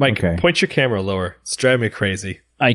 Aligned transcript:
Mike, 0.00 0.18
Okay. 0.24 0.36
point 0.40 0.60
your 0.62 0.68
camera 0.68 1.02
lower. 1.02 1.36
It's 1.42 1.54
driving 1.54 1.82
me 1.82 1.88
crazy. 1.90 2.40
I 2.58 2.74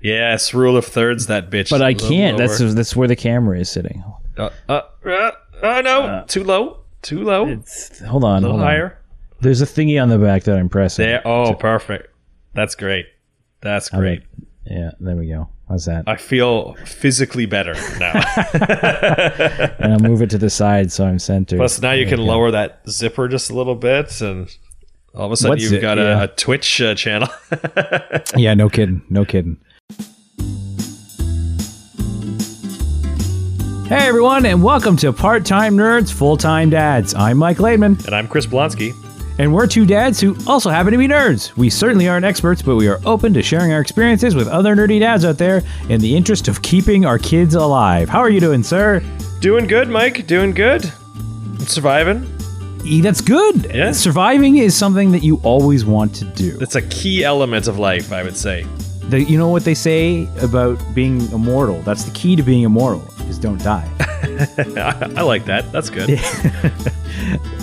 Yes, 0.00 0.52
rule 0.54 0.76
of 0.76 0.84
thirds, 0.84 1.26
that 1.28 1.50
bitch. 1.50 1.70
but 1.70 1.82
I 1.82 1.94
can't. 1.94 2.36
That's 2.38 2.60
lower. 2.60 2.70
that's 2.72 2.94
where 2.94 3.08
the 3.08 3.16
camera 3.16 3.58
is 3.58 3.68
sitting. 3.70 4.04
Uh, 4.36 4.50
uh, 4.68 4.80
uh, 5.04 5.30
oh 5.62 5.80
no, 5.80 6.24
too 6.28 6.44
low, 6.44 6.80
too 7.02 7.22
low. 7.24 7.46
It's, 7.48 7.98
hold 8.00 8.22
on, 8.24 8.38
a 8.38 8.46
little 8.46 8.50
hold 8.58 8.60
on. 8.62 8.66
higher. 8.66 8.98
There's 9.40 9.60
a 9.60 9.66
thingy 9.66 10.00
on 10.02 10.08
the 10.08 10.18
back 10.18 10.42
that 10.44 10.56
I'm 10.58 10.68
pressing. 10.68 11.04
There. 11.06 11.26
Oh, 11.26 11.54
perfect. 11.54 12.12
That's 12.54 12.74
great. 12.74 13.06
That's 13.60 13.88
great. 13.88 14.22
Yeah, 14.64 14.90
there 15.00 15.16
we 15.16 15.28
go. 15.28 15.48
How's 15.68 15.84
that? 15.86 16.04
I 16.06 16.16
feel 16.16 16.74
physically 16.84 17.46
better 17.46 17.74
now. 17.98 18.12
and 19.78 19.92
I'll 19.92 19.98
move 20.00 20.22
it 20.22 20.30
to 20.30 20.38
the 20.38 20.50
side 20.50 20.90
so 20.92 21.06
I'm 21.06 21.18
centered. 21.18 21.56
Plus, 21.58 21.80
now 21.80 21.92
you 21.92 22.04
There 22.04 22.14
can 22.16 22.20
we 22.20 22.26
go. 22.26 22.32
lower 22.32 22.50
that 22.52 22.80
zipper 22.88 23.28
just 23.28 23.50
a 23.50 23.54
little 23.54 23.74
bit, 23.74 24.20
and 24.20 24.54
all 25.14 25.26
of 25.26 25.32
a 25.32 25.36
sudden 25.36 25.50
What's 25.52 25.62
you've 25.64 25.74
it? 25.74 25.80
got 25.80 25.98
a, 25.98 26.02
Yeah. 26.02 26.22
a 26.24 26.28
Twitch 26.28 26.80
uh, 26.80 26.94
channel. 26.94 27.28
Yeah, 28.36 28.54
no 28.54 28.68
kidding. 28.68 29.02
No 29.08 29.24
kidding. 29.24 29.56
Hey 33.88 34.06
everyone, 34.06 34.44
and 34.44 34.62
welcome 34.62 34.96
to 34.98 35.12
Part 35.14 35.46
Time 35.46 35.74
Nerds, 35.76 36.12
Full 36.12 36.36
Time 36.36 36.68
Dads. 36.68 37.14
I'm 37.14 37.38
Mike 37.38 37.56
Laidman, 37.56 38.04
and 38.04 38.14
I'm 38.14 38.28
Chris 38.28 38.44
Blonsky. 38.44 38.92
and 39.38 39.54
we're 39.54 39.66
two 39.66 39.86
dads 39.86 40.20
who 40.20 40.36
also 40.46 40.68
happen 40.68 40.92
to 40.92 40.98
be 40.98 41.08
nerds. 41.08 41.56
We 41.56 41.70
certainly 41.70 42.06
aren't 42.06 42.26
experts, 42.26 42.60
but 42.60 42.76
we 42.76 42.86
are 42.86 43.00
open 43.06 43.32
to 43.32 43.42
sharing 43.42 43.72
our 43.72 43.80
experiences 43.80 44.34
with 44.34 44.46
other 44.48 44.76
nerdy 44.76 45.00
dads 45.00 45.24
out 45.24 45.38
there 45.38 45.62
in 45.88 46.02
the 46.02 46.14
interest 46.14 46.48
of 46.48 46.60
keeping 46.60 47.06
our 47.06 47.18
kids 47.18 47.54
alive. 47.54 48.10
How 48.10 48.18
are 48.18 48.28
you 48.30 48.40
doing, 48.40 48.62
sir? 48.62 49.02
Doing 49.40 49.66
good, 49.66 49.88
Mike. 49.88 50.26
Doing 50.26 50.50
good. 50.52 50.92
Surviving. 51.60 52.26
That's 53.02 53.20
good. 53.20 53.70
Yeah. 53.74 53.92
Surviving 53.92 54.56
is 54.56 54.76
something 54.76 55.12
that 55.12 55.22
you 55.22 55.40
always 55.42 55.84
want 55.84 56.14
to 56.16 56.24
do. 56.24 56.58
It's 56.60 56.74
a 56.74 56.82
key 56.82 57.24
element 57.24 57.68
of 57.68 57.78
life, 57.78 58.12
I 58.12 58.22
would 58.22 58.36
say. 58.36 58.66
The, 59.08 59.22
you 59.22 59.38
know 59.38 59.48
what 59.48 59.64
they 59.64 59.74
say 59.74 60.28
about 60.42 60.78
being 60.94 61.20
immortal? 61.32 61.80
That's 61.82 62.04
the 62.04 62.10
key 62.10 62.36
to 62.36 62.42
being 62.42 62.62
immortal, 62.62 63.06
is 63.28 63.38
don't 63.38 63.62
die. 63.62 63.90
I, 64.00 65.12
I 65.16 65.22
like 65.22 65.44
that. 65.46 65.70
That's 65.72 65.90
good. 65.90 66.20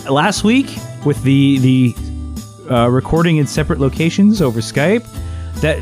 last 0.10 0.44
week 0.44 0.76
with 1.06 1.22
the 1.24 1.58
the 1.60 2.74
uh, 2.74 2.88
recording 2.88 3.38
in 3.38 3.46
separate 3.48 3.80
locations 3.80 4.42
over 4.42 4.60
Skype, 4.60 5.06
that 5.62 5.80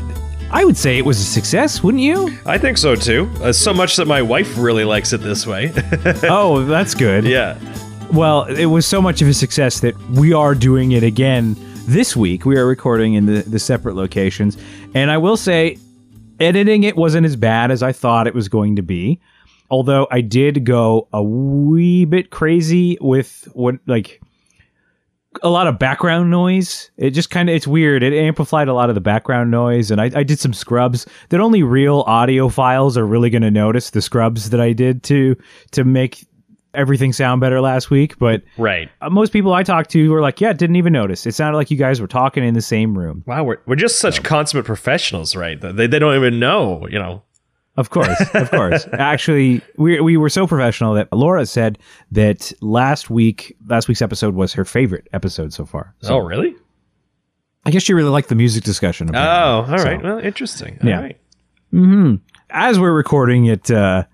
I 0.50 0.64
would 0.64 0.76
say 0.76 0.98
it 0.98 1.04
was 1.04 1.18
a 1.18 1.24
success, 1.24 1.82
wouldn't 1.82 2.02
you? 2.02 2.36
I 2.46 2.58
think 2.58 2.78
so 2.78 2.94
too. 2.94 3.30
Uh, 3.40 3.52
so 3.52 3.72
much 3.72 3.96
that 3.96 4.06
my 4.06 4.22
wife 4.22 4.56
really 4.56 4.84
likes 4.84 5.12
it 5.12 5.18
this 5.18 5.46
way. 5.46 5.72
oh, 6.24 6.64
that's 6.64 6.94
good. 6.94 7.24
yeah. 7.24 7.58
Well, 8.14 8.44
it 8.44 8.66
was 8.66 8.86
so 8.86 9.02
much 9.02 9.22
of 9.22 9.28
a 9.28 9.34
success 9.34 9.80
that 9.80 9.98
we 10.10 10.32
are 10.32 10.54
doing 10.54 10.92
it 10.92 11.02
again 11.02 11.56
this 11.86 12.14
week. 12.14 12.46
We 12.46 12.56
are 12.56 12.64
recording 12.64 13.14
in 13.14 13.26
the, 13.26 13.42
the 13.42 13.58
separate 13.58 13.96
locations, 13.96 14.56
and 14.94 15.10
I 15.10 15.18
will 15.18 15.36
say, 15.36 15.78
editing 16.38 16.84
it 16.84 16.96
wasn't 16.96 17.26
as 17.26 17.34
bad 17.34 17.72
as 17.72 17.82
I 17.82 17.90
thought 17.90 18.28
it 18.28 18.34
was 18.34 18.48
going 18.48 18.76
to 18.76 18.82
be. 18.82 19.20
Although 19.68 20.06
I 20.12 20.20
did 20.20 20.64
go 20.64 21.08
a 21.12 21.24
wee 21.24 22.04
bit 22.04 22.30
crazy 22.30 22.96
with 23.00 23.48
what 23.52 23.80
like 23.88 24.20
a 25.42 25.48
lot 25.48 25.66
of 25.66 25.80
background 25.80 26.30
noise. 26.30 26.92
It 26.96 27.10
just 27.10 27.30
kind 27.30 27.48
of 27.48 27.56
it's 27.56 27.66
weird. 27.66 28.04
It 28.04 28.12
amplified 28.12 28.68
a 28.68 28.74
lot 28.74 28.90
of 28.90 28.94
the 28.94 29.00
background 29.00 29.50
noise, 29.50 29.90
and 29.90 30.00
I, 30.00 30.12
I 30.14 30.22
did 30.22 30.38
some 30.38 30.52
scrubs 30.52 31.04
that 31.30 31.40
only 31.40 31.64
real 31.64 32.04
audiophiles 32.04 32.96
are 32.96 33.06
really 33.06 33.30
going 33.30 33.42
to 33.42 33.50
notice. 33.50 33.90
The 33.90 34.02
scrubs 34.02 34.50
that 34.50 34.60
I 34.60 34.72
did 34.72 35.02
to 35.04 35.34
to 35.72 35.82
make 35.82 36.24
everything 36.74 37.12
sound 37.12 37.40
better 37.40 37.60
last 37.60 37.90
week, 37.90 38.18
but 38.18 38.42
Right. 38.58 38.90
uh, 39.00 39.10
most 39.10 39.32
people 39.32 39.52
I 39.52 39.62
talked 39.62 39.90
to 39.90 40.10
were 40.10 40.20
like, 40.20 40.40
"Yeah, 40.40 40.52
didn't 40.52 40.76
even 40.76 40.92
notice." 40.92 41.26
It 41.26 41.34
sounded 41.34 41.56
like 41.56 41.70
you 41.70 41.76
guys 41.76 42.00
were 42.00 42.06
talking 42.06 42.44
in 42.44 42.54
the 42.54 42.62
same 42.62 42.96
room. 42.98 43.22
Wow, 43.26 43.44
we're, 43.44 43.58
we're 43.66 43.76
just 43.76 43.98
such 43.98 44.22
consummate 44.22 44.66
professionals, 44.66 45.34
right? 45.36 45.60
They, 45.60 45.86
they 45.86 45.98
don't 45.98 46.16
even 46.16 46.38
know, 46.38 46.86
you 46.88 46.98
know. 46.98 47.22
Of 47.76 47.90
course, 47.90 48.20
of 48.34 48.50
course. 48.52 48.86
Actually, 48.92 49.60
we 49.76 50.00
we 50.00 50.16
were 50.16 50.28
so 50.30 50.46
professional 50.46 50.94
that 50.94 51.12
Laura 51.12 51.44
said 51.46 51.78
that 52.12 52.52
last 52.60 53.10
week 53.10 53.56
last 53.66 53.88
week's 53.88 54.00
episode 54.02 54.34
was 54.34 54.52
her 54.52 54.64
favorite 54.64 55.08
episode 55.12 55.52
so 55.52 55.64
far. 55.66 55.94
So 56.00 56.14
oh, 56.14 56.18
really? 56.18 56.54
I 57.66 57.70
guess 57.70 57.82
she 57.82 57.94
really 57.94 58.10
liked 58.10 58.28
the 58.28 58.34
music 58.34 58.62
discussion. 58.62 59.10
Oh, 59.14 59.18
all 59.18 59.62
right. 59.66 60.00
So- 60.00 60.06
Well, 60.06 60.18
interesting. 60.18 60.78
All 60.82 60.88
Yeah. 60.88 61.00
right. 61.00 61.18
as 62.50 62.78
we're 62.78 62.92
recording 62.92 63.46
it 63.46 63.70
uh, 63.70 64.04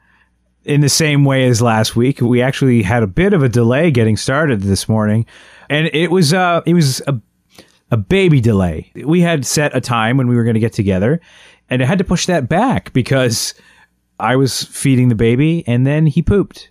in 0.70 0.80
the 0.80 0.88
same 0.88 1.24
way 1.24 1.46
as 1.46 1.60
last 1.60 1.96
week, 1.96 2.20
we 2.20 2.40
actually 2.40 2.82
had 2.82 3.02
a 3.02 3.06
bit 3.06 3.32
of 3.32 3.42
a 3.42 3.48
delay 3.48 3.90
getting 3.90 4.16
started 4.16 4.60
this 4.62 4.88
morning, 4.88 5.26
and 5.68 5.90
it 5.92 6.10
was 6.10 6.32
uh, 6.32 6.62
it 6.66 6.74
was 6.74 7.00
a 7.06 7.20
a 7.90 7.96
baby 7.96 8.40
delay. 8.40 8.92
We 9.04 9.20
had 9.20 9.44
set 9.44 9.74
a 9.76 9.80
time 9.80 10.16
when 10.16 10.28
we 10.28 10.36
were 10.36 10.44
going 10.44 10.54
to 10.54 10.60
get 10.60 10.72
together, 10.72 11.20
and 11.68 11.82
I 11.82 11.86
had 11.86 11.98
to 11.98 12.04
push 12.04 12.26
that 12.26 12.48
back 12.48 12.92
because 12.92 13.52
I 14.20 14.36
was 14.36 14.62
feeding 14.64 15.08
the 15.08 15.14
baby, 15.16 15.64
and 15.66 15.84
then 15.86 16.06
he 16.06 16.22
pooped, 16.22 16.70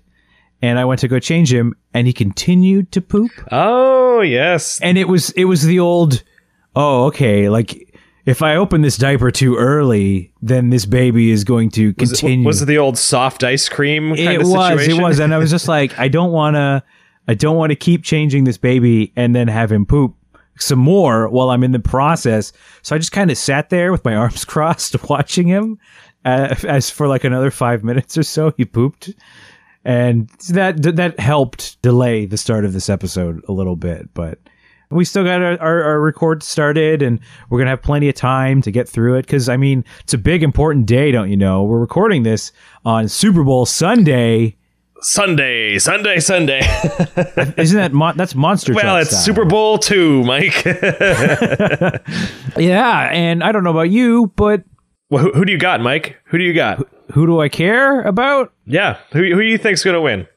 and 0.62 0.80
I 0.80 0.86
went 0.86 1.02
to 1.02 1.08
go 1.10 1.20
change 1.20 1.52
him, 1.54 1.76
and 1.94 2.08
he 2.08 2.14
continued 2.14 2.92
to 2.94 3.02
poop 3.02 3.32
Oh, 3.52 4.22
yes. 4.22 4.80
and 4.82 4.98
it 4.98 5.10
was 5.10 5.32
it 5.32 5.46
was 5.46 5.64
the 5.64 5.80
old 5.80 6.24
oh 6.76 7.06
okay 7.08 7.50
like 7.50 7.89
if 8.26 8.42
i 8.42 8.56
open 8.56 8.82
this 8.82 8.98
diaper 8.98 9.32
too 9.32 9.56
early 9.58 10.34
then 10.42 10.70
this 10.70 10.86
baby 10.86 11.32
is 11.32 11.44
going 11.44 11.70
to 11.70 11.94
Was 12.00 12.12
it, 12.12 12.20
continue. 12.20 12.46
was 12.46 12.62
it 12.62 12.66
the 12.66 12.78
old 12.78 12.98
soft 12.98 13.44
ice 13.44 13.68
cream 13.70 14.10
kind 14.16 14.20
it 14.20 14.42
of 14.42 14.48
was 14.50 14.68
situation? 14.68 15.00
it 15.00 15.04
was. 15.04 15.20
and 15.20 15.34
i 15.34 15.38
was 15.38 15.50
just 15.50 15.68
like 15.78 15.98
i 16.00 16.08
don't 16.08 16.32
want 16.32 16.56
to 16.56 16.84
i 17.28 17.34
don't 17.34 17.56
want 17.58 17.72
to 17.72 17.76
keep 17.76 18.04
changing 18.04 18.44
this 18.44 18.58
baby 18.58 19.12
and 19.16 19.36
then 19.36 19.48
have 19.48 19.72
him 19.72 19.86
poop 19.86 20.16
some 20.58 20.80
more 20.80 21.30
while 21.30 21.50
i'm 21.52 21.64
in 21.64 21.72
the 21.72 21.80
process. 21.80 22.52
So 22.82 22.94
i 22.96 23.00
just 23.00 23.14
kind 23.14 23.32
of 23.32 23.38
sat 23.38 23.70
there 23.70 23.92
with 23.94 24.04
my 24.04 24.14
arms 24.24 24.44
crossed 24.44 25.10
watching 25.10 25.48
him 25.48 25.78
uh, 26.26 26.54
as 26.68 26.90
for 26.90 27.08
like 27.08 27.24
another 27.24 27.50
five 27.50 27.82
minutes 27.82 28.18
or 28.18 28.24
so 28.24 28.54
he 28.58 28.66
pooped. 28.66 29.14
And 29.86 30.28
that 30.50 30.82
that 30.98 31.18
helped 31.18 31.82
delay 31.82 32.26
the 32.26 32.36
start 32.36 32.66
of 32.66 32.74
this 32.74 32.90
episode 32.90 33.42
a 33.48 33.54
little 33.54 33.78
bit 33.78 34.14
but 34.14 34.38
we 34.92 35.06
still 35.06 35.24
got 35.24 35.42
our, 35.42 35.58
our, 35.60 35.84
our 35.84 36.02
record 36.02 36.42
started 36.42 37.02
and 37.02 37.20
we're 37.50 37.60
gonna 37.60 37.70
have 37.70 37.82
plenty 37.82 38.10
of 38.10 38.16
time 38.16 38.62
to 38.62 38.72
get 38.72 38.90
through 38.90 39.16
it 39.16 39.22
because 39.24 39.48
i 39.48 39.56
mean 39.56 39.86
it's 40.02 40.14
a 40.14 40.18
big 40.18 40.42
important 40.44 40.86
day 40.86 41.12
don't 41.12 41.30
you 41.30 41.38
know 41.38 41.64
we're 41.64 41.80
recording 41.80 42.24
this 42.24 42.52
on 42.86 43.08
super 43.08 43.44
bowl 43.44 43.66
sunday 43.66 44.56
Sunday, 45.02 45.80
Sunday, 45.80 46.20
Sunday. 46.20 46.60
isn't 47.58 47.78
that 47.78 47.94
mon- 47.94 48.18
that's 48.18 48.36
monster 48.36 48.74
well, 48.74 48.98
it's 48.98 49.12
style. 49.12 49.22
Super 49.22 49.46
Bowl 49.46 49.78
two, 49.78 50.26
Mike. 50.26 50.62
yeah 52.58 53.08
and 53.10 53.42
i 53.42 53.54
don't 53.54 53.64
know 53.64 53.70
about 53.70 53.90
you 53.90 54.28
but 54.36 54.64
well, 55.10 55.24
who, 55.24 55.32
who 55.32 55.46
do 55.46 55.54
you 55.54 55.58
got, 55.58 55.80
Mike? 55.80 56.18
Who 56.26 56.38
do 56.38 56.44
you 56.44 56.54
got? 56.54 56.86
who 57.14 57.26
do 57.26 57.40
i 57.40 57.48
care 57.50 58.02
about 58.02 58.52
Yeah, 58.66 58.98
who, 59.12 59.20
who 59.24 59.42
do 59.42 59.48
you 59.48 59.58
think's 59.58 59.84
going 59.84 59.96
to 59.96 60.02
win? 60.02 60.28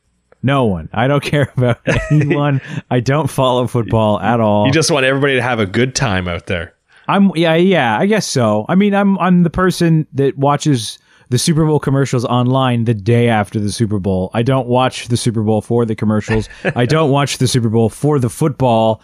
No 0.42 0.64
one 0.64 0.88
i 0.92 1.06
don't 1.06 1.22
care 1.32 1.52
about 1.56 1.78
anyone 2.10 2.60
i 2.90 3.00
don't 3.00 3.28
follow 3.30 3.66
football 3.66 4.20
at 4.20 4.40
all 4.40 4.66
You 4.66 4.72
just 4.72 4.90
want 4.90 5.04
everybody 5.06 5.34
to 5.34 5.42
have 5.42 5.58
a 5.60 5.66
good 5.66 5.94
time 5.94 6.28
out 6.28 6.46
there. 6.46 6.74
I'm 7.08 7.32
yeah, 7.34 7.54
yeah, 7.56 7.98
I 7.98 8.06
guess 8.06 8.26
so. 8.26 8.64
I 8.68 8.76
mean, 8.76 8.94
I'm 8.94 9.18
I'm 9.18 9.42
the 9.42 9.50
person 9.50 10.06
that 10.14 10.38
watches 10.38 10.98
the 11.30 11.38
Super 11.38 11.66
Bowl 11.66 11.80
commercials 11.80 12.24
online 12.24 12.84
the 12.84 12.94
day 12.94 13.28
after 13.28 13.58
the 13.58 13.72
Super 13.72 13.98
Bowl. 13.98 14.30
I 14.34 14.42
don't 14.42 14.68
watch 14.68 15.08
the 15.08 15.16
Super 15.16 15.42
Bowl 15.42 15.62
for 15.62 15.84
the 15.84 15.96
commercials. 15.96 16.48
I 16.76 16.86
don't 16.86 17.10
watch 17.10 17.38
the 17.38 17.48
Super 17.48 17.68
Bowl 17.68 17.88
for 17.88 18.20
the 18.20 18.30
football, 18.30 19.02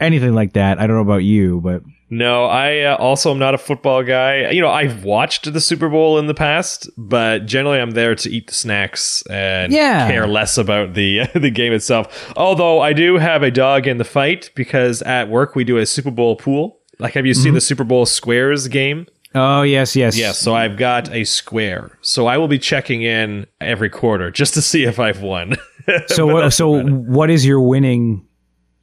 anything 0.00 0.34
like 0.34 0.54
that. 0.54 0.80
I 0.80 0.86
don't 0.88 0.96
know 0.96 1.02
about 1.02 1.22
you, 1.22 1.60
but 1.60 1.82
No, 2.08 2.44
I 2.44 2.82
uh, 2.82 2.96
also 2.96 3.32
am 3.32 3.38
not 3.40 3.54
a 3.54 3.58
football 3.58 4.04
guy. 4.04 4.50
You 4.50 4.60
know, 4.60 4.70
I've 4.70 5.02
watched 5.04 5.52
the 5.52 5.60
Super 5.60 5.88
Bowl 5.88 6.18
in 6.18 6.28
the 6.28 6.34
past, 6.34 6.88
but 6.96 7.46
generally 7.46 7.80
I'm 7.80 7.90
there 7.92 8.14
to 8.14 8.30
eat 8.30 8.46
the 8.46 8.54
snacks 8.54 9.22
and 9.28 9.72
Yeah. 9.72 10.06
care 10.08 10.26
less 10.28 10.56
about 10.56 10.94
the 10.94 11.22
the 11.34 11.50
game 11.50 11.72
itself. 11.72 12.32
Although 12.36 12.80
I 12.80 12.92
do 12.92 13.16
have 13.18 13.42
a 13.42 13.50
dog 13.50 13.88
in 13.88 13.98
the 13.98 14.04
fight 14.04 14.50
because 14.54 15.02
at 15.02 15.28
work 15.28 15.56
we 15.56 15.64
do 15.64 15.78
a 15.78 15.86
Super 15.86 16.12
Bowl 16.12 16.36
pool. 16.36 16.78
Like, 16.98 17.14
have 17.14 17.26
you 17.26 17.34
seen 17.34 17.54
the 17.54 17.60
Super 17.60 17.84
Bowl 17.84 18.06
squares 18.06 18.68
game? 18.68 19.06
oh 19.34 19.60
yes, 19.62 19.94
yes, 19.94 20.16
Yes. 20.16 20.38
So 20.38 20.54
I've 20.54 20.78
got 20.78 21.12
a 21.12 21.24
square. 21.24 21.90
So 22.00 22.26
I 22.26 22.38
will 22.38 22.48
be 22.48 22.58
checking 22.58 23.02
in 23.02 23.46
every 23.60 23.90
quarter 23.90 24.30
just 24.30 24.54
to 24.54 24.62
see 24.62 24.84
if 24.84 24.98
I've 25.00 25.22
won. 25.22 25.56
So 26.08 26.26
what, 26.26 26.52
so 26.52 26.82
what 26.84 27.30
is 27.30 27.46
your 27.46 27.60
winning 27.60 28.26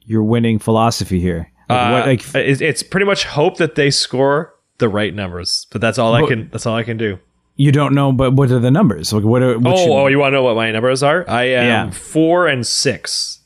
your 0.06 0.22
winning 0.22 0.58
philosophy 0.58 1.20
here? 1.20 1.50
Like, 1.68 1.90
what, 1.92 2.02
Uh, 2.02 2.06
like 2.06 2.34
it's, 2.46 2.60
it's 2.60 2.82
pretty 2.82 3.06
much 3.06 3.24
hope 3.24 3.56
that 3.58 3.74
they 3.74 3.90
score 3.90 4.54
the 4.78 4.88
right 4.88 5.14
numbers, 5.14 5.66
but 5.70 5.80
that's 5.80 5.98
all 5.98 6.14
I 6.14 6.26
can. 6.26 6.48
That's 6.50 6.66
all 6.66 6.76
I 6.76 6.82
can 6.82 6.96
do. 6.96 7.18
you 7.56 7.70
don't 7.72 7.94
know, 7.94 8.10
but 8.12 8.32
what 8.32 8.50
are 8.50 8.58
the 8.58 8.70
numbers? 8.70 9.12
Like 9.12 9.24
what? 9.24 9.40
Are, 9.42 9.54
Oh, 9.54 9.76
should- 9.76 9.90
oh, 9.92 10.06
you 10.08 10.18
want 10.18 10.32
to 10.32 10.36
know 10.36 10.42
what 10.42 10.56
my 10.56 10.70
numbers 10.72 11.02
are? 11.02 11.24
I 11.28 11.44
am 11.44 11.64
Yeah. 11.66 11.90
four 11.90 12.46
and 12.48 12.66
six. 12.66 13.40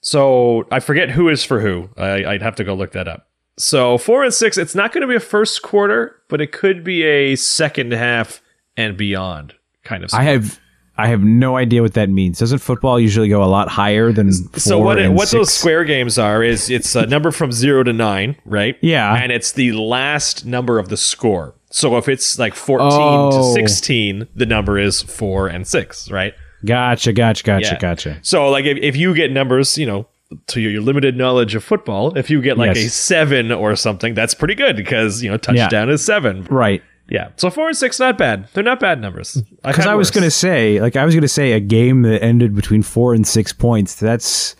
So 0.00 0.66
I 0.70 0.80
forget 0.80 1.10
who 1.10 1.28
is 1.28 1.44
for 1.44 1.60
who. 1.60 1.88
I, 1.96 2.24
I'd 2.24 2.42
have 2.42 2.56
to 2.56 2.64
go 2.64 2.74
look 2.74 2.92
that 2.92 3.08
up. 3.08 3.28
So 3.56 3.96
four 3.98 4.24
and 4.24 4.34
six. 4.34 4.58
It's 4.58 4.74
not 4.74 4.92
going 4.92 5.02
to 5.02 5.06
be 5.06 5.14
a 5.14 5.20
first 5.20 5.62
quarter, 5.62 6.16
but 6.28 6.40
it 6.40 6.52
could 6.52 6.82
be 6.84 7.04
a 7.04 7.36
second 7.36 7.92
half 7.92 8.42
and 8.76 8.96
beyond 8.96 9.54
kind 9.84 10.02
of. 10.04 10.12
I 10.12 10.24
have 10.24 10.58
I 10.96 11.08
have 11.08 11.22
no 11.22 11.56
idea 11.56 11.82
what 11.82 11.94
that 11.94 12.08
means. 12.08 12.38
Doesn't 12.38 12.58
football 12.58 13.00
usually 13.00 13.28
go 13.28 13.42
a 13.42 13.46
lot 13.46 13.68
higher 13.68 14.12
than 14.12 14.32
So 14.32 14.78
what 14.78 14.98
it, 14.98 15.10
what 15.10 15.28
those 15.30 15.52
square 15.52 15.84
games 15.84 16.18
are 16.18 16.42
is 16.42 16.70
it's 16.70 16.94
a 16.94 17.04
number 17.06 17.32
from 17.32 17.50
zero 17.50 17.82
to 17.82 17.92
nine, 17.92 18.36
right? 18.44 18.76
Yeah. 18.80 19.14
and 19.14 19.32
it's 19.32 19.52
the 19.52 19.72
last 19.72 20.46
number 20.46 20.78
of 20.78 20.88
the 20.90 20.96
score. 20.96 21.54
So 21.70 21.96
if 21.96 22.08
it's 22.08 22.38
like 22.38 22.54
fourteen 22.54 22.90
Oh. 22.92 23.30
to 23.32 23.52
sixteen, 23.54 24.28
the 24.36 24.46
number 24.46 24.78
is 24.78 25.02
four 25.02 25.48
and 25.48 25.66
six, 25.66 26.08
right? 26.10 26.32
Gotcha, 26.64 27.12
gotcha, 27.12 27.42
gotcha, 27.42 27.66
Yeah. 27.72 27.78
gotcha. 27.78 28.18
So 28.22 28.48
like 28.48 28.64
if, 28.64 28.78
if 28.78 28.94
you 28.96 29.14
get 29.14 29.32
numbers, 29.32 29.76
you 29.76 29.86
know, 29.86 30.06
to 30.48 30.60
your, 30.60 30.70
your 30.70 30.80
limited 30.82 31.16
knowledge 31.16 31.54
of 31.56 31.62
football, 31.64 32.16
if 32.16 32.30
you 32.30 32.40
get 32.40 32.56
like 32.56 32.76
Yes. 32.76 32.86
a 32.86 32.88
seven 32.90 33.50
or 33.50 33.74
something, 33.74 34.14
that's 34.14 34.34
pretty 34.34 34.54
good 34.54 34.76
because 34.76 35.22
you 35.24 35.30
know 35.30 35.36
touchdown 35.36 35.90
is 35.90 36.04
seven. 36.06 36.44
Right. 36.48 36.82
Yeah. 37.08 37.28
So 37.36 37.50
four 37.50 37.68
and 37.68 37.76
six, 37.76 38.00
not 38.00 38.16
bad. 38.16 38.48
They're 38.54 38.64
not 38.64 38.80
bad 38.80 39.00
numbers. 39.00 39.42
Because 39.62 39.86
I 39.86 39.94
was 39.94 40.10
going 40.10 40.24
to 40.24 40.30
say, 40.30 40.80
like, 40.80 40.96
I 40.96 41.04
was 41.04 41.14
going 41.14 41.22
to 41.22 41.28
say 41.28 41.52
a 41.52 41.60
game 41.60 42.02
that 42.02 42.22
ended 42.22 42.54
between 42.54 42.82
four 42.82 43.12
and 43.14 43.26
six 43.26 43.52
points. 43.52 43.94
That's 43.96 44.56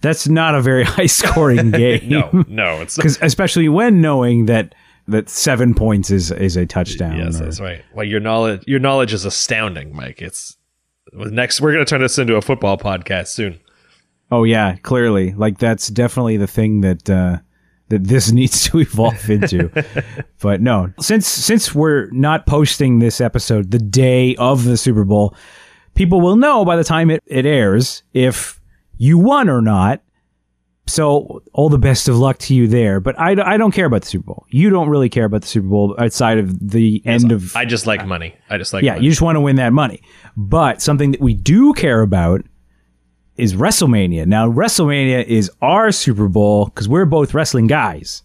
that's 0.00 0.26
not 0.26 0.54
a 0.54 0.62
very 0.62 0.84
high 0.96 1.06
scoring 1.06 1.70
game. 1.72 2.08
no, 2.08 2.44
no, 2.48 2.80
it's 2.80 2.96
because 2.96 3.18
especially 3.20 3.68
when 3.68 4.00
knowing 4.00 4.46
that 4.46 4.74
that 5.08 5.28
seven 5.28 5.74
points 5.74 6.10
is 6.10 6.30
is 6.30 6.56
a 6.56 6.64
touchdown. 6.64 7.18
Yes, 7.18 7.40
or- 7.40 7.44
that's 7.44 7.60
right. 7.60 7.84
Well, 7.94 8.06
your 8.06 8.20
knowledge 8.20 8.64
your 8.66 8.80
knowledge 8.80 9.12
is 9.12 9.24
astounding, 9.24 9.94
Mike. 9.94 10.22
It's 10.22 10.56
next. 11.12 11.60
We're 11.60 11.72
going 11.72 11.84
to 11.84 11.88
turn 11.90 12.00
this 12.00 12.18
into 12.18 12.36
a 12.36 12.42
football 12.42 12.78
podcast 12.78 13.28
soon. 13.28 13.60
Oh 14.30 14.44
yeah, 14.44 14.76
clearly, 14.76 15.32
like 15.34 15.58
that's 15.58 15.88
definitely 15.88 16.38
the 16.38 16.46
thing 16.46 16.80
that 16.80 17.10
uh, 17.10 17.38
that 17.92 18.04
this 18.04 18.32
needs 18.32 18.68
to 18.68 18.80
evolve 18.80 19.30
into. 19.30 19.70
but 20.40 20.60
no, 20.60 20.92
since 20.98 21.28
since 21.28 21.74
we're 21.74 22.10
not 22.10 22.46
posting 22.46 22.98
this 22.98 23.20
episode 23.20 23.70
the 23.70 23.78
day 23.78 24.34
of 24.36 24.64
the 24.64 24.76
Super 24.76 25.04
Bowl, 25.04 25.36
people 25.94 26.20
will 26.20 26.36
know 26.36 26.64
by 26.64 26.76
the 26.76 26.84
time 26.84 27.10
it, 27.10 27.22
it 27.26 27.46
airs 27.46 28.02
if 28.12 28.60
you 28.96 29.18
won 29.18 29.48
or 29.48 29.60
not. 29.60 30.02
So 30.88 31.42
all 31.52 31.68
the 31.68 31.78
best 31.78 32.08
of 32.08 32.18
luck 32.18 32.38
to 32.38 32.54
you 32.54 32.66
there. 32.66 32.98
But 32.98 33.18
I, 33.18 33.36
I 33.54 33.56
don't 33.56 33.70
care 33.70 33.86
about 33.86 34.02
the 34.02 34.08
Super 34.08 34.26
Bowl. 34.26 34.46
You 34.48 34.68
don't 34.68 34.88
really 34.88 35.08
care 35.08 35.24
about 35.24 35.42
the 35.42 35.46
Super 35.46 35.68
Bowl 35.68 35.94
outside 35.96 36.38
of 36.38 36.70
the 36.70 37.00
end 37.04 37.30
of 37.30 37.54
I 37.54 37.64
just 37.64 37.86
like 37.86 38.04
money. 38.04 38.34
I 38.50 38.58
just 38.58 38.72
like 38.72 38.82
yeah, 38.82 38.94
money. 38.94 39.04
you 39.04 39.10
just 39.10 39.22
want 39.22 39.36
to 39.36 39.40
win 39.40 39.56
that 39.56 39.72
money. 39.72 40.02
But 40.36 40.82
something 40.82 41.12
that 41.12 41.20
we 41.20 41.34
do 41.34 41.72
care 41.74 42.02
about 42.02 42.44
is 43.36 43.54
WrestleMania. 43.54 44.26
Now, 44.26 44.50
WrestleMania 44.50 45.24
is 45.24 45.50
our 45.60 45.90
Super 45.92 46.28
Bowl 46.28 46.66
because 46.66 46.88
we're 46.88 47.04
both 47.04 47.34
wrestling 47.34 47.66
guys. 47.66 48.22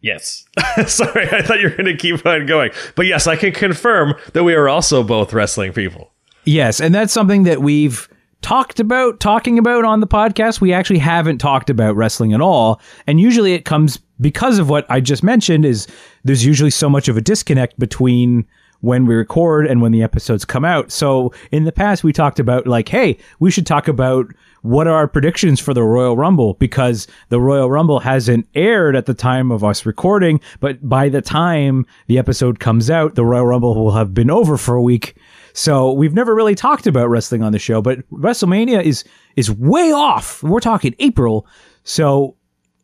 yes. 0.00 0.44
Sorry, 0.86 1.28
I 1.30 1.42
thought 1.42 1.60
you 1.60 1.68
were 1.70 1.76
going 1.76 1.86
to 1.86 1.96
keep 1.96 2.24
on 2.26 2.46
going, 2.46 2.70
but 2.94 3.06
yes, 3.06 3.26
I 3.26 3.36
can 3.36 3.52
confirm 3.52 4.14
that 4.32 4.44
we 4.44 4.54
are 4.54 4.68
also 4.68 5.02
both 5.02 5.32
wrestling 5.32 5.72
people. 5.72 6.12
Yes, 6.44 6.80
and 6.80 6.94
that's 6.94 7.12
something 7.12 7.42
that 7.44 7.60
we've 7.60 8.08
talked 8.42 8.78
about, 8.78 9.18
talking 9.18 9.58
about 9.58 9.84
on 9.84 10.00
the 10.00 10.06
podcast. 10.06 10.60
We 10.60 10.72
actually 10.72 11.00
haven't 11.00 11.38
talked 11.38 11.70
about 11.70 11.96
wrestling 11.96 12.32
at 12.32 12.40
all. 12.40 12.80
And 13.06 13.18
usually 13.18 13.54
it 13.54 13.64
comes 13.64 13.98
because 14.20 14.58
of 14.58 14.70
what 14.70 14.86
I 14.88 15.00
just 15.00 15.22
mentioned 15.24 15.64
is 15.64 15.88
there's 16.22 16.44
usually 16.44 16.70
so 16.70 16.88
much 16.88 17.08
of 17.08 17.16
a 17.16 17.20
disconnect 17.20 17.78
between 17.78 18.46
when 18.80 19.06
we 19.06 19.14
record 19.14 19.66
and 19.66 19.80
when 19.80 19.92
the 19.92 20.02
episodes 20.02 20.44
come 20.44 20.64
out. 20.64 20.92
So 20.92 21.32
in 21.50 21.64
the 21.64 21.72
past 21.72 22.04
we 22.04 22.12
talked 22.12 22.38
about 22.38 22.66
like, 22.66 22.88
hey, 22.88 23.18
we 23.40 23.50
should 23.50 23.66
talk 23.66 23.88
about 23.88 24.26
what 24.62 24.86
are 24.86 24.96
our 24.96 25.08
predictions 25.08 25.60
for 25.60 25.72
the 25.72 25.82
Royal 25.82 26.16
Rumble 26.16 26.54
because 26.54 27.06
the 27.28 27.40
Royal 27.40 27.70
Rumble 27.70 28.00
hasn't 28.00 28.48
aired 28.54 28.96
at 28.96 29.06
the 29.06 29.14
time 29.14 29.52
of 29.52 29.62
us 29.62 29.86
recording, 29.86 30.40
but 30.60 30.88
by 30.88 31.08
the 31.08 31.22
time 31.22 31.86
the 32.08 32.18
episode 32.18 32.58
comes 32.58 32.90
out, 32.90 33.14
the 33.14 33.24
Royal 33.24 33.46
Rumble 33.46 33.74
will 33.74 33.92
have 33.92 34.12
been 34.12 34.30
over 34.30 34.56
for 34.56 34.74
a 34.74 34.82
week. 34.82 35.16
So 35.52 35.92
we've 35.92 36.14
never 36.14 36.34
really 36.34 36.54
talked 36.54 36.86
about 36.86 37.08
wrestling 37.08 37.42
on 37.42 37.52
the 37.52 37.58
show, 37.58 37.80
but 37.80 37.98
WrestleMania 38.10 38.82
is 38.82 39.04
is 39.36 39.50
way 39.50 39.90
off. 39.92 40.42
We're 40.42 40.60
talking 40.60 40.94
April. 40.98 41.46
So 41.84 42.35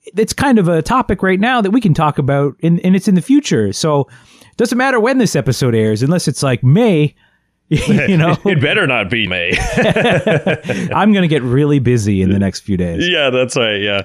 it's 0.04 0.32
kind 0.32 0.58
of 0.58 0.68
a 0.68 0.82
topic 0.82 1.22
right 1.22 1.40
now 1.40 1.60
that 1.60 1.70
we 1.70 1.80
can 1.80 1.94
talk 1.94 2.18
about 2.18 2.56
and, 2.62 2.80
and 2.80 2.96
it's 2.96 3.08
in 3.08 3.14
the 3.14 3.22
future. 3.22 3.72
So 3.72 4.02
it 4.50 4.56
doesn't 4.56 4.78
matter 4.78 4.98
when 5.00 5.18
this 5.18 5.36
episode 5.36 5.74
airs 5.74 6.02
unless 6.02 6.28
it's 6.28 6.42
like 6.42 6.62
May, 6.62 7.14
you 7.68 8.16
know. 8.16 8.36
It 8.44 8.60
better 8.60 8.86
not 8.86 9.10
be 9.10 9.26
May. 9.26 9.52
I'm 10.94 11.12
going 11.12 11.22
to 11.22 11.28
get 11.28 11.42
really 11.42 11.78
busy 11.78 12.22
in 12.22 12.30
the 12.30 12.38
next 12.38 12.60
few 12.60 12.76
days. 12.76 13.08
yeah, 13.08 13.30
that's 13.30 13.56
right. 13.56 13.80
Yeah. 13.80 14.02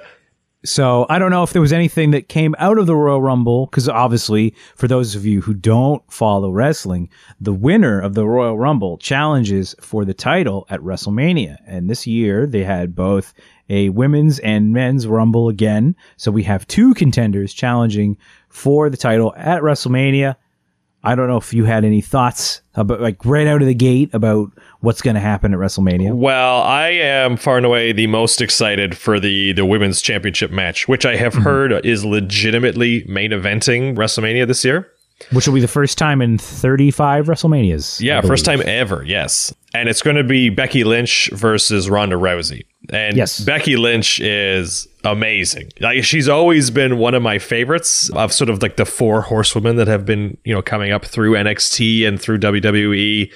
So 0.65 1.05
I 1.07 1.19
don't 1.19 1.31
know 1.31 1.43
if 1.43 1.53
there 1.53 1.61
was 1.61 1.71
anything 1.71 2.11
that 2.11 2.29
came 2.29 2.55
out 2.57 2.77
of 2.77 2.87
the 2.87 2.95
Royal 2.95 3.21
Rumble, 3.21 3.67
because 3.67 3.87
obviously, 3.87 4.53
for 4.75 4.87
those 4.87 5.15
of 5.15 5.25
you 5.25 5.39
who 5.41 5.53
don't 5.53 6.01
follow 6.11 6.49
wrestling, 6.49 7.09
the 7.39 7.53
winner 7.53 8.01
of 8.01 8.15
the 8.15 8.25
Royal 8.25 8.57
Rumble 8.57 8.97
challenges 8.97 9.75
for 9.79 10.03
the 10.03 10.15
title 10.15 10.65
at 10.69 10.81
WrestleMania. 10.81 11.57
And 11.67 11.89
this 11.89 12.07
year, 12.07 12.45
they 12.47 12.63
had 12.63 12.95
both 12.95 13.33
a 13.69 13.89
women's 13.89 14.39
and 14.39 14.73
men's 14.73 15.07
Rumble 15.07 15.49
again. 15.49 15.95
So 16.17 16.31
we 16.31 16.43
have 16.43 16.67
two 16.67 16.93
contenders 16.93 17.53
challenging 17.53 18.17
for 18.49 18.89
the 18.89 18.97
title 18.97 19.33
at 19.37 19.61
WrestleMania. 19.61 20.35
I 21.03 21.15
don't 21.15 21.27
know 21.27 21.37
if 21.37 21.53
you 21.53 21.63
had 21.63 21.85
any 21.85 22.01
thoughts 22.01 22.61
about, 22.75 22.99
like, 22.99 23.23
right 23.23 23.47
out 23.47 23.61
of 23.61 23.67
the 23.67 23.73
gate 23.73 24.09
about 24.13 24.51
what's 24.81 25.01
going 25.01 25.13
to 25.13 25.21
happen 25.21 25.53
at 25.53 25.59
WrestleMania. 25.59 26.13
Well, 26.13 26.61
I 26.61 26.89
am 26.89 27.37
far 27.37 27.57
and 27.57 27.65
away 27.65 27.91
the 27.91 28.07
most 28.07 28.41
excited 28.41 28.97
for 28.97 29.19
the 29.19 29.53
the 29.53 29.65
women's 29.65 30.01
championship 30.01 30.51
match, 30.51 30.87
which 30.87 31.05
I 31.05 31.15
have 31.15 31.33
mm-hmm. 31.33 31.43
heard 31.43 31.85
is 31.85 32.03
legitimately 32.03 33.05
main 33.07 33.31
eventing 33.31 33.95
WrestleMania 33.95 34.47
this 34.47 34.65
year. 34.65 34.91
Which 35.31 35.47
will 35.47 35.55
be 35.55 35.61
the 35.61 35.67
first 35.67 35.97
time 35.97 36.21
in 36.21 36.37
35 36.37 37.25
WrestleManias. 37.25 38.01
Yeah, 38.01 38.21
first 38.21 38.45
time 38.45 38.61
ever. 38.65 39.03
Yes, 39.03 39.53
and 39.73 39.89
it's 39.89 40.01
going 40.01 40.15
to 40.17 40.23
be 40.23 40.49
Becky 40.49 40.83
Lynch 40.83 41.29
versus 41.33 41.89
Ronda 41.89 42.17
Rousey. 42.17 42.65
And 42.89 43.17
Yes. 43.17 43.39
Becky 43.39 43.75
Lynch 43.75 44.19
is 44.19 44.87
amazing. 45.03 45.69
Like 45.79 46.03
she's 46.03 46.27
always 46.29 46.69
been 46.69 46.97
one 46.97 47.13
of 47.13 47.21
my 47.21 47.39
favorites 47.39 48.09
of 48.11 48.31
sort 48.33 48.49
of 48.49 48.61
like 48.61 48.77
the 48.77 48.85
four 48.85 49.21
horsewomen 49.21 49.75
that 49.77 49.87
have 49.87 50.05
been, 50.05 50.37
you 50.43 50.53
know, 50.53 50.61
coming 50.61 50.91
up 50.91 51.05
through 51.05 51.33
NXT 51.33 52.07
and 52.07 52.19
through 52.21 52.39
WWE. 52.39 53.31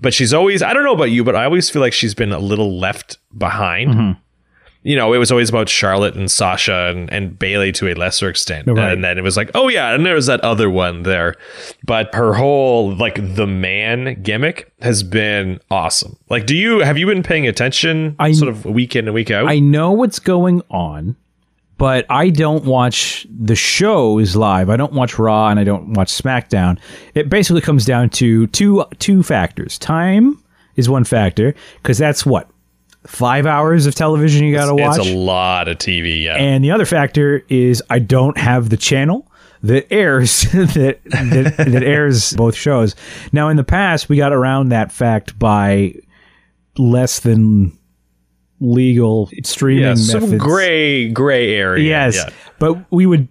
But 0.00 0.14
she's 0.14 0.32
always 0.32 0.62
I 0.62 0.72
don't 0.72 0.84
know 0.84 0.94
about 0.94 1.10
you, 1.10 1.24
but 1.24 1.36
I 1.36 1.44
always 1.44 1.68
feel 1.70 1.82
like 1.82 1.92
she's 1.92 2.14
been 2.14 2.32
a 2.32 2.38
little 2.38 2.78
left 2.78 3.18
behind. 3.36 3.90
Mm-hmm. 3.94 4.20
You 4.84 4.96
know, 4.96 5.14
it 5.14 5.18
was 5.18 5.30
always 5.32 5.48
about 5.48 5.68
Charlotte 5.68 6.14
and 6.14 6.30
Sasha 6.30 6.90
and, 6.94 7.10
and 7.12 7.38
Bayley 7.38 7.72
to 7.72 7.88
a 7.90 7.94
lesser 7.94 8.28
extent. 8.28 8.68
Right. 8.68 8.92
And 8.92 9.02
then 9.02 9.16
it 9.18 9.22
was 9.22 9.36
like, 9.36 9.50
oh 9.54 9.68
yeah, 9.68 9.94
and 9.94 10.04
there 10.04 10.14
was 10.14 10.26
that 10.26 10.40
other 10.42 10.68
one 10.68 11.02
there. 11.02 11.34
But 11.84 12.14
her 12.14 12.34
whole 12.34 12.94
like 12.94 13.34
the 13.34 13.46
man 13.46 14.22
gimmick 14.22 14.70
has 14.82 15.02
been 15.02 15.58
awesome. 15.70 16.16
Like, 16.28 16.44
do 16.46 16.54
you 16.54 16.80
have 16.80 16.98
you 16.98 17.06
been 17.06 17.22
paying 17.22 17.48
attention 17.48 18.14
I- 18.18 18.32
sort 18.32 18.50
of 18.50 18.66
week 18.66 18.94
in 18.94 19.06
and 19.06 19.14
week 19.14 19.30
out? 19.30 19.48
I 19.48 19.58
know 19.58 19.90
what's 19.90 20.18
going 20.18 20.62
on, 20.70 21.16
but 21.78 22.04
I 22.10 22.28
don't 22.28 22.66
watch 22.66 23.26
the 23.34 23.56
shows 23.56 24.36
live. 24.36 24.68
I 24.68 24.76
don't 24.76 24.92
watch 24.92 25.18
Raw 25.18 25.48
and 25.48 25.58
I 25.58 25.64
don't 25.64 25.94
watch 25.94 26.12
SmackDown. 26.12 26.78
It 27.14 27.30
basically 27.30 27.62
comes 27.62 27.84
down 27.84 28.10
to 28.10 28.46
two 28.48 28.84
two 28.98 29.22
factors. 29.22 29.78
Time 29.78 30.38
is 30.76 30.88
one 30.90 31.04
factor 31.04 31.54
because 31.82 31.96
that's 31.98 32.26
what 32.26 32.48
five 33.06 33.46
hours 33.46 33.86
of 33.86 33.94
television 33.94 34.46
you 34.46 34.54
got 34.54 34.66
to 34.66 34.74
watch. 34.74 34.98
It's 34.98 35.08
a 35.08 35.14
lot 35.14 35.68
of 35.68 35.78
TV. 35.78 36.22
Yeah. 36.22 36.36
And 36.36 36.64
the 36.64 36.70
other 36.70 36.86
factor 36.86 37.44
is 37.48 37.82
I 37.90 37.98
don't 37.98 38.36
have 38.38 38.70
the 38.70 38.76
channel 38.76 39.30
that 39.62 39.90
airs 39.92 40.42
that, 40.52 41.00
that 41.04 41.56
that 41.56 41.82
airs 41.82 42.32
both 42.34 42.54
shows. 42.54 42.94
Now 43.32 43.48
in 43.48 43.56
the 43.56 43.64
past 43.64 44.08
we 44.08 44.16
got 44.16 44.32
around 44.32 44.70
that 44.70 44.92
fact 44.92 45.38
by 45.38 45.94
less 46.78 47.20
than 47.20 47.76
legal 48.60 49.30
streaming 49.42 49.82
yeah, 49.82 49.90
methods. 49.90 50.10
some 50.10 50.38
gray 50.38 51.08
gray 51.08 51.54
area. 51.54 51.88
Yes. 51.88 52.16
Yeah. 52.16 52.30
But 52.58 52.92
we 52.92 53.06
would 53.06 53.28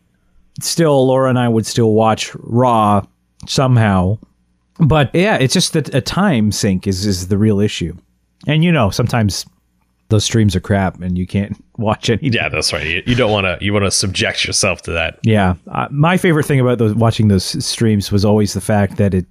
still 0.62 1.08
Laura 1.08 1.30
and 1.30 1.40
I 1.40 1.50
would 1.50 1.66
still 1.66 1.94
watch 1.94 2.32
Raw 2.36 3.06
somehow. 3.48 4.18
But 4.80 5.12
yeah, 5.14 5.38
it's 5.38 5.54
just 5.54 5.74
that 5.74 5.94
a 5.94 6.02
time 6.02 6.52
sink 6.52 6.88
is 6.88 7.06
is 7.06 7.28
the 7.28 7.38
real 7.38 7.60
issue. 7.60 7.96
And 8.48 8.64
you 8.64 8.72
know, 8.72 8.90
sometimes 8.90 9.46
those 10.14 10.24
streams 10.24 10.56
are 10.56 10.60
crap 10.62 11.02
and 11.02 11.18
you 11.18 11.28
can't 11.28 11.62
watch 11.78 12.10
anything. 12.10 12.34
Yeah, 12.34 12.50
that's 12.50 12.72
right. 12.72 12.86
You, 12.86 13.04
you 13.06 13.16
don't 13.16 13.32
want 13.32 13.46
to 13.46 13.58
you 13.64 13.74
want 13.74 13.84
to 13.86 13.92
subject 13.92 14.46
yourself 14.46 14.82
to 14.84 14.92
that. 14.92 15.20
Yeah, 15.24 15.56
uh, 15.72 15.88
my 15.92 16.18
favorite 16.18 16.46
thing 16.46 16.60
about 16.60 16.78
those 16.78 16.94
watching 16.94 17.28
those 17.28 17.66
streams 17.66 18.12
was 18.12 18.24
always 18.24 18.54
the 18.54 18.62
fact 18.62 18.98
that 18.98 19.14
it 19.14 19.26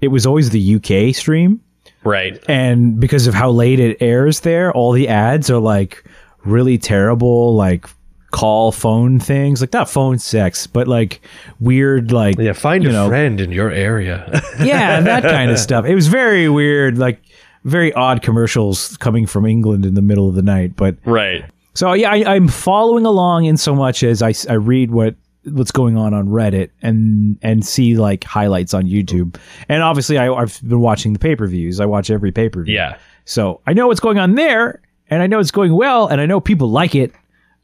it 0.00 0.08
was 0.08 0.26
always 0.26 0.50
the 0.50 0.74
UK 0.76 1.14
stream, 1.14 1.60
Right. 2.04 2.42
and 2.48 3.00
because 3.00 3.26
of 3.26 3.34
how 3.34 3.50
late 3.50 3.80
it 3.80 3.96
airs 4.00 4.40
there, 4.40 4.72
all 4.72 4.92
the 4.92 5.08
ads 5.08 5.48
are 5.50 5.58
like 5.60 6.04
really 6.44 6.76
terrible, 6.78 7.54
like 7.54 7.86
call 8.30 8.72
phone 8.72 9.18
things, 9.18 9.60
like 9.62 9.72
not 9.72 9.88
phone 9.88 10.18
sex, 10.18 10.66
but 10.66 10.86
like 10.86 11.20
weird, 11.60 12.12
like 12.12 12.36
Yeah, 12.38 12.52
find 12.52 12.84
a 12.84 12.92
know, 12.92 13.08
friend 13.08 13.40
in 13.40 13.50
your 13.52 13.70
area. 13.70 14.42
yeah, 14.62 15.00
that 15.00 15.22
kind 15.22 15.50
of 15.50 15.58
stuff. 15.68 15.86
It 15.86 15.94
was 15.94 16.08
very 16.08 16.48
weird, 16.48 16.98
like 16.98 17.22
very 17.66 17.92
odd 17.94 18.22
commercials 18.22 18.96
coming 18.98 19.26
from 19.26 19.44
England 19.44 19.84
in 19.84 19.94
the 19.94 20.02
middle 20.02 20.28
of 20.28 20.36
the 20.36 20.42
night, 20.42 20.76
but 20.76 20.96
right. 21.04 21.44
so 21.74 21.92
yeah, 21.92 22.10
I, 22.10 22.34
I'm 22.36 22.48
following 22.48 23.04
along 23.04 23.44
in 23.44 23.56
so 23.56 23.74
much 23.74 24.02
as 24.02 24.22
I, 24.22 24.32
I 24.48 24.54
read 24.54 24.92
what 24.92 25.16
what's 25.44 25.72
going 25.72 25.96
on 25.96 26.14
on 26.14 26.28
Reddit 26.28 26.70
and 26.82 27.38
and 27.42 27.66
see 27.66 27.96
like 27.96 28.24
highlights 28.24 28.72
on 28.72 28.84
YouTube. 28.84 29.36
And 29.68 29.82
obviously, 29.82 30.16
I, 30.16 30.32
I've 30.32 30.60
been 30.62 30.80
watching 30.80 31.12
the 31.12 31.18
pay 31.18 31.34
per 31.34 31.46
views. 31.48 31.80
I 31.80 31.86
watch 31.86 32.08
every 32.08 32.30
pay 32.30 32.48
per 32.48 32.62
view. 32.62 32.74
Yeah. 32.74 32.98
So 33.24 33.60
I 33.66 33.72
know 33.72 33.88
what's 33.88 34.00
going 34.00 34.18
on 34.18 34.36
there, 34.36 34.80
and 35.10 35.20
I 35.20 35.26
know 35.26 35.40
it's 35.40 35.50
going 35.50 35.74
well, 35.74 36.06
and 36.06 36.20
I 36.20 36.26
know 36.26 36.40
people 36.40 36.70
like 36.70 36.94
it, 36.94 37.12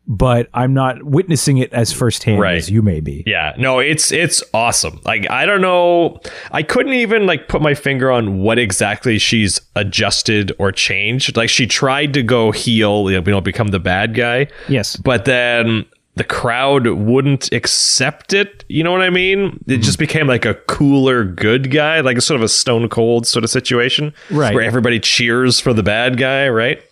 but 0.06 0.48
I'm 0.52 0.74
not 0.74 1.02
witnessing 1.04 1.58
it 1.58 1.72
as 1.72 1.92
firsthand 1.92 2.40
Right. 2.40 2.56
as 2.56 2.70
you 2.70 2.82
may 2.82 3.00
be. 3.00 3.22
Yeah, 3.26 3.54
no, 3.56 3.78
it's 3.78 4.10
it's 4.12 4.42
awesome. 4.52 5.00
Like 5.04 5.30
I 5.30 5.46
don't 5.46 5.60
know, 5.60 6.20
I 6.50 6.62
couldn't 6.62 6.94
even 6.94 7.26
like 7.26 7.48
put 7.48 7.62
my 7.62 7.74
finger 7.74 8.10
on 8.10 8.38
what 8.38 8.58
exactly 8.58 9.18
she's 9.18 9.60
adjusted 9.76 10.52
or 10.58 10.72
changed. 10.72 11.36
Like 11.36 11.48
she 11.48 11.66
tried 11.66 12.14
to 12.14 12.22
go 12.22 12.50
heel, 12.50 13.10
you 13.10 13.20
know, 13.20 13.40
become 13.40 13.68
the 13.68 13.80
bad 13.80 14.14
guy, 14.14 14.48
Yes. 14.68 14.96
but 14.96 15.24
then 15.24 15.86
the 16.14 16.24
crowd 16.24 16.86
wouldn't 16.86 17.50
accept 17.52 18.34
it. 18.34 18.64
You 18.68 18.84
know 18.84 18.92
what 18.92 19.00
I 19.00 19.08
mean? 19.10 19.62
It 19.66 19.78
just 19.78 19.92
mm-hmm. 19.92 20.02
became 20.02 20.26
like 20.26 20.44
a 20.44 20.54
cooler 20.54 21.24
good 21.24 21.70
guy, 21.70 22.00
like 22.00 22.18
a 22.18 22.20
sort 22.20 22.38
of 22.38 22.44
a 22.44 22.48
stone 22.48 22.88
cold 22.88 23.26
sort 23.26 23.44
of 23.44 23.50
situation, 23.50 24.12
Right. 24.30 24.54
Where 24.54 24.62
everybody 24.62 25.00
cheers 25.00 25.58
for 25.58 25.72
the 25.72 25.82
bad 25.82 26.18
guy, 26.18 26.48
right? 26.48 26.82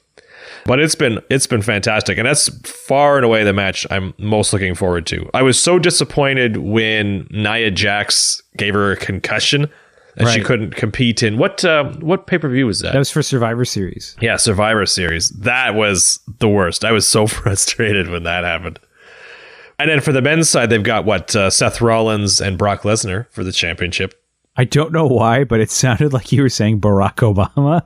But 0.66 0.80
it's 0.80 0.94
been 0.94 1.20
it's 1.30 1.46
been 1.46 1.62
fantastic, 1.62 2.18
and 2.18 2.26
that's 2.26 2.48
far 2.68 3.16
and 3.16 3.24
away 3.24 3.44
the 3.44 3.52
match 3.52 3.86
I'm 3.90 4.14
most 4.18 4.52
looking 4.52 4.74
forward 4.74 5.06
to. 5.06 5.28
I 5.34 5.42
was 5.42 5.60
so 5.60 5.78
disappointed 5.78 6.58
when 6.58 7.26
Nia 7.30 7.70
Jax 7.70 8.42
gave 8.56 8.74
her 8.74 8.92
a 8.92 8.96
concussion 8.96 9.70
and 10.16 10.28
she 10.28 10.42
couldn't 10.42 10.74
compete 10.74 11.22
in 11.22 11.38
what 11.38 11.64
uh, 11.64 11.84
what 12.00 12.26
pay 12.26 12.38
per 12.38 12.48
view 12.48 12.66
was 12.66 12.80
that? 12.80 12.92
That 12.92 12.98
was 12.98 13.10
for 13.10 13.22
Survivor 13.22 13.64
Series. 13.64 14.16
yeah, 14.20 14.36
Survivor 14.36 14.86
Series. 14.86 15.30
That 15.30 15.74
was 15.74 16.20
the 16.38 16.48
worst. 16.48 16.84
I 16.84 16.92
was 16.92 17.06
so 17.06 17.26
frustrated 17.28 18.08
when 18.08 18.24
that 18.24 18.44
happened. 18.44 18.78
And 19.78 19.88
then 19.88 20.00
for 20.00 20.12
the 20.12 20.20
men's 20.20 20.50
side, 20.50 20.68
they've 20.68 20.82
got 20.82 21.06
what 21.06 21.34
uh, 21.34 21.48
Seth 21.48 21.80
Rollins 21.80 22.40
and 22.40 22.58
Brock 22.58 22.82
Lesnar 22.82 23.26
for 23.30 23.42
the 23.42 23.52
championship. 23.52 24.19
I 24.56 24.64
don't 24.64 24.92
know 24.92 25.06
why, 25.06 25.44
but 25.44 25.60
it 25.60 25.70
sounded 25.70 26.12
like 26.12 26.32
you 26.32 26.42
were 26.42 26.48
saying 26.48 26.80
Barack 26.80 27.16
Obama. 27.16 27.82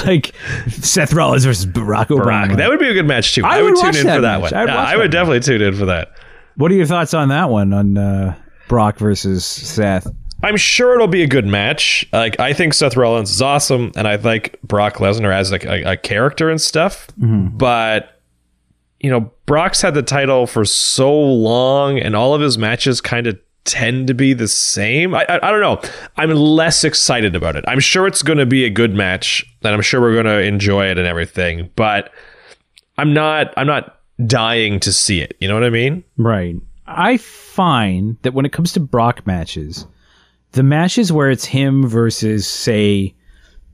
like 0.06 0.32
Seth 0.70 1.12
Rollins 1.12 1.44
versus 1.44 1.66
Barack 1.66 2.06
Obama. 2.06 2.22
Brock. 2.22 2.56
That 2.56 2.68
would 2.70 2.78
be 2.78 2.88
a 2.88 2.94
good 2.94 3.06
match 3.06 3.34
too. 3.34 3.44
I 3.44 3.58
I, 3.58 3.62
would, 3.62 3.74
would 3.74 3.80
tune 3.80 3.96
in 3.96 4.06
that 4.06 4.16
for 4.16 4.22
that 4.22 4.40
match. 4.40 4.52
one. 4.52 4.60
I'd 4.60 4.68
Yeah, 4.68 4.76
I 4.84 4.96
would 4.96 5.10
definitely 5.10 5.40
tune 5.40 5.62
in 5.62 5.74
for 5.74 5.86
that. 5.86 6.12
what 6.56 6.70
are 6.70 6.74
your 6.74 6.86
thoughts 6.86 7.12
on 7.12 7.28
that 7.28 7.50
one 7.50 7.72
on 7.72 7.98
uh, 7.98 8.34
Brock 8.68 8.98
versus 8.98 9.44
Seth? 9.44 10.06
I'm 10.42 10.56
sure 10.56 10.94
it'll 10.94 11.08
be 11.08 11.22
a 11.22 11.26
good 11.26 11.46
match. 11.46 12.06
Like 12.12 12.38
I 12.38 12.52
think 12.52 12.72
Seth 12.74 12.96
Rollins 12.96 13.30
is 13.30 13.42
awesome, 13.42 13.90
and 13.96 14.06
I 14.06 14.16
like 14.16 14.60
Brock 14.62 14.96
Lesnar 14.96 15.34
as 15.34 15.50
like 15.50 15.64
a, 15.64 15.92
a 15.92 15.96
character 15.96 16.50
and 16.50 16.60
stuff. 16.60 17.08
But 17.56 18.20
you 19.00 19.10
know, 19.10 19.32
Brock's 19.46 19.82
had 19.82 19.94
the 19.94 20.02
title 20.02 20.46
for 20.46 20.64
so 20.64 21.12
long, 21.12 21.98
and 21.98 22.14
all 22.14 22.34
of 22.34 22.40
his 22.40 22.58
matches 22.58 23.00
kind 23.00 23.26
of 23.26 23.38
tend 23.66 24.06
to 24.06 24.14
be 24.14 24.32
the 24.32 24.48
same. 24.48 25.14
I, 25.14 25.26
I 25.28 25.48
I 25.48 25.50
don't 25.50 25.60
know. 25.60 25.80
I'm 26.16 26.30
less 26.30 26.84
excited 26.84 27.36
about 27.36 27.56
it. 27.56 27.64
I'm 27.68 27.80
sure 27.80 28.06
it's 28.06 28.22
going 28.22 28.38
to 28.38 28.46
be 28.46 28.64
a 28.64 28.70
good 28.70 28.94
match, 28.94 29.44
and 29.62 29.74
I'm 29.74 29.82
sure 29.82 30.00
we're 30.00 30.14
going 30.14 30.26
to 30.26 30.40
enjoy 30.40 30.86
it 30.86 30.98
and 30.98 31.06
everything. 31.06 31.70
But 31.76 32.10
I'm 32.96 33.12
not. 33.12 33.52
I'm 33.56 33.66
not 33.66 34.00
dying 34.24 34.80
to 34.80 34.92
see 34.92 35.20
it. 35.20 35.36
You 35.40 35.48
know 35.48 35.54
what 35.54 35.64
I 35.64 35.70
mean? 35.70 36.02
Right. 36.16 36.56
I 36.86 37.16
find 37.18 38.16
that 38.22 38.32
when 38.32 38.46
it 38.46 38.52
comes 38.52 38.72
to 38.72 38.80
Brock 38.80 39.26
matches, 39.26 39.86
the 40.52 40.62
matches 40.62 41.12
where 41.12 41.30
it's 41.30 41.44
him 41.44 41.86
versus, 41.86 42.46
say, 42.46 43.14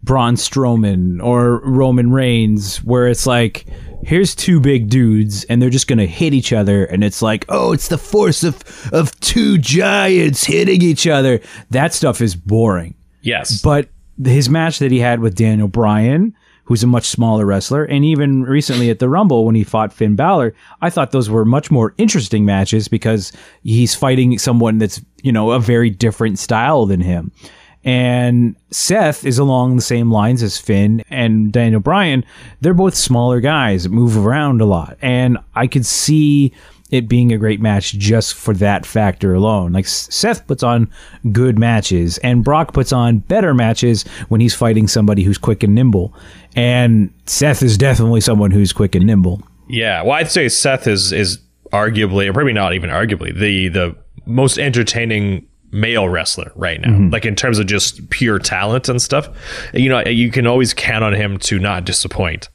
Braun 0.03 0.35
Strowman 0.35 1.23
or 1.23 1.61
Roman 1.61 2.11
Reigns, 2.11 2.79
where 2.79 3.07
it's 3.07 3.27
like, 3.27 3.67
here's 4.03 4.35
two 4.35 4.61
big 4.61 4.89
dudes 4.89 5.45
and 5.45 5.61
they're 5.61 5.71
just 5.71 5.89
gonna 5.89 6.07
hit 6.07 6.35
each 6.35 6.53
other, 6.53 6.85
and 6.85 7.03
it's 7.05 7.23
like, 7.23 7.45
oh, 7.49 7.73
it's 7.73 7.89
the 7.89 7.99
force 7.99 8.45
of 8.45 8.63
of 8.93 9.19
two 9.21 9.59
giants 9.59 10.45
hitting 10.45 10.83
each 10.83 11.07
other. 11.07 11.41
That 11.71 11.95
stuff 11.95 12.21
is 12.21 12.35
boring. 12.35 12.95
Yes. 13.23 13.63
But 13.63 13.89
his 14.23 14.49
match 14.49 14.79
that 14.81 14.91
he 14.91 14.99
had 14.99 15.21
with 15.21 15.35
Daniel 15.35 15.69
Bryan, 15.69 16.35
who's 16.65 16.83
a 16.83 16.87
much 16.87 17.07
smaller 17.07 17.47
wrestler, 17.47 17.85
and 17.85 18.05
even 18.05 18.43
recently 18.43 18.91
at 18.91 18.99
the 18.99 19.09
Rumble 19.09 19.45
when 19.45 19.55
he 19.55 19.65
fought 19.65 19.93
Finn 19.93 20.17
Balor, 20.17 20.55
I 20.81 20.91
thought 20.91 21.13
those 21.13 21.31
were 21.31 21.45
much 21.45 21.71
more 21.71 21.95
interesting 21.99 22.45
matches 22.45 22.89
because 22.89 23.33
he's 23.63 23.95
fighting 23.95 24.39
someone 24.39 24.79
that's, 24.79 25.01
you 25.23 25.33
know, 25.33 25.51
a 25.53 25.61
very 25.61 25.91
different 25.91 26.39
style 26.39 26.87
than 26.87 27.01
him. 27.01 27.33
And 27.85 28.55
Seth 28.71 29.25
is 29.25 29.39
along 29.39 29.77
the 29.77 29.83
same 29.83 30.11
lines 30.11 30.43
as 30.43 30.59
Finn 30.59 31.03
and 31.11 31.53
Daniel 31.53 31.81
Bryan. 31.81 32.25
They're 32.61 32.75
both 32.75 32.95
smaller 32.95 33.41
guys 33.41 33.89
move 33.89 34.17
around 34.17 34.61
a 34.61 34.67
lot. 34.67 34.97
And 35.03 35.39
I 35.55 35.67
could 35.67 35.85
see 35.85 36.53
it 36.93 37.09
being 37.09 37.33
a 37.33 37.39
great 37.39 37.61
match 37.61 37.95
just 37.95 38.35
for 38.35 38.55
that 38.55 38.85
factor 38.85 39.35
alone. 39.35 39.73
Like 39.73 39.87
Seth 39.87 40.47
puts 40.47 40.62
on 40.62 40.91
good 41.33 41.59
matches 41.59 42.19
and 42.19 42.45
Brock 42.45 42.75
puts 42.75 42.93
on 42.93 43.19
better 43.19 43.55
matches 43.55 44.05
when 44.29 44.41
he's 44.41 44.55
fighting 44.55 44.87
somebody 44.87 45.23
who's 45.25 45.39
quick 45.39 45.62
and 45.62 45.75
nimble. 45.75 46.15
And 46.55 47.12
Seth 47.25 47.62
is 47.62 47.79
definitely 47.79 48.21
someone 48.21 48.51
who's 48.51 48.73
quick 48.73 48.95
and 48.95 49.07
nimble. 49.07 49.43
Yeah, 49.69 50.03
well, 50.03 50.12
I'd 50.12 50.31
say 50.31 50.49
Seth 50.51 50.87
is 50.87 51.12
is 51.12 51.39
arguably, 51.73 52.29
or 52.29 52.35
probably 52.35 52.53
not 52.53 52.75
even 52.75 52.91
arguably, 52.91 53.35
the 53.35 53.69
the 53.69 53.97
most 54.27 54.59
entertaining 54.59 55.47
male 55.73 56.09
wrestler 56.09 56.52
right 56.55 56.81
now. 56.81 57.09
Like 57.11 57.25
in 57.25 57.35
terms 57.35 57.59
of 57.59 57.67
just 57.67 58.09
pure 58.11 58.38
talent 58.38 58.88
and 58.88 59.00
stuff, 59.02 59.29
you 59.75 59.88
know, 59.88 60.02
you 60.05 60.31
can 60.31 60.47
always 60.47 60.75
count 60.75 61.02
on 61.02 61.14
him 61.14 61.38
to 61.38 61.59
not 61.59 61.85
disappoint. 61.85 62.49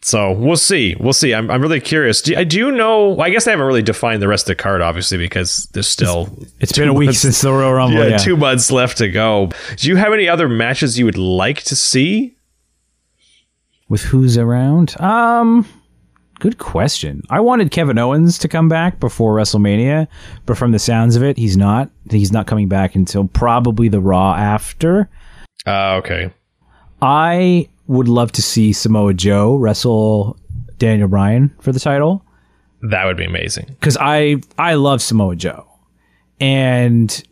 So 0.00 0.30
we'll 0.30 0.56
see. 0.56 0.94
We'll 1.00 1.12
see. 1.12 1.34
I'm, 1.34 1.50
I'm 1.50 1.60
really 1.60 1.80
curious. 1.80 2.22
Do, 2.22 2.44
do 2.44 2.56
you 2.56 2.70
know? 2.70 3.08
Well, 3.08 3.22
I 3.22 3.30
guess 3.30 3.46
they 3.46 3.50
haven't 3.50 3.66
really 3.66 3.82
defined 3.82 4.22
the 4.22 4.28
rest 4.28 4.44
of 4.44 4.56
the 4.56 4.62
card, 4.62 4.80
obviously, 4.80 5.18
because 5.18 5.68
there's 5.72 5.88
still 5.88 6.28
It's 6.60 6.70
been 6.78 6.86
a 6.88 6.92
week 6.94 7.06
months- 7.08 7.20
since 7.20 7.40
the 7.40 7.50
Royal 7.50 7.72
Rumble. 7.72 7.98
yeah, 7.98 8.10
Yeah, 8.10 8.16
two 8.18 8.36
months 8.36 8.70
left 8.70 8.98
to 8.98 9.08
go. 9.08 9.50
Do 9.76 9.88
you 9.88 9.96
have 9.96 10.12
any 10.12 10.28
other 10.28 10.48
matches 10.48 11.00
you 11.00 11.04
would 11.06 11.18
like 11.18 11.64
to 11.64 11.74
see? 11.74 12.36
With 13.88 14.02
who's 14.02 14.38
around? 14.38 14.94
Um, 15.00 15.66
good 16.38 16.58
question. 16.58 17.22
I 17.30 17.40
wanted 17.40 17.70
Kevin 17.70 17.98
Owens 17.98 18.38
to 18.38 18.48
come 18.48 18.68
back 18.68 19.00
before 19.00 19.34
WrestleMania, 19.36 20.06
but 20.46 20.56
from 20.58 20.72
the 20.72 20.78
sounds 20.78 21.16
of 21.16 21.22
it, 21.22 21.36
he's 21.36 21.56
not. 21.56 21.90
He's 22.10 22.32
not 22.32 22.46
coming 22.46 22.68
back 22.68 22.94
until 22.94 23.26
probably 23.28 23.88
the 23.88 24.00
Raw 24.00 24.34
after. 24.34 25.08
Uh, 25.66 25.94
okay. 25.96 26.30
I 27.02 27.68
would 27.86 28.08
love 28.08 28.32
to 28.32 28.42
see 28.42 28.72
Samoa 28.72 29.14
Joe 29.14 29.56
wrestle 29.56 30.36
Daniel 30.78 31.08
Bryan 31.08 31.54
for 31.60 31.72
the 31.72 31.80
title 31.80 32.24
That 32.82 33.04
would 33.06 33.16
be 33.16 33.24
amazing. 33.24 33.66
because 33.68 33.96
I 34.00 34.36
I 34.58 34.74
love 34.74 35.00
Samoa 35.02 35.36
Joe, 35.36 35.66
and 36.40 37.22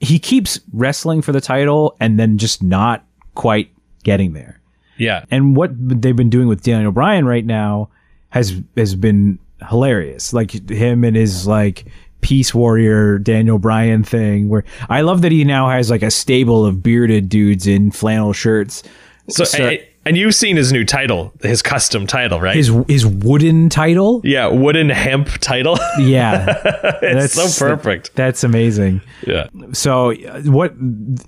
he 0.00 0.18
keeps 0.18 0.60
wrestling 0.72 1.22
for 1.22 1.32
the 1.32 1.40
title 1.40 1.96
and 2.00 2.18
then 2.18 2.38
just 2.38 2.62
not 2.62 3.04
quite 3.34 3.70
getting 4.02 4.32
there. 4.34 4.60
Yeah. 4.98 5.24
And 5.30 5.56
what 5.56 5.70
they've 5.74 6.14
been 6.14 6.30
doing 6.30 6.46
with 6.46 6.62
Daniel 6.62 6.92
Bryan 6.92 7.24
right 7.26 7.44
now 7.44 7.88
has 8.34 8.60
has 8.76 8.96
been 8.96 9.38
hilarious. 9.68 10.32
Like 10.32 10.68
him 10.68 11.04
and 11.04 11.14
his 11.14 11.46
like 11.46 11.86
peace 12.20 12.52
warrior 12.52 13.16
Daniel 13.18 13.60
Bryan 13.60 14.02
thing 14.02 14.48
where 14.48 14.64
I 14.88 15.02
love 15.02 15.22
that 15.22 15.30
he 15.30 15.44
now 15.44 15.70
has 15.70 15.88
like 15.88 16.02
a 16.02 16.10
stable 16.10 16.66
of 16.66 16.82
bearded 16.82 17.28
dudes 17.28 17.68
in 17.68 17.92
flannel 17.92 18.32
shirts. 18.32 18.82
So, 19.28 19.44
and, 19.56 19.78
and 20.04 20.16
you've 20.16 20.34
seen 20.34 20.56
his 20.56 20.72
new 20.72 20.84
title, 20.84 21.32
his 21.42 21.62
custom 21.62 22.08
title, 22.08 22.40
right? 22.40 22.56
his 22.56 22.72
his 22.88 23.06
wooden 23.06 23.68
title. 23.68 24.20
yeah, 24.24 24.48
wooden 24.48 24.88
hemp 24.88 25.28
title. 25.38 25.78
Yeah. 26.00 26.60
it's 27.02 27.34
so 27.34 27.66
perfect. 27.66 28.16
That's 28.16 28.42
amazing. 28.42 29.00
yeah. 29.24 29.46
So 29.72 30.10
uh, 30.12 30.42
what 30.42 30.72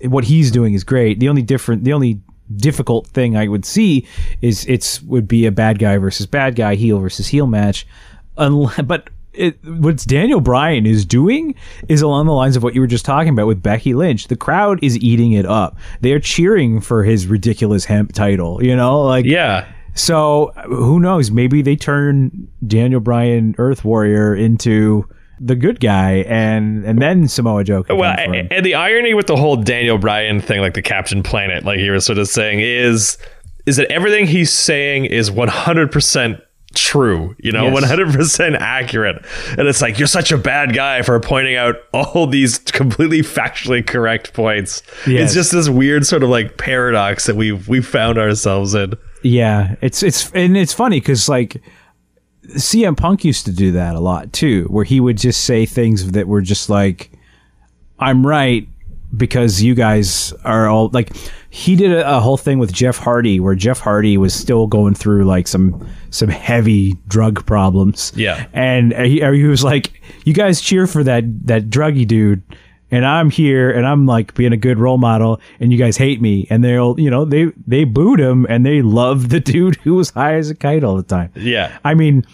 what 0.02 0.24
he's 0.24 0.50
doing 0.50 0.74
is 0.74 0.82
great. 0.82 1.20
The 1.20 1.28
only 1.28 1.42
different 1.42 1.84
the 1.84 1.92
only 1.92 2.20
difficult 2.54 3.06
thing 3.08 3.36
I 3.36 3.48
would 3.48 3.64
see 3.64 4.06
is 4.40 4.64
it's 4.66 5.02
would 5.02 5.26
be 5.26 5.46
a 5.46 5.52
bad 5.52 5.78
guy 5.78 5.96
versus 5.98 6.26
bad 6.26 6.54
guy, 6.56 6.74
heel 6.76 6.98
versus 7.00 7.26
heel 7.28 7.46
match. 7.46 7.86
But 8.38 9.10
it, 9.32 9.58
what 9.64 9.98
Daniel 10.06 10.40
Bryan 10.40 10.86
is 10.86 11.04
doing 11.04 11.54
is 11.88 12.00
along 12.02 12.26
the 12.26 12.32
lines 12.32 12.56
of 12.56 12.62
what 12.62 12.74
you 12.74 12.80
were 12.80 12.86
just 12.86 13.04
talking 13.04 13.30
about 13.32 13.46
with 13.46 13.62
Becky 13.62 13.92
Lynch. 13.94 14.28
The 14.28 14.36
crowd 14.36 14.78
is 14.82 14.96
eating 14.98 15.32
it 15.32 15.44
up. 15.44 15.76
They 16.00 16.12
are 16.12 16.20
cheering 16.20 16.80
for 16.80 17.02
his 17.04 17.26
ridiculous 17.26 17.84
hemp 17.84 18.12
title. 18.12 18.62
You 18.64 18.74
know, 18.76 19.02
like 19.02 19.26
Yeah. 19.26 19.66
so 19.94 20.52
uh, 20.56 20.62
who 20.68 21.00
knows? 21.00 21.30
Maybe 21.30 21.60
they 21.62 21.76
turn 21.76 22.48
Daniel 22.66 23.00
Bryan 23.00 23.54
Earth 23.58 23.84
Warrior 23.84 24.34
into 24.34 25.06
the 25.40 25.54
good 25.56 25.80
guy, 25.80 26.24
and 26.28 26.84
and 26.84 27.00
then 27.00 27.28
Samoa 27.28 27.64
Joe. 27.64 27.84
Well, 27.88 28.14
and 28.18 28.64
the 28.64 28.74
irony 28.74 29.14
with 29.14 29.26
the 29.26 29.36
whole 29.36 29.56
Daniel 29.56 29.98
Bryan 29.98 30.40
thing, 30.40 30.60
like 30.60 30.74
the 30.74 30.82
Captain 30.82 31.22
Planet, 31.22 31.64
like 31.64 31.78
you 31.78 31.92
were 31.92 32.00
sort 32.00 32.18
of 32.18 32.28
saying, 32.28 32.60
is 32.60 33.18
is 33.66 33.76
that 33.76 33.90
everything 33.90 34.26
he's 34.26 34.52
saying 34.52 35.06
is 35.06 35.30
100% 35.30 36.40
true, 36.74 37.34
you 37.38 37.50
know, 37.50 37.64
Yes. 37.64 37.84
100% 37.90 38.56
accurate. 38.60 39.24
And 39.58 39.66
it's 39.66 39.82
like, 39.82 39.98
you're 39.98 40.06
such 40.06 40.30
a 40.30 40.36
bad 40.38 40.72
guy 40.74 41.02
for 41.02 41.18
pointing 41.18 41.56
out 41.56 41.76
all 41.92 42.26
these 42.26 42.58
completely 42.58 43.22
factually 43.22 43.84
correct 43.84 44.34
points. 44.34 44.82
Yes. 45.06 45.24
It's 45.24 45.34
just 45.34 45.52
this 45.52 45.68
weird 45.68 46.06
sort 46.06 46.22
of 46.22 46.28
like 46.28 46.58
paradox 46.58 47.26
that 47.26 47.34
we've, 47.34 47.66
we 47.66 47.80
found 47.80 48.18
ourselves 48.18 48.74
in. 48.74 48.94
Yeah, 49.22 49.74
it's 49.80 50.04
it's 50.04 50.30
and 50.32 50.56
it's 50.56 50.72
funny 50.72 51.00
because 51.00 51.28
like 51.28 51.60
CM 52.54 52.96
Punk 52.96 53.24
used 53.24 53.44
to 53.46 53.52
do 53.52 53.72
that 53.72 53.94
a 53.94 54.00
lot 54.00 54.32
too, 54.32 54.64
where 54.64 54.84
he 54.84 55.00
would 55.00 55.18
just 55.18 55.44
say 55.44 55.66
things 55.66 56.12
that 56.12 56.28
were 56.28 56.42
just 56.42 56.68
like, 56.70 57.10
"I'm 57.98 58.26
right." 58.26 58.68
Because 59.16 59.62
you 59.62 59.74
guys 59.74 60.32
are 60.44 60.68
all 60.68 60.90
like, 60.92 61.12
he 61.48 61.76
did 61.76 61.92
a, 61.92 62.16
a 62.16 62.20
whole 62.20 62.36
thing 62.36 62.58
with 62.58 62.72
Jeff 62.72 62.98
Hardy, 62.98 63.38
where 63.40 63.54
Jeff 63.54 63.78
Hardy 63.78 64.18
was 64.18 64.34
still 64.34 64.66
going 64.66 64.94
through 64.94 65.24
like 65.24 65.46
some 65.46 65.86
some 66.10 66.28
heavy 66.28 66.94
drug 67.06 67.46
problems. 67.46 68.12
Yeah. 68.16 68.46
and 68.52 68.92
he, 68.92 69.20
he 69.20 69.44
was 69.44 69.62
like, 69.62 70.02
"You 70.24 70.34
guys 70.34 70.60
cheer 70.60 70.86
for 70.86 71.04
that 71.04 71.46
that 71.46 71.70
druggy 71.70 72.06
dude." 72.06 72.42
And 72.90 73.04
I'm 73.04 73.30
here 73.30 73.70
and 73.70 73.86
I'm 73.86 74.06
like 74.06 74.34
being 74.34 74.52
a 74.52 74.56
good 74.56 74.78
role 74.78 74.98
model 74.98 75.40
and 75.60 75.72
you 75.72 75.78
guys 75.78 75.96
hate 75.96 76.20
me 76.20 76.46
and 76.50 76.62
they'll 76.62 76.98
you 76.98 77.10
know 77.10 77.24
they 77.24 77.46
they 77.66 77.84
booed 77.84 78.20
him 78.20 78.46
and 78.48 78.64
they 78.64 78.82
love 78.82 79.28
the 79.28 79.40
dude 79.40 79.76
who 79.84 79.94
was 79.94 80.10
high 80.10 80.34
as 80.34 80.50
a 80.50 80.54
kite 80.54 80.84
all 80.84 80.96
the 80.96 81.02
time. 81.02 81.32
Yeah. 81.34 81.76
I 81.84 81.94
mean, 81.94 82.24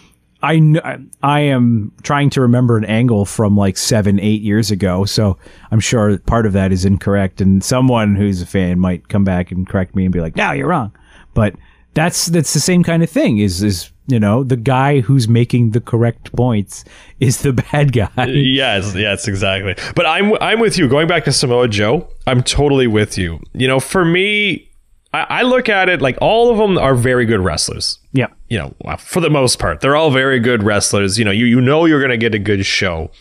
I 0.41 0.57
kn- 0.57 1.11
I 1.23 1.39
am 1.39 1.93
trying 2.03 2.29
to 2.31 2.41
remember 2.41 2.77
an 2.77 2.85
angle 2.85 3.25
from 3.25 3.55
like 3.55 3.77
7 3.77 4.19
8 4.19 4.41
years 4.41 4.71
ago, 4.71 5.05
so 5.05 5.37
I'm 5.71 5.79
sure 5.79 6.17
part 6.19 6.45
of 6.45 6.53
that 6.53 6.71
is 6.71 6.83
incorrect 6.83 7.39
and 7.39 7.63
someone 7.63 8.15
who's 8.15 8.41
a 8.41 8.45
fan 8.45 8.79
might 8.79 9.07
come 9.07 9.23
back 9.23 9.51
and 9.51 9.67
correct 9.67 9.95
me 9.95 10.03
and 10.03 10.11
be 10.13 10.19
like, 10.19 10.35
"No, 10.35 10.51
you're 10.51 10.67
wrong." 10.67 10.91
But 11.33 11.55
that's 11.93 12.27
that's 12.27 12.53
the 12.53 12.59
same 12.59 12.83
kind 12.83 13.03
of 13.03 13.09
thing 13.09 13.37
is 13.37 13.61
is 13.63 13.91
you 14.07 14.19
know 14.19 14.43
the 14.43 14.57
guy 14.57 14.99
who's 15.01 15.27
making 15.27 15.71
the 15.71 15.81
correct 15.81 16.35
points 16.35 16.83
is 17.19 17.41
the 17.41 17.53
bad 17.71 17.93
guy 17.93 18.09
Yes, 18.27 18.95
yes, 18.95 19.27
exactly. 19.27 19.75
But 19.95 20.05
I'm 20.05 20.33
I'm 20.41 20.59
with 20.59 20.77
you. 20.77 20.87
Going 20.87 21.07
back 21.07 21.25
to 21.25 21.31
Samoa 21.31 21.67
Joe, 21.67 22.07
I'm 22.27 22.43
totally 22.43 22.87
with 22.87 23.17
you. 23.17 23.39
You 23.53 23.67
know, 23.67 23.79
for 23.79 24.03
me, 24.03 24.69
I, 25.13 25.25
I 25.29 25.41
look 25.43 25.69
at 25.69 25.89
it 25.89 26.01
like 26.01 26.17
all 26.21 26.51
of 26.51 26.57
them 26.57 26.77
are 26.77 26.95
very 26.95 27.25
good 27.25 27.39
wrestlers. 27.39 27.99
yeah 28.11 28.27
You 28.49 28.59
know, 28.59 28.75
uh, 28.85 28.97
for 28.97 29.21
the 29.21 29.29
most 29.29 29.59
part, 29.59 29.81
they're 29.81 29.95
all 29.95 30.11
very 30.11 30.39
good 30.39 30.63
wrestlers. 30.63 31.17
You 31.17 31.25
know, 31.25 31.31
you 31.31 31.45
you 31.45 31.61
know 31.61 31.85
you're 31.85 31.99
going 31.99 32.11
to 32.11 32.17
get 32.17 32.35
a 32.35 32.39
good 32.39 32.65
show. 32.65 33.11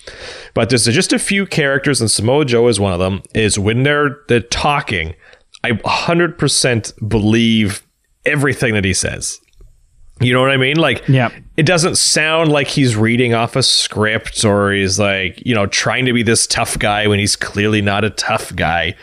But 0.54 0.70
there's 0.70 0.84
just 0.84 1.12
a 1.12 1.18
few 1.18 1.46
characters, 1.46 2.00
and 2.00 2.10
Samoa 2.10 2.44
Joe 2.44 2.68
is 2.68 2.80
one 2.80 2.92
of 2.92 2.98
them. 2.98 3.22
Is 3.34 3.58
when 3.58 3.82
they're 3.82 4.18
they're 4.28 4.40
talking, 4.40 5.14
I 5.64 5.72
100% 5.72 7.08
believe 7.08 7.86
everything 8.24 8.74
that 8.74 8.84
he 8.84 8.94
says. 8.94 9.40
You 10.20 10.32
know 10.32 10.40
what 10.40 10.50
I 10.50 10.56
mean? 10.56 10.76
Like, 10.76 11.02
Yeah. 11.08 11.30
it 11.56 11.64
doesn't 11.66 11.96
sound 11.96 12.52
like 12.52 12.68
he's 12.68 12.94
reading 12.94 13.34
off 13.34 13.56
a 13.56 13.62
script 13.62 14.44
or 14.44 14.70
he's 14.72 14.98
like, 15.00 15.42
you 15.44 15.54
know, 15.54 15.66
trying 15.66 16.04
to 16.04 16.12
be 16.12 16.22
this 16.22 16.46
tough 16.46 16.78
guy 16.78 17.06
when 17.08 17.18
he's 17.18 17.34
clearly 17.34 17.82
not 17.82 18.04
a 18.04 18.10
tough 18.10 18.54
guy. 18.54 18.94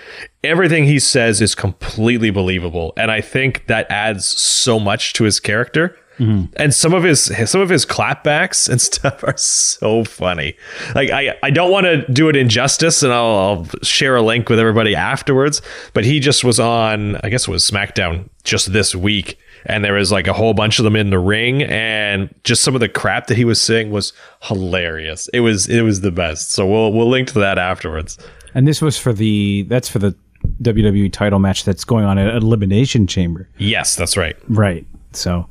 Everything 0.44 0.86
he 0.86 1.00
says 1.00 1.42
is 1.42 1.56
completely 1.56 2.30
believable, 2.30 2.94
and 2.96 3.12
I 3.12 3.20
think 3.20 3.68
that 3.68 3.88
adds 3.92 4.26
so 4.26 4.80
much 4.80 5.12
to 5.14 5.26
his 5.26 5.40
character. 5.42 5.98
Mm-hmm. 6.20 6.54
And 6.58 6.74
some 6.74 6.94
of 6.94 7.04
his 7.04 7.32
some 7.50 7.62
of 7.62 7.70
his 7.70 7.86
clapbacks 7.86 8.68
and 8.70 8.80
stuff 8.90 9.24
are 9.24 9.38
so 9.38 10.04
funny. 10.04 10.56
Like 10.94 11.10
I 11.10 11.38
I 11.42 11.50
don't 11.50 11.72
want 11.72 11.86
to 11.86 12.06
do 12.12 12.30
it 12.30 12.36
injustice, 12.36 13.04
and 13.04 13.14
I'll, 13.14 13.26
I'll 13.26 13.68
share 13.84 14.16
a 14.16 14.22
link 14.22 14.50
with 14.50 14.60
everybody 14.60 14.96
afterwards. 14.96 15.62
But 15.94 16.06
he 16.06 16.20
just 16.20 16.44
was 16.44 16.60
on, 16.60 17.16
I 17.18 17.30
guess 17.30 17.48
it 17.48 17.52
was 17.52 17.70
SmackDown 17.70 18.30
just 18.44 18.74
this 18.74 18.94
week, 18.94 19.40
and 19.66 19.84
there 19.84 19.94
was 19.94 20.12
like 20.12 20.28
a 20.28 20.34
whole 20.34 20.54
bunch 20.54 20.80
of 20.80 20.84
them 20.84 20.96
in 20.96 21.10
the 21.10 21.20
ring, 21.20 21.64
and 21.64 22.34
just 22.44 22.64
some 22.64 22.76
of 22.76 22.82
the 22.82 22.90
crap 22.90 23.28
that 23.28 23.38
he 23.38 23.46
was 23.46 23.62
saying 23.62 23.92
was 23.92 24.14
hilarious. 24.42 25.30
It 25.34 25.40
was 25.40 25.68
it 25.68 25.82
was 25.82 26.02
the 26.02 26.12
best. 26.12 26.52
So 26.52 26.68
we'll 26.68 26.92
we'll 26.92 27.10
link 27.10 27.30
to 27.30 27.40
that 27.40 27.58
afterwards. 27.58 28.18
And 28.54 28.68
this 28.68 28.82
was 28.82 28.98
for 28.98 29.14
the 29.14 29.64
that's 29.64 29.88
for 29.88 30.00
the 30.00 30.16
WWE 30.62 31.12
title 31.12 31.40
match 31.40 31.64
that's 31.64 31.84
going 31.84 32.06
on 32.06 32.18
at 32.18 32.36
Elimination 32.36 33.08
Chamber. 33.08 33.50
Yes, 33.58 33.96
that's 33.96 34.18
right. 34.18 34.36
Right. 34.48 34.86
So 35.14 35.48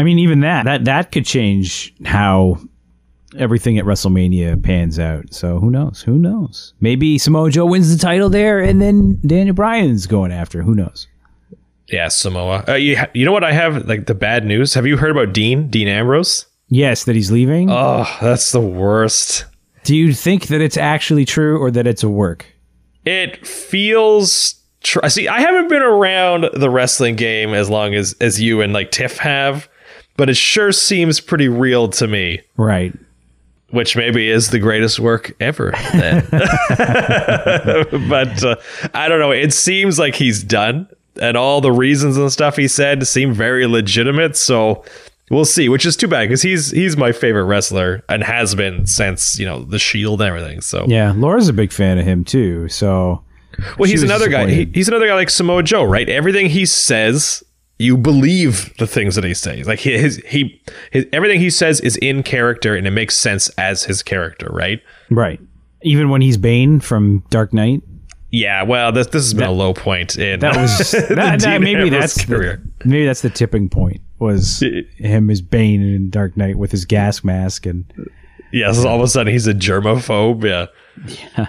I 0.00 0.02
mean 0.02 0.18
even 0.18 0.40
that 0.40 0.64
that 0.64 0.84
that 0.86 1.12
could 1.12 1.26
change 1.26 1.94
how 2.06 2.58
everything 3.38 3.78
at 3.78 3.84
WrestleMania 3.84 4.62
pans 4.62 4.98
out. 4.98 5.32
So 5.34 5.58
who 5.58 5.70
knows? 5.70 6.00
Who 6.02 6.18
knows? 6.18 6.72
Maybe 6.80 7.18
Samoa 7.18 7.50
Joe 7.50 7.66
wins 7.66 7.94
the 7.94 8.00
title 8.00 8.28
there 8.30 8.60
and 8.60 8.80
then 8.80 9.20
Daniel 9.26 9.54
Bryan's 9.54 10.06
going 10.06 10.32
after. 10.32 10.62
Who 10.62 10.74
knows? 10.74 11.06
Yeah, 11.88 12.08
Samoa. 12.08 12.64
Uh, 12.68 12.74
you 12.74 12.96
ha- 12.96 13.10
you 13.14 13.24
know 13.24 13.32
what 13.32 13.44
I 13.44 13.52
have 13.52 13.86
like 13.86 14.06
the 14.06 14.14
bad 14.14 14.44
news? 14.46 14.74
Have 14.74 14.86
you 14.86 14.96
heard 14.96 15.10
about 15.10 15.32
Dean 15.34 15.68
Dean 15.68 15.86
Ambrose? 15.88 16.46
Yes, 16.68 17.04
that 17.04 17.14
he's 17.16 17.30
leaving. 17.30 17.68
Oh, 17.70 18.06
that's 18.20 18.52
the 18.52 18.60
worst. 18.60 19.44
Do 19.84 19.96
you 19.96 20.14
think 20.14 20.46
that 20.46 20.60
it's 20.60 20.76
actually 20.76 21.24
true 21.24 21.58
or 21.58 21.70
that 21.72 21.86
it's 21.86 22.02
a 22.02 22.08
work? 22.08 22.46
It 23.04 23.46
feels. 23.46 24.54
Tr- 24.82 25.06
See, 25.08 25.28
I 25.28 25.40
haven't 25.40 25.68
been 25.68 25.82
around 25.82 26.48
the 26.54 26.70
wrestling 26.70 27.16
game 27.16 27.52
as 27.54 27.68
long 27.68 27.94
as 27.94 28.14
as 28.20 28.40
you 28.40 28.60
and 28.62 28.72
like 28.72 28.90
Tiff 28.90 29.18
have, 29.18 29.68
but 30.20 30.28
it 30.28 30.36
sure 30.36 30.70
seems 30.70 31.18
pretty 31.18 31.48
real 31.48 31.88
to 31.88 32.06
me. 32.06 32.42
Right. 32.58 32.92
Which 33.70 33.96
maybe 33.96 34.28
is 34.28 34.50
the 34.50 34.58
greatest 34.58 35.00
work 35.00 35.34
ever. 35.40 35.72
Then. 35.94 36.28
but 36.30 36.44
uh, 38.44 38.56
I 38.92 39.08
don't 39.08 39.18
know. 39.18 39.30
It 39.30 39.54
seems 39.54 39.98
like 39.98 40.14
he's 40.14 40.44
done, 40.44 40.86
and 41.22 41.38
all 41.38 41.62
the 41.62 41.72
reasons 41.72 42.18
and 42.18 42.30
stuff 42.30 42.56
he 42.56 42.68
said 42.68 43.06
seem 43.06 43.32
very 43.32 43.66
legitimate. 43.66 44.36
So 44.36 44.84
we'll 45.30 45.46
see. 45.46 45.70
Which 45.70 45.86
is 45.86 45.96
too 45.96 46.06
bad 46.06 46.28
because 46.28 46.42
he's 46.42 46.70
he's 46.70 46.98
my 46.98 47.12
favorite 47.12 47.44
wrestler 47.44 48.04
and 48.10 48.22
has 48.22 48.54
been 48.54 48.84
since 48.84 49.38
you 49.38 49.46
know 49.46 49.64
the 49.64 49.78
Shield 49.78 50.20
and 50.20 50.28
everything. 50.28 50.60
So 50.60 50.84
Yeah, 50.86 51.14
Laura's 51.16 51.48
a 51.48 51.54
big 51.54 51.72
fan 51.72 51.96
of 51.96 52.04
him 52.04 52.24
too. 52.24 52.68
So 52.68 53.24
Well, 53.78 53.88
he's 53.88 54.02
another 54.02 54.28
guy. 54.28 54.50
He, 54.50 54.70
he's 54.74 54.88
another 54.88 55.06
guy 55.06 55.14
like 55.14 55.30
Samoa 55.30 55.62
Joe, 55.62 55.84
right? 55.84 56.10
Everything 56.10 56.50
he 56.50 56.66
says, 56.66 57.42
you 57.80 57.96
believe 57.96 58.76
the 58.76 58.86
things 58.86 59.14
that 59.14 59.24
he 59.24 59.32
says. 59.32 59.66
Like 59.66 59.78
he, 59.78 59.96
his, 59.96 60.16
he, 60.26 60.60
his, 60.92 61.06
everything 61.14 61.40
he 61.40 61.48
says 61.48 61.80
is 61.80 61.96
in 61.96 62.22
character 62.22 62.74
and 62.76 62.86
it 62.86 62.90
makes 62.90 63.16
sense 63.16 63.48
as 63.56 63.84
his 63.84 64.02
character, 64.02 64.48
right? 64.52 64.82
right. 65.10 65.40
Even 65.82 66.10
when 66.10 66.20
he's 66.20 66.36
Bane 66.36 66.80
from 66.80 67.24
Dark 67.30 67.54
Knight, 67.54 67.80
Yeah. 68.30 68.64
Well, 68.64 68.92
this 68.92 69.06
this 69.06 69.24
has 69.24 69.32
been 69.32 69.48
a 69.48 69.52
low 69.52 69.72
point 69.72 70.18
in 70.18 70.40
that 70.40 70.56
was 70.56 70.90
that, 71.08 71.40
that- 71.40 71.60
maybe 71.62 71.88
that's 71.88 72.22
career. 72.22 72.62
the, 72.80 72.88
maybe 72.88 73.06
that's 73.06 73.22
the 73.22 73.30
tipping 73.30 73.70
point 73.70 74.02
was 74.18 74.62
him 74.98 75.30
as 75.30 75.40
Bane 75.40 75.80
in 75.82 76.10
Dark 76.10 76.36
Knight 76.36 76.56
with 76.58 76.70
his 76.70 76.84
gas 76.84 77.24
mask 77.24 77.64
and 77.64 77.90
Yes, 78.52 78.84
all 78.84 78.96
of 78.96 79.02
a 79.02 79.08
sudden 79.08 79.32
he's 79.32 79.46
a 79.46 79.54
germaphobe. 79.54 80.44
Yeah. 80.44 80.66
Yeah. 81.38 81.48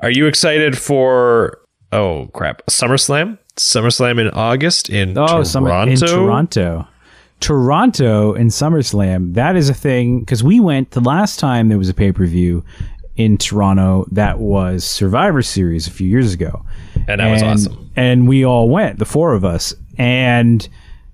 Are 0.00 0.10
you 0.10 0.26
excited 0.26 0.76
for? 0.76 1.60
Oh 1.92 2.28
crap! 2.32 2.64
SummerSlam. 2.66 3.38
SummerSlam 3.56 4.20
in 4.20 4.28
August 4.30 4.88
in 4.88 5.18
oh 5.18 5.26
Toronto. 5.26 5.42
some 5.44 5.66
in 5.66 5.96
Toronto. 5.96 6.88
Toronto 7.40 8.34
and 8.34 8.50
SummerSlam, 8.50 9.34
that 9.34 9.56
is 9.56 9.68
a 9.68 9.74
thing 9.74 10.20
because 10.20 10.42
we 10.42 10.60
went 10.60 10.90
the 10.92 11.00
last 11.00 11.38
time 11.38 11.68
there 11.68 11.78
was 11.78 11.88
a 11.88 11.94
pay 11.94 12.12
per 12.12 12.26
view 12.26 12.64
in 13.16 13.36
Toronto 13.36 14.06
that 14.12 14.38
was 14.38 14.84
Survivor 14.84 15.42
Series 15.42 15.86
a 15.86 15.90
few 15.90 16.08
years 16.08 16.32
ago. 16.32 16.64
And 17.08 17.20
that 17.20 17.30
was 17.30 17.42
awesome. 17.42 17.90
And 17.96 18.28
we 18.28 18.44
all 18.44 18.68
went, 18.68 18.98
the 18.98 19.04
four 19.04 19.34
of 19.34 19.44
us. 19.44 19.74
And 19.98 20.68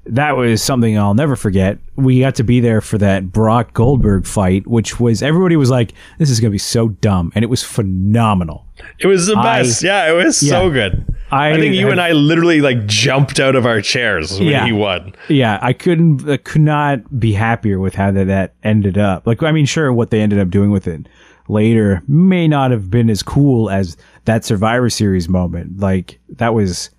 that 0.07 0.37
was 0.37 0.63
something 0.63 0.99
I'll 0.99 1.15
never 1.15 1.37
forget. 1.37 1.79
We 1.97 2.21
got 2.21 2.35
to 2.37 2.45
be 2.45 2.61
there 2.61 2.81
for 2.81 2.99
that 2.99 3.33
Brock 3.33 3.73
Goldberg 3.73 4.27
fight, 4.27 4.67
which 4.67 5.01
was 5.01 5.23
everybody 5.23 5.57
was 5.57 5.71
like, 5.71 5.93
"This 6.19 6.29
is 6.31 6.41
going 6.41 6.51
to 6.51 6.55
be 6.55 6.59
so 6.59 6.89
dumb," 6.89 7.33
and 7.35 7.43
it 7.43 7.47
was 7.49 7.63
phenomenal. 7.63 8.67
It 8.99 9.07
was 9.07 9.27
the 9.27 9.37
I- 9.37 9.61
best. 9.61 9.83
yeah, 9.83 10.11
it 10.11 10.15
was 10.15 10.39
so 10.39 10.71
good. 10.71 11.05
I 11.31 11.53
I, 11.53 11.59
think 11.59 11.75
you 11.75 11.83
have- 11.83 11.93
and 11.93 12.01
I 12.01 12.13
literally 12.13 12.61
like 12.61 12.87
jumped 12.87 13.41
out 13.41 13.57
of 13.57 13.67
our 13.67 13.81
chairs 13.81 14.39
when 14.39 14.49
Yeah. 14.49 14.67
he 14.67 14.73
won. 14.73 15.15
Yeah, 15.29 15.59
I 15.63 15.73
couldn't, 15.73 16.29
I 16.29 16.37
could 16.37 16.61
not 16.63 17.19
be 17.19 17.33
happier 17.33 17.79
with 17.81 17.95
how 17.95 18.11
that, 18.13 18.27
that 18.27 18.55
ended 18.63 18.99
up. 18.99 19.27
Like, 19.27 19.43
I 19.43 19.51
mean, 19.53 19.67
sure, 19.67 19.93
what 19.93 20.11
they 20.11 20.21
ended 20.21 20.39
up 20.39 20.51
doing 20.51 20.71
with 20.71 20.87
it 20.87 21.09
later 21.49 22.03
may 22.09 22.47
not 22.49 22.71
have 22.71 22.91
been 22.91 23.11
as 23.11 23.23
cool 23.23 23.71
as 23.71 23.97
that 24.27 24.45
Survivor 24.45 24.89
Series 24.91 25.29
moment. 25.29 25.79
Like, 25.81 26.19
that 26.37 26.55
was 26.55 26.91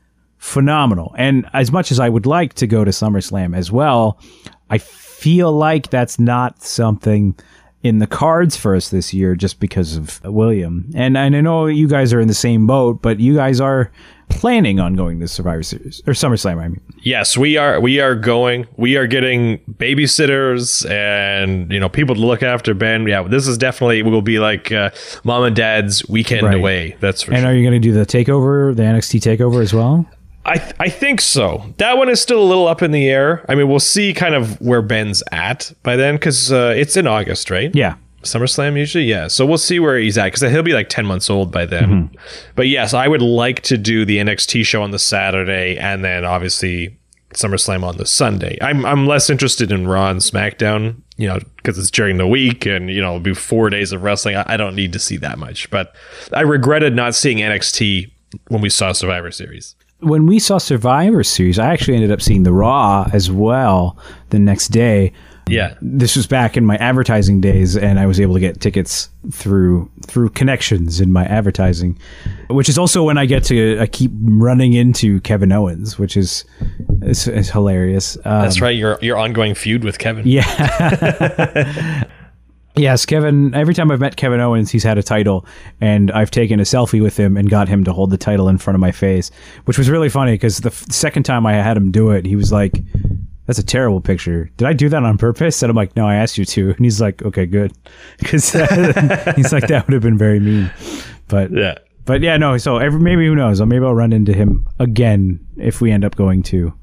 phenomenal. 0.46 1.14
And 1.18 1.50
as 1.54 1.72
much 1.72 1.92
as 1.92 2.00
I 2.00 2.08
would 2.08 2.28
like 2.28 2.54
to 2.56 2.68
go 2.68 2.86
to 2.86 2.92
SummerSlam 2.92 3.58
as 3.58 3.72
well, 3.72 4.20
I 4.70 4.78
feel 4.78 5.52
like 5.52 5.90
that's 5.90 6.20
not 6.20 6.62
something 6.62 7.36
in 7.82 7.98
the 8.00 8.08
cards 8.08 8.56
for 8.56 8.76
us 8.76 8.90
this 8.90 9.14
year 9.14 9.36
just 9.36 9.60
because 9.60 9.96
of 9.96 10.24
William. 10.24 10.90
And, 10.96 11.18
and 11.18 11.36
I 11.36 11.42
know 11.42 11.66
you 11.66 11.88
guys 11.88 12.14
are 12.14 12.20
in 12.20 12.28
the 12.28 12.34
same 12.34 12.66
boat, 12.68 13.02
but 13.02 13.20
you 13.20 13.36
guys 13.36 13.60
are 13.60 13.92
planning 14.30 14.80
on 14.80 14.96
going 14.96 15.20
to 15.20 15.28
Survivor 15.28 15.62
Series 15.64 16.02
or 16.08 16.14
SummerSlam, 16.14 16.60
I 16.60 16.68
mean. 16.70 16.82
Yes, 17.04 17.38
we 17.38 17.58
are. 17.58 17.80
We 17.80 18.00
are 18.00 18.16
going. 18.16 18.68
We 18.78 18.98
are 18.98 19.06
getting 19.06 19.60
babysitters 19.78 20.90
and 20.90 21.72
you 21.72 21.80
know 21.80 21.90
people 21.90 22.16
to 22.16 22.22
look 22.22 22.42
after 22.42 22.74
Ben. 22.74 23.06
Yeah, 23.08 23.22
this 23.24 23.48
is 23.48 23.58
definitely 23.58 24.02
will 24.02 24.24
be 24.24 24.40
like 24.40 24.72
uh, 24.72 24.90
mom 25.24 25.44
and 25.44 25.56
dad's 25.56 26.08
weekend 26.10 26.44
Right. 26.48 26.56
away. 26.56 26.98
That's 27.02 27.22
for 27.22 27.34
And 27.34 27.42
sure. 27.42 27.52
are 27.52 27.54
you 27.54 27.62
going 27.68 27.80
to 27.80 27.88
do 27.88 27.94
the 27.94 28.06
takeover, 28.06 28.76
the 28.76 28.82
NXT 28.84 29.20
takeover 29.22 29.62
as 29.62 29.74
well? 29.76 30.08
I 30.46 30.58
th- 30.58 30.76
I 30.80 30.90
think 30.90 31.22
so. 31.22 31.74
That 31.78 31.98
one 31.98 32.10
is 32.10 32.22
still 32.22 32.42
a 32.42 32.46
little 32.46 32.68
up 32.68 32.82
in 32.82 32.92
the 32.92 33.10
air. 33.10 33.46
I 33.50 33.56
mean, 33.56 33.68
we'll 33.68 33.80
see 33.80 34.14
kind 34.14 34.36
of 34.36 34.60
where 34.62 34.82
Ben's 34.82 35.24
at 35.32 35.74
by 35.84 35.96
then 35.96 36.16
because 36.16 36.52
uh, 36.52 36.74
it's 36.76 36.96
in 36.96 37.08
August, 37.08 37.50
right? 37.50 37.74
Yeah. 37.74 37.96
SummerSlam 38.22 38.76
usually, 38.78 39.04
yeah. 39.04 39.28
So 39.28 39.46
we'll 39.46 39.60
see 39.60 39.80
where 39.80 40.00
he's 40.00 40.18
at 40.18 40.26
because 40.26 40.42
he'll 40.42 40.64
be 40.64 40.74
like 40.74 40.90
ten 40.90 41.06
months 41.06 41.30
old 41.30 41.52
by 41.52 41.66
then. 41.66 41.84
Mm-hmm. 41.84 42.16
But 42.56 42.68
yes, 42.68 42.94
I 42.94 43.08
would 43.08 43.22
like 43.22 43.62
to 43.64 43.78
do 43.78 44.06
the 44.06 44.18
NXT 44.18 44.66
show 44.66 44.82
on 44.82 44.92
the 44.92 45.00
Saturday 45.00 45.78
and 45.78 46.04
then 46.04 46.26
obviously 46.26 46.98
SummerSlam 47.34 47.84
on 47.84 47.98
the 47.98 48.06
Sunday. 48.06 48.58
I'm 48.62 48.86
I'm 48.86 49.06
less 49.06 49.30
interested 49.30 49.72
in 49.72 49.88
Raw 49.88 50.10
and 50.10 50.22
SmackDown 50.22 51.04
you 51.18 51.28
know, 51.28 51.40
because 51.58 51.78
it's 51.78 51.92
during 51.92 52.18
the 52.18 52.28
week 52.28 52.66
and, 52.66 52.90
you 52.90 53.02
know, 53.02 53.10
it'll 53.10 53.20
be 53.20 53.34
four 53.34 53.70
days 53.70 53.92
of 53.92 54.04
wrestling. 54.04 54.36
I, 54.36 54.44
I 54.54 54.58
don't 54.58 54.76
need 54.76 54.94
to 54.94 55.00
see 55.00 55.18
that 55.18 55.38
much. 55.38 55.70
But 55.70 55.96
I 56.34 56.42
regretted 56.42 56.96
not 56.96 57.16
seeing 57.16 57.38
NXT 57.38 58.12
when 58.50 58.62
we 58.62 58.70
saw 58.70 58.92
Survivor 58.92 59.32
Series. 59.32 59.76
When 60.00 60.28
we 60.28 60.40
saw 60.40 60.58
Survivor 60.58 61.24
Series, 61.24 61.58
I 61.58 61.72
actually 61.72 61.96
ended 61.96 62.12
up 62.12 62.22
seeing 62.22 62.44
the 62.44 62.54
Raw 62.54 63.10
as 63.14 63.32
well 63.32 63.98
the 64.30 64.40
next 64.40 64.68
day. 64.68 65.14
Yeah. 65.48 65.76
This 65.82 66.16
was 66.16 66.28
back 66.28 66.58
in 66.58 66.66
my 66.66 66.76
advertising 66.78 67.40
days, 67.40 67.78
and 67.78 68.00
I 68.00 68.06
was 68.06 68.20
able 68.20 68.34
to 68.34 68.40
get 68.40 68.60
tickets 68.62 69.10
through 69.32 69.90
through 70.08 70.30
connections 70.30 71.00
in 71.00 71.12
my 71.12 71.26
advertising, 71.26 72.00
which 72.50 72.68
is 72.68 72.78
also 72.78 73.04
when 73.04 73.18
I 73.18 73.26
get 73.26 73.44
to 73.46 73.80
I 73.80 73.86
keep 73.86 74.12
running 74.22 74.74
into 74.74 75.22
Kevin 75.22 75.52
Owens, 75.52 76.00
which 76.00 76.18
is 76.18 76.46
is, 77.04 77.28
is 77.28 77.50
hilarious. 77.50 78.18
Um, 78.26 78.42
That's 78.42 78.60
right. 78.60 78.76
Your 78.76 78.98
your 79.02 79.18
ongoing 79.18 79.54
feud 79.54 79.84
with 79.84 80.00
Kevin. 80.00 80.26
Yeah. 80.26 82.04
yes, 82.78 83.06
Kevin. 83.06 83.54
Every 83.54 83.74
time 83.74 83.92
I've 83.92 84.00
met 84.00 84.16
Kevin 84.16 84.40
Owens, 84.40 84.72
he's 84.72 84.84
had 84.84 84.98
a 84.98 85.04
title, 85.04 85.46
and 85.82 86.12
I've 86.12 86.32
taken 86.32 86.60
a 86.60 86.64
selfie 86.64 87.02
with 87.02 87.18
him 87.18 87.38
and 87.38 87.50
got 87.50 87.68
him 87.68 87.84
to 87.86 87.94
hold 87.94 88.10
the 88.10 88.18
title 88.18 88.48
in 88.50 88.58
front 88.58 88.76
of 88.76 88.82
my 88.82 88.92
face, 88.92 89.32
which 89.66 89.78
was 89.78 89.90
really 89.90 90.10
funny 90.10 90.34
because 90.34 90.60
the 90.60 90.70
f- 90.70 90.86
second 90.92 91.24
time 91.24 91.46
I 91.46 91.54
had 91.54 91.78
him 91.78 91.92
do 91.92 92.12
it, 92.12 92.26
he 92.26 92.36
was 92.36 92.52
like, 92.52 92.74
"That's 93.46 93.60
a 93.60 93.64
terrible 93.66 94.02
picture. 94.02 94.50
Did 94.58 94.68
I 94.68 94.74
do 94.74 94.90
that 94.90 95.04
on 95.04 95.18
purpose?" 95.18 95.62
And 95.64 95.70
I'm 95.70 95.76
like, 95.76 95.96
"No, 95.96 96.08
I 96.08 96.16
asked 96.16 96.38
you 96.38 96.46
to." 96.46 96.72
And 96.72 96.80
he's 96.86 97.00
like, 97.02 97.22
"Okay, 97.24 97.46
good," 97.46 97.72
because 98.20 98.54
uh, 98.56 99.34
he's 99.36 99.52
like, 99.54 99.68
"That 99.68 99.86
would 99.88 99.94
have 99.94 100.04
been 100.04 100.18
very 100.18 100.40
mean." 100.40 100.72
But 101.28 101.52
Yeah. 101.52 101.76
but 102.06 102.22
yeah, 102.22 102.38
no. 102.38 102.58
So 102.58 102.78
every, 102.78 103.00
maybe 103.00 103.26
who 103.26 103.36
knows? 103.36 103.62
Maybe 103.62 103.84
I'll 103.86 103.96
run 103.96 104.14
into 104.14 104.34
him 104.34 104.68
again 104.80 105.40
if 105.58 105.82
we 105.82 105.92
end 105.92 106.06
up 106.06 106.16
going 106.16 106.44
to 106.44 106.74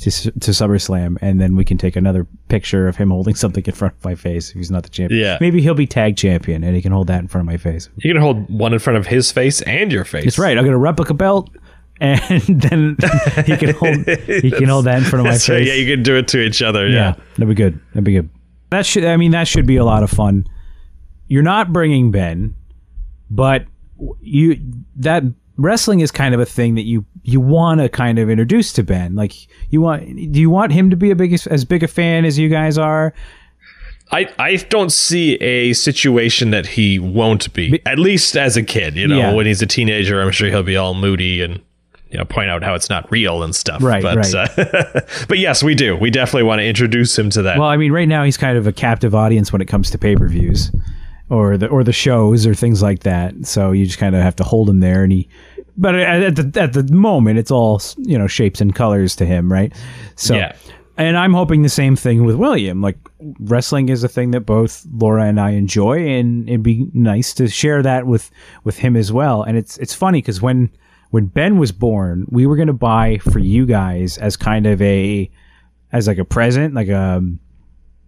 to 0.00 0.10
to 0.10 0.50
SummerSlam, 0.50 1.16
and 1.20 1.40
then 1.40 1.56
we 1.56 1.64
can 1.64 1.76
take 1.78 1.94
another 1.96 2.26
picture 2.48 2.88
of 2.88 2.96
him 2.96 3.10
holding 3.10 3.34
something 3.42 3.64
in 3.64 3.72
front 3.72 3.94
of 3.96 4.04
my 4.04 4.14
face 4.14 4.50
if 4.50 4.56
he's 4.56 4.70
not 4.70 4.82
the 4.82 4.88
champion. 4.88 5.20
Yeah. 5.20 5.38
Maybe 5.40 5.60
he'll 5.60 5.74
be 5.74 5.86
tag 5.86 6.16
champion, 6.16 6.64
and 6.64 6.74
he 6.74 6.82
can 6.82 6.92
hold 6.92 7.06
that 7.08 7.20
in 7.20 7.28
front 7.28 7.46
of 7.46 7.52
my 7.52 7.56
face. 7.58 7.88
You 7.98 8.12
can 8.14 8.20
hold 8.22 8.48
one 8.50 8.72
in 8.72 8.78
front 8.78 8.96
of 8.98 9.06
his 9.06 9.30
face 9.30 9.60
and 9.62 9.92
your 9.92 10.04
face. 10.04 10.24
That's 10.24 10.38
right. 10.38 10.56
I'll 10.56 10.64
get 10.64 10.72
a 10.72 10.78
replica 10.78 11.14
belt, 11.14 11.50
and 12.00 12.40
then 12.48 12.96
he 13.46 13.56
can 13.56 13.74
hold 13.74 13.96
he 14.08 14.50
can 14.50 14.68
hold 14.68 14.86
that 14.86 14.98
in 14.98 15.04
front 15.04 15.20
of 15.20 15.24
my 15.26 15.32
face. 15.32 15.48
right. 15.48 15.64
Yeah, 15.66 15.74
you 15.74 15.94
can 15.94 16.02
do 16.02 16.16
it 16.16 16.28
to 16.28 16.40
each 16.40 16.62
other. 16.62 16.88
Yeah, 16.88 16.94
Yeah. 16.94 17.14
that'd 17.34 17.48
be 17.48 17.54
good. 17.54 17.78
That'd 17.90 18.04
be 18.04 18.12
good. 18.14 18.30
That 18.70 18.86
should. 18.86 19.04
I 19.04 19.16
mean, 19.16 19.32
that 19.32 19.48
should 19.48 19.66
be 19.66 19.76
a 19.76 19.84
lot 19.84 20.02
of 20.02 20.10
fun. 20.10 20.46
You're 21.26 21.42
not 21.42 21.72
bringing 21.72 22.10
Ben, 22.10 22.54
but 23.30 23.66
you 24.20 24.56
that 24.96 25.24
wrestling 25.62 26.00
is 26.00 26.10
kind 26.10 26.34
of 26.34 26.40
a 26.40 26.46
thing 26.46 26.74
that 26.74 26.84
you 26.84 27.04
you 27.22 27.40
want 27.40 27.80
to 27.80 27.88
kind 27.88 28.18
of 28.18 28.30
introduce 28.30 28.72
to 28.74 28.82
Ben. 28.82 29.14
Like 29.14 29.32
you 29.70 29.80
want. 29.80 30.32
Do 30.32 30.40
you 30.40 30.50
want 30.50 30.72
him 30.72 30.90
to 30.90 30.96
be 30.96 31.10
a 31.10 31.16
big 31.16 31.32
as 31.32 31.64
big 31.64 31.82
a 31.82 31.88
fan 31.88 32.24
as 32.24 32.38
you 32.38 32.48
guys 32.48 32.78
are? 32.78 33.14
I, 34.12 34.28
I 34.38 34.56
don't 34.56 34.90
see 34.90 35.34
a 35.34 35.72
situation 35.72 36.50
that 36.50 36.66
he 36.66 36.98
won't 36.98 37.52
be, 37.52 37.80
at 37.86 37.98
least 37.98 38.36
as 38.36 38.56
a 38.56 38.62
kid. 38.62 38.96
You 38.96 39.06
know, 39.06 39.18
Yeah. 39.18 39.34
when 39.34 39.46
he's 39.46 39.62
a 39.62 39.66
teenager, 39.66 40.20
I'm 40.20 40.32
sure 40.32 40.48
he'll 40.48 40.64
be 40.64 40.76
all 40.76 40.94
moody 40.94 41.42
and 41.42 41.60
you 42.10 42.18
know 42.18 42.24
point 42.24 42.50
out 42.50 42.64
how 42.64 42.74
it's 42.74 42.90
not 42.90 43.08
real 43.12 43.44
and 43.44 43.54
stuff. 43.54 43.80
Right, 43.82 44.02
but, 44.02 44.16
right. 44.16 44.34
Uh, 44.34 45.00
but 45.28 45.38
yes, 45.38 45.62
we 45.62 45.76
do. 45.76 45.96
We 45.96 46.10
definitely 46.10 46.42
want 46.42 46.58
to 46.58 46.64
introduce 46.64 47.16
him 47.16 47.30
to 47.30 47.42
that. 47.42 47.58
Well, 47.58 47.68
I 47.68 47.76
mean, 47.76 47.92
right 47.92 48.08
now 48.08 48.24
he's 48.24 48.36
kind 48.36 48.58
of 48.58 48.66
a 48.66 48.72
captive 48.72 49.14
audience 49.14 49.52
when 49.52 49.62
it 49.62 49.66
comes 49.68 49.90
to 49.92 49.98
pay 49.98 50.16
per 50.16 50.26
views, 50.26 50.72
or 51.28 51.56
the 51.56 51.68
or 51.68 51.84
the 51.84 51.92
shows 51.92 52.46
or 52.48 52.54
things 52.54 52.82
like 52.82 53.00
that. 53.04 53.46
So 53.46 53.70
you 53.70 53.86
just 53.86 53.98
kind 53.98 54.16
of 54.16 54.22
have 54.22 54.34
to 54.36 54.44
hold 54.44 54.68
him 54.68 54.80
there, 54.80 55.04
and 55.04 55.12
he. 55.12 55.28
But 55.76 55.94
at 55.94 56.36
the 56.36 56.60
at 56.60 56.72
the 56.72 56.82
moment, 56.92 57.38
it's 57.38 57.50
all 57.50 57.80
you 57.98 58.18
know 58.18 58.26
shapes 58.26 58.60
and 58.60 58.74
colors 58.74 59.16
to 59.16 59.26
him, 59.26 59.50
right? 59.52 59.72
So, 60.16 60.36
Yeah. 60.36 60.52
and 60.96 61.16
I'm 61.16 61.32
hoping 61.32 61.62
the 61.62 61.68
same 61.68 61.96
thing 61.96 62.24
with 62.24 62.36
William. 62.36 62.80
Like 62.82 62.98
wrestling 63.40 63.88
is 63.88 64.04
a 64.04 64.08
thing 64.08 64.32
that 64.32 64.40
both 64.42 64.86
Laura 64.92 65.24
and 65.24 65.40
I 65.40 65.50
enjoy, 65.50 66.06
and 66.08 66.48
it'd 66.48 66.62
be 66.62 66.86
nice 66.92 67.32
to 67.34 67.48
share 67.48 67.82
that 67.82 68.06
with 68.06 68.30
with 68.64 68.78
him 68.78 68.96
as 68.96 69.12
well. 69.12 69.42
And 69.42 69.56
it's 69.56 69.78
it's 69.78 69.94
funny 69.94 70.18
because 70.20 70.42
when 70.42 70.70
when 71.10 71.26
Ben 71.26 71.58
was 71.58 71.72
born, 71.72 72.26
we 72.28 72.46
were 72.46 72.56
going 72.56 72.68
to 72.68 72.72
buy 72.72 73.18
for 73.18 73.38
you 73.38 73.66
guys 73.66 74.18
as 74.18 74.36
kind 74.36 74.66
of 74.66 74.80
a 74.82 75.30
as 75.92 76.06
like 76.06 76.18
a 76.18 76.24
present, 76.24 76.74
like 76.74 76.88
a 76.88 77.22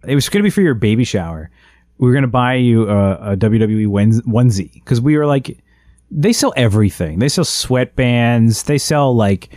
it 0.07 0.15
was 0.15 0.29
going 0.29 0.39
to 0.41 0.47
be 0.47 0.49
for 0.51 0.61
your 0.61 0.73
baby 0.75 1.03
shower. 1.05 1.49
We 1.97 2.07
were 2.07 2.13
going 2.13 2.23
to 2.23 2.27
buy 2.27 2.55
you 2.55 2.89
a, 2.89 3.31
a 3.33 3.37
WWE 3.37 3.87
ones- 3.87 4.21
onesie 4.23 4.73
because 4.73 4.99
we 4.99 5.15
were 5.17 5.25
like, 5.25 5.62
they 6.15 6.33
sell 6.33 6.53
everything. 6.55 7.19
They 7.19 7.29
sell 7.29 7.43
sweatbands. 7.45 8.65
They 8.65 8.77
sell 8.77 9.15
like 9.15 9.49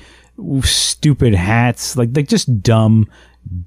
stupid 0.62 1.34
hats, 1.34 1.96
like 1.96 2.10
like 2.14 2.28
just 2.28 2.62
dumb, 2.62 3.08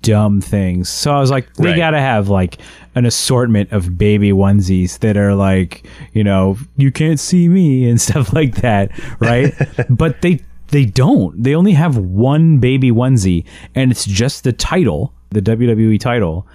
dumb 0.01 0.41
things. 0.41 0.89
So 0.89 1.11
I 1.13 1.19
was 1.19 1.31
like, 1.31 1.47
we 1.57 1.67
Right. 1.69 1.77
got 1.77 1.91
to 1.91 1.99
have 1.99 2.29
like 2.29 2.57
an 2.95 3.05
assortment 3.05 3.71
of 3.71 3.97
baby 3.97 4.31
onesies 4.31 4.99
that 4.99 5.17
are 5.17 5.35
like, 5.35 5.85
you 6.13 6.23
know, 6.23 6.57
you 6.77 6.91
can't 6.91 7.19
see 7.19 7.47
me 7.47 7.87
and 7.89 7.99
stuff 7.99 8.33
like 8.33 8.55
that, 8.55 8.91
right? 9.19 9.53
but 9.89 10.21
they 10.21 10.39
they 10.69 10.85
don't. 10.85 11.41
They 11.41 11.55
only 11.55 11.71
have 11.73 11.97
one 11.97 12.59
baby 12.59 12.91
onesie, 12.91 13.45
and 13.73 13.89
it's 13.91 14.05
just 14.05 14.43
the 14.43 14.53
title, 14.53 15.13
the 15.31 15.41
WWE 15.41 15.99
title. 15.99 16.47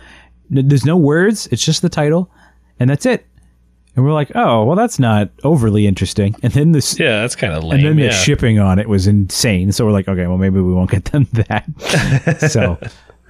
There's 0.50 0.84
no 0.84 0.96
words. 0.96 1.48
It's 1.50 1.64
just 1.64 1.82
the 1.82 1.88
title, 1.88 2.30
and 2.78 2.88
that's 2.90 3.06
it. 3.06 3.26
And 3.96 4.04
we're 4.04 4.12
like, 4.12 4.32
oh, 4.34 4.64
well, 4.64 4.76
that's 4.76 4.98
not 4.98 5.30
overly 5.44 5.86
interesting. 5.86 6.34
And 6.42 6.52
then 6.52 6.72
this, 6.72 6.98
yeah, 6.98 7.20
that's 7.20 7.36
kind 7.36 7.52
of 7.52 7.62
lame. 7.62 7.78
and 7.78 7.86
then 7.86 7.96
the 7.96 8.04
yeah. 8.06 8.10
shipping 8.10 8.58
on 8.58 8.78
it 8.80 8.88
was 8.88 9.06
insane. 9.06 9.70
So 9.70 9.84
we're 9.86 9.92
like, 9.92 10.08
okay, 10.08 10.26
well, 10.26 10.38
maybe 10.38 10.60
we 10.60 10.72
won't 10.74 10.90
get 10.90 11.04
them 11.12 11.28
that. 11.32 12.48
so, 12.50 12.76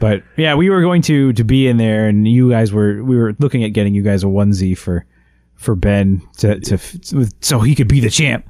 but 0.00 0.22
yeah, 0.36 0.54
we 0.54 0.70
were 0.70 0.80
going 0.80 1.02
to 1.02 1.32
to 1.34 1.44
be 1.44 1.68
in 1.68 1.76
there, 1.76 2.08
and 2.08 2.26
you 2.26 2.50
guys 2.50 2.72
were 2.72 3.02
we 3.04 3.16
were 3.16 3.36
looking 3.40 3.62
at 3.62 3.68
getting 3.74 3.94
you 3.94 4.02
guys 4.02 4.22
a 4.22 4.26
onesie 4.26 4.76
for 4.76 5.04
for 5.54 5.74
Ben 5.74 6.22
to 6.38 6.58
to 6.60 6.78
so 7.40 7.60
he 7.60 7.74
could 7.74 7.88
be 7.88 8.00
the 8.00 8.10
champ. 8.10 8.48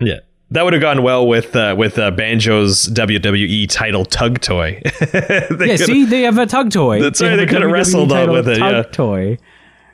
yeah. 0.00 0.20
That 0.50 0.62
would 0.62 0.74
have 0.74 0.82
gone 0.82 1.02
well 1.02 1.26
with 1.26 1.56
uh, 1.56 1.74
with 1.76 1.98
uh, 1.98 2.12
Banjo's 2.12 2.86
WWE 2.90 3.66
title 3.68 4.04
tug 4.04 4.40
toy. 4.40 4.80
Yeah, 5.00 5.76
see, 5.76 6.04
they 6.04 6.22
have 6.22 6.38
a 6.38 6.46
tug 6.46 6.70
toy. 6.70 7.00
That's 7.00 7.18
They 7.18 7.24
right, 7.28 7.38
have 7.38 7.48
they 7.48 7.56
a 7.56 7.60
coulda 7.60 7.72
wrestled 7.72 8.12
on 8.12 8.30
with 8.30 8.46
it, 8.48 8.58
Tug 8.58 8.72
yeah. 8.72 8.82
toy. 8.92 9.38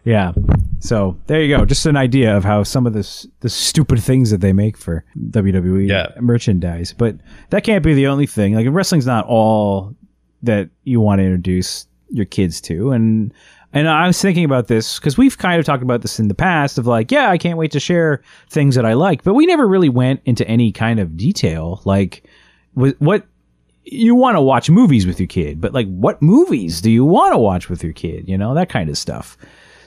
Yeah. 0.04 0.32
So 0.78 1.18
there 1.26 1.42
you 1.42 1.54
go. 1.56 1.64
Just 1.66 1.84
an 1.86 1.96
idea 1.96 2.34
of 2.36 2.42
how 2.44 2.62
some 2.62 2.86
of 2.86 2.92
this 2.94 3.26
the 3.40 3.48
stupid 3.50 4.02
things 4.02 4.30
that 4.30 4.40
they 4.40 4.52
make 4.52 4.76
for 4.76 5.04
WWE 5.30 5.88
Yeah. 5.88 6.06
merchandise. 6.20 6.94
But 6.96 7.16
that 7.50 7.64
can't 7.64 7.84
be 7.84 7.92
the 7.94 8.06
only 8.06 8.26
thing. 8.26 8.54
Like 8.54 8.66
wrestling's 8.70 9.06
not 9.06 9.26
all 9.26 9.94
that 10.42 10.70
you 10.84 11.00
want 11.00 11.18
to 11.18 11.24
introduce 11.24 11.86
your 12.10 12.24
kids 12.24 12.60
to. 12.62 12.92
And 12.92 13.32
and 13.72 13.88
I 13.88 14.06
was 14.06 14.20
thinking 14.20 14.44
about 14.44 14.66
this 14.68 14.98
because 14.98 15.16
we've 15.18 15.36
kind 15.38 15.60
of 15.60 15.66
talked 15.66 15.82
about 15.82 16.00
this 16.02 16.18
in 16.18 16.28
the 16.28 16.34
past 16.34 16.78
of 16.78 16.86
like, 16.86 17.12
yeah, 17.12 17.30
I 17.30 17.38
can't 17.38 17.58
wait 17.58 17.70
to 17.72 17.78
share 17.80 18.22
things 18.48 18.74
that 18.74 18.84
I 18.86 18.94
like, 18.94 19.22
but 19.22 19.34
we 19.34 19.46
never 19.46 19.68
really 19.68 19.88
went 19.90 20.20
into 20.24 20.48
any 20.48 20.72
kind 20.72 20.98
of 20.98 21.16
detail. 21.16 21.80
Like, 21.84 22.24
wh- 22.74 22.98
what 23.00 23.26
you 23.84 24.14
want 24.16 24.36
to 24.36 24.40
watch 24.40 24.70
movies 24.70 25.06
with 25.06 25.20
your 25.20 25.26
kid, 25.28 25.60
but 25.60 25.72
like, 25.72 25.86
what 25.86 26.20
movies 26.20 26.80
do 26.80 26.90
you 26.90 27.04
want 27.04 27.32
to 27.32 27.38
watch 27.38 27.68
with 27.68 27.84
your 27.84 27.92
kid? 27.92 28.28
You 28.28 28.36
know, 28.38 28.54
that 28.54 28.70
kind 28.70 28.90
of 28.90 28.98
stuff. 28.98 29.36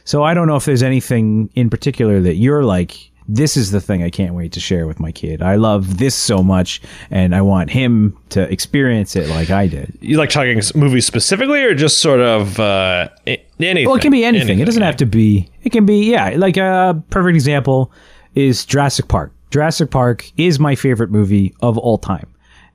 So 0.05 0.23
I 0.23 0.33
don't 0.33 0.47
know 0.47 0.55
if 0.55 0.65
there's 0.65 0.83
anything 0.83 1.49
in 1.55 1.69
particular 1.69 2.19
that 2.21 2.35
you're 2.35 2.63
like, 2.63 3.11
this 3.27 3.55
is 3.55 3.71
the 3.71 3.79
thing 3.79 4.03
I 4.03 4.09
can't 4.09 4.33
wait 4.33 4.51
to 4.53 4.59
share 4.59 4.85
with 4.85 4.99
my 4.99 5.11
kid. 5.11 5.41
I 5.41 5.55
love 5.55 5.97
this 5.97 6.13
so 6.13 6.43
much, 6.43 6.81
and 7.09 7.33
I 7.33 7.41
want 7.41 7.69
him 7.69 8.17
to 8.29 8.51
experience 8.51 9.15
it 9.15 9.29
like 9.29 9.49
I 9.49 9.67
did. 9.67 9.97
you 10.01 10.17
like 10.17 10.29
talking 10.29 10.61
movies 10.75 11.05
specifically, 11.05 11.63
or 11.63 11.73
just 11.73 11.99
sort 11.99 12.19
of 12.19 12.59
uh, 12.59 13.07
anything? 13.25 13.85
Well, 13.85 13.95
it 13.95 14.01
can 14.01 14.11
be 14.11 14.25
anything. 14.25 14.59
It 14.59 14.65
doesn't 14.65 14.83
have 14.83 14.97
to 14.97 15.05
be. 15.05 15.49
It 15.63 15.71
can 15.71 15.85
be 15.85 16.11
yeah. 16.11 16.33
Like 16.35 16.57
a 16.57 17.01
perfect 17.09 17.35
example 17.35 17.91
is 18.35 18.65
Jurassic 18.65 19.07
Park. 19.07 19.31
Jurassic 19.51 19.91
Park 19.91 20.29
is 20.37 20.59
my 20.59 20.75
favorite 20.75 21.11
movie 21.11 21.53
of 21.61 21.77
all 21.77 21.97
time. 21.97 22.27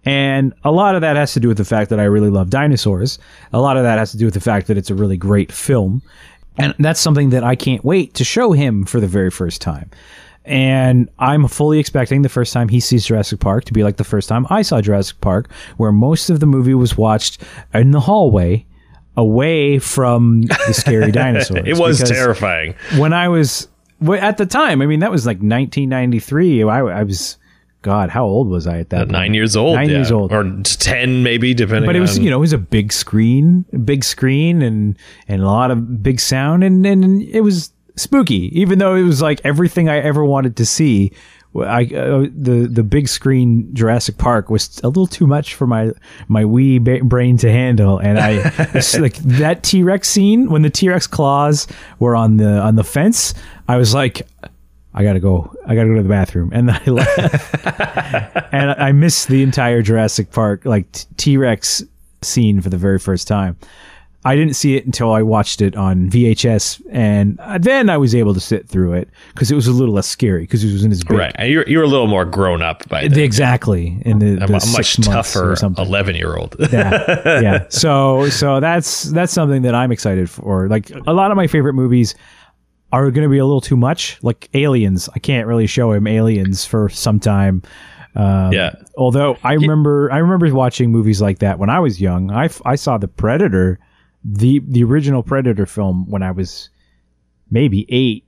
And 0.04 0.54
a 0.64 0.70
lot 0.70 0.94
of 0.94 1.00
that 1.00 1.16
has 1.16 1.32
to 1.34 1.40
do 1.40 1.48
with 1.48 1.58
the 1.58 1.64
fact 1.64 1.90
that 1.90 2.00
I 2.00 2.04
really 2.04 2.30
love 2.30 2.50
dinosaurs. 2.50 3.18
A 3.52 3.60
lot 3.60 3.76
of 3.76 3.82
that 3.82 3.98
has 3.98 4.12
to 4.12 4.16
do 4.16 4.24
with 4.24 4.34
the 4.34 4.40
fact 4.40 4.68
that 4.68 4.78
it's 4.78 4.88
a 4.88 4.94
really 4.94 5.16
great 5.16 5.52
film. 5.52 6.02
And 6.58 6.74
that's 6.78 7.00
something 7.00 7.30
that 7.30 7.44
I 7.44 7.54
can't 7.54 7.84
wait 7.84 8.14
to 8.14 8.24
show 8.24 8.52
him 8.52 8.84
for 8.84 9.00
the 9.00 9.06
very 9.06 9.30
first 9.30 9.60
time. 9.60 9.90
And 10.44 11.10
I'm 11.18 11.46
fully 11.46 11.78
expecting 11.78 12.22
the 12.22 12.28
first 12.28 12.52
time 12.54 12.68
he 12.68 12.80
sees 12.80 13.04
Jurassic 13.04 13.38
Park 13.38 13.64
to 13.66 13.72
be 13.72 13.84
like 13.84 13.98
the 13.98 14.04
first 14.04 14.28
time 14.28 14.46
I 14.48 14.62
saw 14.62 14.80
Jurassic 14.80 15.20
Park, 15.20 15.50
where 15.76 15.92
most 15.92 16.30
of 16.30 16.40
the 16.40 16.46
movie 16.46 16.74
was 16.74 16.96
watched 16.96 17.42
in 17.74 17.90
the 17.90 18.00
hallway 18.00 18.64
away 19.16 19.78
from 19.78 20.42
the 20.42 20.72
scary 20.72 21.12
dinosaurs. 21.12 21.64
It 21.66 21.76
was 21.76 21.98
Because 21.98 22.10
terrifying. 22.10 22.74
When 22.96 23.12
I 23.12 23.28
was 23.28 23.68
at 24.18 24.38
the 24.38 24.46
time, 24.46 24.80
I 24.80 24.86
mean, 24.86 25.00
that 25.00 25.10
was 25.10 25.26
like 25.26 25.36
1993. 25.38 26.62
I, 26.62 26.78
I 26.78 27.02
was, 27.02 27.36
God, 27.82 28.10
how 28.10 28.24
old 28.24 28.48
was 28.48 28.66
I 28.66 28.80
at 28.80 28.90
that? 28.90 29.08
Nine 29.08 29.34
years 29.34 29.56
old. 29.56 29.76
Nine 29.76 29.88
yeah. 29.88 29.96
years 29.96 30.10
old. 30.10 30.32
or 30.32 30.44
ten 30.64 31.22
maybe, 31.22 31.54
depending. 31.54 31.86
but 31.86 31.96
it 31.96 32.00
was 32.00 32.18
on- 32.18 32.24
you 32.24 32.30
know 32.30 32.38
it 32.38 32.40
was 32.40 32.52
a 32.52 32.58
big 32.58 32.92
screen 32.92 33.64
big 33.84 34.04
screen 34.04 34.62
and 34.62 34.98
and 35.28 35.42
a 35.42 35.46
lot 35.46 35.70
of 35.70 36.02
big 36.02 36.20
sound 36.20 36.64
and 36.64 36.84
and 36.84 37.22
it 37.22 37.42
was 37.42 37.72
spooky 37.96 38.50
even 38.58 38.78
though 38.78 38.94
it 38.94 39.02
was 39.02 39.20
like 39.20 39.40
everything 39.42 39.88
i 39.88 39.98
ever 39.98 40.24
wanted 40.24 40.56
to 40.56 40.64
see 40.64 41.10
I 41.56 41.84
uh, 41.84 42.26
the 42.34 42.68
the 42.70 42.82
big 42.82 43.08
screen 43.08 43.74
Jurassic 43.74 44.18
Park 44.18 44.50
was 44.50 44.80
a 44.84 44.88
little 44.88 45.06
too 45.06 45.26
much 45.26 45.54
for 45.54 45.66
my 45.66 45.90
my 46.28 46.44
wee 46.44 46.78
ba- 46.78 47.02
brain 47.02 47.38
to 47.38 47.50
handle, 47.50 47.98
and 47.98 48.18
I 48.18 48.34
like 48.98 49.16
that 49.16 49.62
T 49.62 49.82
Rex 49.82 50.08
scene 50.08 50.50
when 50.50 50.62
the 50.62 50.70
T 50.70 50.88
Rex 50.88 51.06
claws 51.06 51.66
were 51.98 52.14
on 52.14 52.36
the 52.36 52.60
on 52.60 52.76
the 52.76 52.84
fence. 52.84 53.32
I 53.66 53.76
was 53.76 53.94
like, 53.94 54.26
I 54.94 55.04
gotta 55.04 55.20
go. 55.20 55.54
I 55.66 55.74
gotta 55.74 55.88
go 55.88 55.96
to 55.96 56.02
the 56.02 56.08
bathroom, 56.08 56.50
and 56.52 56.70
I 56.70 56.84
left. 56.86 57.66
and 58.52 58.70
I 58.70 58.92
missed 58.92 59.28
the 59.28 59.42
entire 59.42 59.82
Jurassic 59.82 60.32
Park 60.32 60.64
like 60.64 60.86
T 61.16 61.36
Rex 61.36 61.82
scene 62.22 62.60
for 62.60 62.70
the 62.70 62.78
very 62.78 62.98
first 62.98 63.28
time. 63.28 63.56
I 64.24 64.34
didn't 64.34 64.54
see 64.54 64.76
it 64.76 64.84
until 64.84 65.12
I 65.12 65.22
watched 65.22 65.62
it 65.62 65.76
on 65.76 66.10
VHS, 66.10 66.82
and 66.90 67.38
then 67.60 67.88
I 67.88 67.96
was 67.96 68.14
able 68.14 68.34
to 68.34 68.40
sit 68.40 68.68
through 68.68 68.94
it 68.94 69.08
because 69.32 69.50
it 69.50 69.54
was 69.54 69.68
a 69.68 69.72
little 69.72 69.94
less 69.94 70.08
scary 70.08 70.42
because 70.42 70.64
it 70.64 70.72
was 70.72 70.82
in 70.82 70.90
his 70.90 71.04
big. 71.04 71.18
Right. 71.18 71.32
And 71.36 71.50
You're, 71.52 71.66
you're 71.68 71.84
a 71.84 71.88
little 71.88 72.08
more 72.08 72.24
grown 72.24 72.60
up 72.60 72.88
by 72.88 73.06
then. 73.06 73.20
Exactly. 73.20 73.96
In 74.04 74.18
the, 74.18 74.42
a, 74.42 74.46
the 74.48 74.58
six 74.58 74.98
much 74.98 75.06
tougher 75.06 75.54
11 75.78 76.16
year 76.16 76.36
old. 76.36 76.56
yeah, 76.72 77.40
yeah. 77.40 77.66
So 77.68 78.28
so 78.28 78.58
that's 78.58 79.04
that's 79.04 79.32
something 79.32 79.62
that 79.62 79.74
I'm 79.74 79.92
excited 79.92 80.28
for. 80.28 80.68
Like 80.68 80.90
a 81.06 81.12
lot 81.12 81.30
of 81.30 81.36
my 81.36 81.46
favorite 81.46 81.74
movies 81.74 82.16
are 82.92 83.10
going 83.10 83.24
to 83.24 83.28
be 83.30 83.38
a 83.38 83.44
little 83.44 83.60
too 83.60 83.76
much. 83.76 84.18
Like 84.22 84.48
Aliens, 84.54 85.08
I 85.14 85.18
can't 85.18 85.46
really 85.46 85.66
show 85.66 85.92
him 85.92 86.06
Aliens 86.06 86.64
for 86.64 86.88
some 86.88 87.20
time. 87.20 87.62
Um, 88.14 88.52
Yeah. 88.52 88.74
Although 88.96 89.36
I 89.44 89.52
remember 89.54 90.10
I 90.10 90.18
remember 90.18 90.52
watching 90.54 90.90
movies 90.90 91.20
like 91.20 91.38
that 91.40 91.58
when 91.58 91.70
I 91.70 91.80
was 91.80 92.00
young. 92.00 92.30
I, 92.30 92.48
I 92.64 92.74
saw 92.76 92.98
the 92.98 93.08
Predator, 93.08 93.78
the 94.24 94.60
the 94.66 94.82
original 94.84 95.22
Predator 95.22 95.66
film 95.66 96.08
when 96.08 96.22
I 96.22 96.30
was 96.32 96.70
maybe 97.50 97.86
eight, 97.88 98.24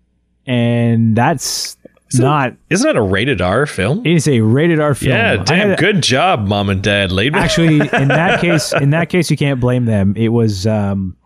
and 0.46 1.16
that's 1.16 1.76
not. 2.14 2.54
Isn't 2.68 2.86
that 2.86 2.96
a 2.96 3.02
rated 3.02 3.40
R 3.40 3.66
film? 3.66 4.04
It 4.06 4.12
is 4.14 4.28
a 4.28 4.40
rated 4.40 4.78
R 4.80 4.94
film. 4.94 5.12
Yeah, 5.12 5.36
damn. 5.42 5.70
had- 5.70 5.78
Good 5.78 6.02
job, 6.02 6.46
mom 6.46 6.68
and 6.68 6.82
dad. 6.82 7.10
Laid 7.12 7.34
actually 7.34 7.80
in 7.80 8.08
that 8.08 8.40
case 8.42 8.72
in 8.72 8.90
that 8.90 9.08
case 9.08 9.30
you 9.30 9.36
can't 9.36 9.58
blame 9.60 9.86
them 9.86 10.14
it 10.16 10.28
was 10.28 10.66
um 10.66 11.16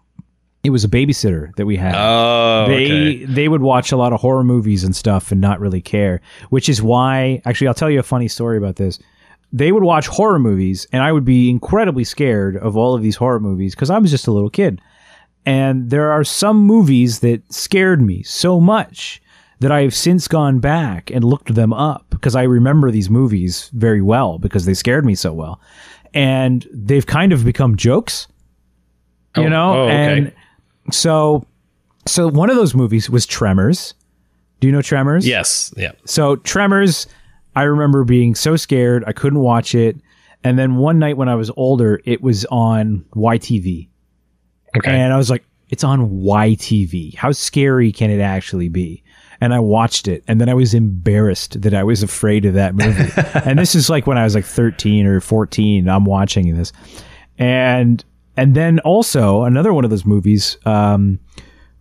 it 0.65 0.71
was 0.71 0.83
a 0.85 0.89
babysitter 0.89 1.55
that 1.57 1.67
we 1.67 1.77
had 1.77 1.95
Oh, 1.95 2.67
they 2.69 2.85
okay. 2.87 3.25
they 3.27 3.49
would 3.49 3.63
watch 3.63 3.93
a 3.93 3.97
lot 3.97 4.13
of 4.13 4.21
horror 4.21 4.43
movies 4.45 4.83
and 4.85 4.97
stuff 4.97 5.31
and 5.31 5.41
not 5.41 5.61
really 5.61 5.81
care 5.81 6.21
which 6.51 6.69
is 6.69 6.83
why 6.83 7.41
actually 7.45 7.69
i'll 7.69 7.75
tell 7.75 7.91
you 7.91 7.99
a 8.01 8.03
funny 8.05 8.29
story 8.29 8.57
about 8.59 8.77
this 8.77 8.99
they 9.53 9.71
would 9.71 9.83
watch 9.85 10.07
horror 10.09 10.39
movies 10.39 10.87
and 10.93 11.03
i 11.03 11.13
would 11.13 11.25
be 11.25 11.49
incredibly 11.51 12.05
scared 12.05 12.57
of 12.57 12.77
all 12.77 12.95
of 12.95 13.03
these 13.03 13.17
horror 13.17 13.41
movies 13.41 13.75
because 13.75 13.91
i 13.91 13.99
was 13.99 14.11
just 14.11 14.27
a 14.27 14.33
little 14.33 14.51
kid 14.51 14.81
and 15.47 15.91
there 15.91 16.11
are 16.11 16.25
some 16.25 16.57
movies 16.59 17.21
that 17.21 17.43
scared 17.53 18.01
me 18.01 18.23
so 18.23 18.59
much 18.61 19.21
that 19.61 19.71
I 19.71 19.83
have 19.83 19.95
since 19.95 20.27
gone 20.27 20.59
back 20.59 21.11
and 21.11 21.23
looked 21.23 21.55
them 21.55 21.73
up 21.73 22.07
because 22.11 22.35
I 22.35 22.43
remember 22.43 22.91
these 22.91 23.09
movies 23.11 23.71
very 23.75 24.01
well 24.03 24.39
because 24.39 24.65
they 24.65 24.73
scared 24.75 25.05
me 25.07 25.15
so 25.15 25.33
well. 25.35 25.61
And 26.15 26.67
they've 26.73 27.07
kind 27.07 27.33
of 27.33 27.45
become 27.45 27.77
jokes, 27.77 28.27
you 29.37 29.45
Oh, 29.45 29.49
know? 29.49 29.75
oh, 29.75 29.83
okay. 29.85 30.19
And 30.19 30.33
so 30.91 31.47
so 32.07 32.29
one 32.29 32.51
of 32.51 32.57
those 32.57 32.75
movies 32.75 33.09
was 33.09 33.27
Tremors. 33.27 33.95
Do 34.61 34.69
you 34.69 34.73
know 34.73 34.83
Tremors? 34.83 35.27
Yes. 35.27 35.73
Yeah. 35.77 35.93
So 36.05 36.37
Tremors, 36.37 37.07
I 37.57 37.63
remember 37.63 38.05
being 38.05 38.35
so 38.35 38.57
scared 38.57 39.05
I 39.07 39.13
couldn't 39.13 39.41
watch 39.41 39.75
it. 39.75 39.97
And 40.43 40.59
then 40.59 40.77
one 40.77 40.99
night 40.99 41.17
when 41.17 41.29
I 41.29 41.35
was 41.35 41.51
older, 41.57 42.01
it 42.05 42.23
was 42.23 42.45
on 42.47 43.05
YTV. 43.17 43.89
Okay. 44.77 44.91
And 44.91 45.13
I 45.13 45.17
was 45.17 45.31
like, 45.31 45.45
it's 45.71 45.85
on 45.85 46.11
YTV. 46.11 47.15
How 47.15 47.33
scary 47.33 47.93
can 47.93 48.11
it 48.11 48.21
actually 48.21 48.69
be? 48.69 49.03
And 49.41 49.53
I 49.53 49.61
watched 49.61 50.07
it, 50.09 50.23
and 50.29 50.41
then 50.41 50.49
I 50.49 50.55
was 50.55 50.73
embarrassed 50.75 51.61
that 51.63 51.75
I 51.75 51.83
was 51.83 52.03
afraid 52.03 52.45
of 52.45 52.55
that 52.55 52.75
movie. 52.75 53.11
and 53.45 53.59
this 53.59 53.75
is 53.75 53.91
like 53.91 54.07
when 54.07 54.17
I 54.17 54.25
was 54.25 54.35
like 54.35 54.45
13 54.45 55.07
or 55.07 55.21
14. 55.21 55.89
I'm 55.89 56.05
watching 56.05 56.57
this, 56.57 56.73
and 57.37 58.03
and 58.37 58.55
then 58.55 58.79
also 58.81 59.45
another 59.45 59.73
one 59.73 59.85
of 59.85 59.91
those 59.91 60.05
movies 60.05 60.57
um, 60.67 61.19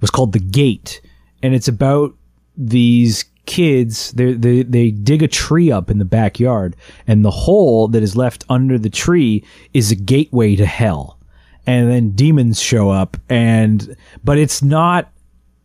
was 0.01 0.09
called 0.09 0.33
The 0.33 0.39
Gate, 0.39 1.01
and 1.41 1.53
it's 1.53 1.67
about 1.67 2.13
these 2.55 3.25
kids. 3.45 4.11
They 4.11 4.33
they 4.33 4.63
they 4.63 4.91
dig 4.91 5.23
a 5.23 5.27
tree 5.27 5.71
up 5.71 5.89
in 5.89 5.97
the 5.97 6.05
backyard, 6.05 6.75
and 7.07 7.23
the 7.23 7.31
hole 7.31 7.87
that 7.89 8.03
is 8.03 8.15
left 8.15 8.45
under 8.49 8.77
the 8.77 8.89
tree 8.89 9.43
is 9.73 9.91
a 9.91 9.95
gateway 9.95 10.55
to 10.55 10.65
hell 10.65 11.19
and 11.65 11.89
then 11.89 12.11
demons 12.11 12.61
show 12.61 12.89
up 12.89 13.17
and 13.29 13.95
but 14.23 14.37
it's 14.37 14.61
not 14.61 15.11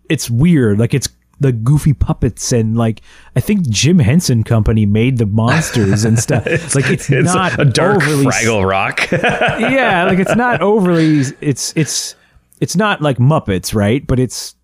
it's 0.09 0.31
weird 0.31 0.79
like 0.79 0.95
it's 0.95 1.09
the 1.41 1.53
goofy 1.53 1.93
puppets 1.93 2.53
and 2.53 2.77
like 2.77 3.01
I 3.37 3.41
think 3.41 3.69
Jim 3.69 3.99
Henson 3.99 4.43
Company 4.45 4.87
made 4.87 5.19
the 5.19 5.27
monsters 5.27 6.05
and 6.05 6.19
stuff. 6.19 6.47
it's, 6.47 6.75
like 6.75 6.91
it's, 6.91 7.09
It's 7.11 7.33
not 7.35 7.59
a 7.59 7.65
dark 7.65 8.03
overly, 8.03 8.27
Fraggle 8.27 8.69
Rock. 8.69 9.11
Yeah, 9.13 10.05
like 10.05 10.19
it's 10.19 10.35
not 10.37 10.61
overly. 10.61 11.23
It's 11.41 11.73
it's 11.77 12.15
it's 12.61 12.77
not 12.77 13.01
like 13.01 13.19
Muppets, 13.19 13.75
right? 13.75 14.07
But 14.07 14.19
it's 14.19 14.55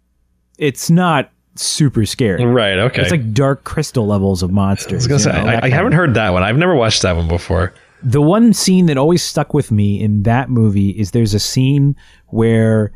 it's 0.58 0.90
not 0.90 1.30
super 1.56 2.04
scary. 2.04 2.44
right. 2.44 2.78
Okay. 2.78 3.02
It's 3.02 3.10
like 3.10 3.32
dark 3.32 3.64
crystal 3.64 4.06
levels 4.06 4.42
of 4.42 4.50
monsters. 4.50 4.92
I, 4.92 5.14
was 5.14 5.24
gonna 5.24 5.36
know, 5.36 5.44
say, 5.46 5.46
that 5.52 5.64
I, 5.64 5.66
I 5.68 5.70
haven't 5.70 5.92
heard 5.92 6.14
that 6.14 6.30
one. 6.30 6.42
I've 6.42 6.56
never 6.56 6.74
watched 6.74 7.02
that 7.02 7.14
one 7.14 7.28
before. 7.28 7.72
the 8.02 8.20
one 8.20 8.52
scene 8.52 8.86
that 8.86 8.96
always 8.96 9.22
stuck 9.22 9.54
with 9.54 9.70
me 9.70 10.00
in 10.00 10.24
that 10.24 10.50
movie 10.50 10.90
is 10.90 11.12
there's 11.12 11.34
a 11.34 11.38
scene 11.40 11.94
where 12.28 12.92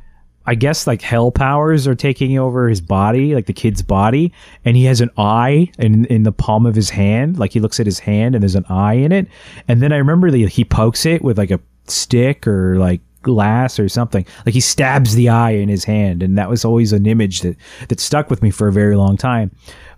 I 0.48 0.54
guess 0.54 0.86
like 0.86 1.02
hell 1.02 1.30
powers 1.30 1.86
are 1.86 1.94
taking 1.94 2.38
over 2.38 2.70
his 2.70 2.80
body, 2.80 3.34
like 3.34 3.44
the 3.44 3.52
kid's 3.52 3.82
body, 3.82 4.32
and 4.64 4.78
he 4.78 4.84
has 4.84 5.02
an 5.02 5.10
eye 5.18 5.70
in 5.78 6.06
in 6.06 6.22
the 6.22 6.32
palm 6.32 6.64
of 6.64 6.74
his 6.74 6.88
hand. 6.88 7.38
Like 7.38 7.52
he 7.52 7.60
looks 7.60 7.78
at 7.78 7.84
his 7.84 7.98
hand 7.98 8.34
and 8.34 8.42
there's 8.42 8.54
an 8.54 8.64
eye 8.70 8.94
in 8.94 9.12
it. 9.12 9.28
And 9.68 9.82
then 9.82 9.92
I 9.92 9.98
remember 9.98 10.30
that 10.30 10.38
he 10.38 10.64
pokes 10.64 11.04
it 11.04 11.20
with 11.20 11.36
like 11.36 11.50
a 11.50 11.60
stick 11.86 12.46
or 12.46 12.78
like 12.78 13.02
glass 13.20 13.78
or 13.78 13.90
something. 13.90 14.24
Like 14.46 14.54
he 14.54 14.62
stabs 14.62 15.14
the 15.14 15.28
eye 15.28 15.50
in 15.50 15.68
his 15.68 15.84
hand, 15.84 16.22
and 16.22 16.38
that 16.38 16.48
was 16.48 16.64
always 16.64 16.94
an 16.94 17.04
image 17.04 17.42
that 17.42 17.56
that 17.88 18.00
stuck 18.00 18.30
with 18.30 18.42
me 18.42 18.50
for 18.50 18.68
a 18.68 18.72
very 18.72 18.96
long 18.96 19.18
time. 19.18 19.50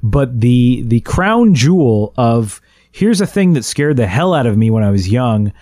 But 0.03 0.41
the 0.41 0.83
the 0.83 1.01
crown 1.03 1.55
jewel 1.55 2.13
of 2.17 2.61
here's 2.91 3.21
a 3.21 3.27
thing 3.27 3.53
that 3.53 3.65
scared 3.65 3.99
the 3.99 4.09
hell 4.09 4.35
out 4.35 4.47
of 4.47 4.57
me 4.57 4.69
when 4.69 4.83
I 4.83 4.91
was 4.91 5.09
young, 5.09 5.53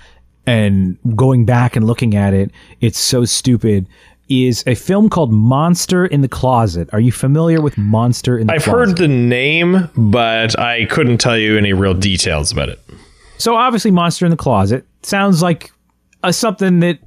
and 0.46 0.96
going 1.14 1.44
back 1.44 1.76
and 1.76 1.86
looking 1.86 2.16
at 2.16 2.32
it, 2.32 2.52
it's 2.80 2.98
so 2.98 3.26
stupid. 3.26 3.86
Is 4.28 4.62
a 4.66 4.74
film 4.74 5.08
called 5.08 5.32
Monster 5.32 6.04
in 6.04 6.20
the 6.20 6.28
Closet. 6.28 6.90
Are 6.92 7.00
you 7.00 7.10
familiar 7.12 7.62
with 7.62 7.78
Monster 7.78 8.38
in 8.38 8.46
the 8.46 8.52
Closet? 8.52 8.68
I've 8.68 8.74
Closet? 8.74 8.88
heard 8.88 8.98
the 8.98 9.08
name, 9.08 9.88
but 9.96 10.58
I 10.58 10.84
couldn't 10.84 11.16
tell 11.18 11.38
you 11.38 11.56
any 11.56 11.72
real 11.72 11.94
details 11.94 12.52
about 12.52 12.68
it. 12.68 12.78
So 13.38 13.54
obviously, 13.56 13.90
Monster 13.90 14.26
in 14.26 14.30
the 14.30 14.36
Closet 14.36 14.84
sounds 15.02 15.40
like 15.42 15.72
a, 16.22 16.32
something 16.32 16.80
that 16.80 16.98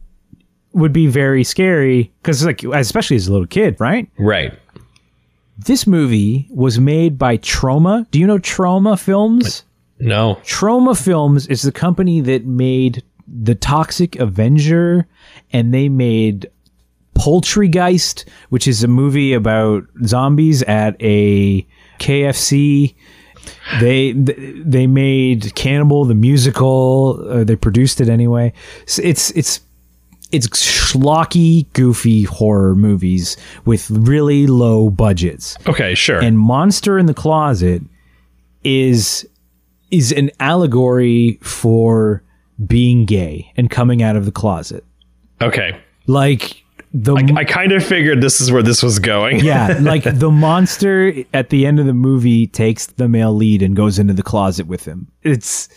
would 0.74 0.94
be 0.94 1.06
very 1.06 1.44
scary 1.44 2.12
because, 2.24 2.44
like, 2.44 2.64
especially 2.64 3.18
as 3.18 3.28
a 3.28 3.32
little 3.32 3.46
kid, 3.46 3.76
right? 3.80 4.10
Right. 4.18 4.58
This 5.60 5.86
movie 5.86 6.48
was 6.50 6.80
made 6.80 7.20
by 7.20 7.38
Troma. 7.38 8.10
Do 8.10 8.20
you 8.20 8.26
know 8.26 8.40
Troma 8.40 9.00
Films? 9.00 9.64
No. 10.00 10.40
Troma 10.44 11.00
Films 11.00 11.46
is 11.48 11.62
the 11.62 11.72
company 11.72 12.20
that 12.22 12.46
made 12.46 13.04
The 13.28 13.54
Toxic 13.54 14.16
Avenger, 14.16 15.06
and 15.54 15.72
they 15.72 15.88
made 15.88 16.50
Poultrygeist, 17.16 18.28
which 18.50 18.68
is 18.68 18.84
a 18.84 18.88
movie 18.88 19.34
about 19.34 19.84
zombies 20.06 20.64
at 20.64 20.96
a 21.00 21.66
KFC. 22.00 22.96
They 23.80 24.12
they 24.14 24.88
made 24.88 25.54
Cannibal 25.56 26.06
the 26.06 26.16
musical. 26.16 27.26
Uh, 27.30 27.44
they 27.44 27.56
produced 27.56 28.02
it 28.02 28.10
anyway. 28.10 28.54
So 28.86 29.02
it's 29.04 29.32
it's 29.32 29.62
it's 30.32 30.48
schlocky, 30.48 31.72
goofy 31.74 32.24
horror 32.24 32.76
movies 32.76 33.38
with 33.66 33.90
really 33.92 34.48
low 34.48 34.90
budgets 34.90 35.58
Okay, 35.68 35.94
sure. 35.94 36.22
and 36.22 36.40
monster 36.40 36.98
in 36.98 37.06
the 37.06 37.14
closet 37.14 37.82
is 38.64 39.28
is 39.90 40.12
an 40.14 40.32
allegory 40.40 41.38
for 41.42 42.24
being 42.66 43.06
gay 43.06 43.52
and 43.58 43.70
coming 43.70 44.02
out 44.02 44.16
of 44.16 44.26
the 44.26 44.32
closet 44.32 44.86
okay. 45.42 45.78
like 46.08 46.61
the 46.94 47.16
I 47.38 47.46
kind 47.46 47.72
of 47.72 47.84
figured 47.84 48.22
this 48.22 48.42
is 48.42 48.52
where 48.52 48.64
this 48.64 48.84
was 48.84 49.00
going. 49.00 49.40
yeah 49.40 49.78
like 49.82 50.04
the 50.04 50.32
monster 50.32 51.14
at 51.34 51.50
the 51.50 51.66
end 51.66 51.80
of 51.80 51.86
the 51.86 51.94
movie 51.94 52.48
takes 52.48 52.88
the 52.88 53.08
male 53.08 53.34
lead 53.34 53.62
and 53.62 53.76
goes 53.76 53.98
into 53.98 54.14
the 54.14 54.24
closet 54.24 54.68
with 54.68 54.86
him. 54.86 55.12
It's 55.22 55.70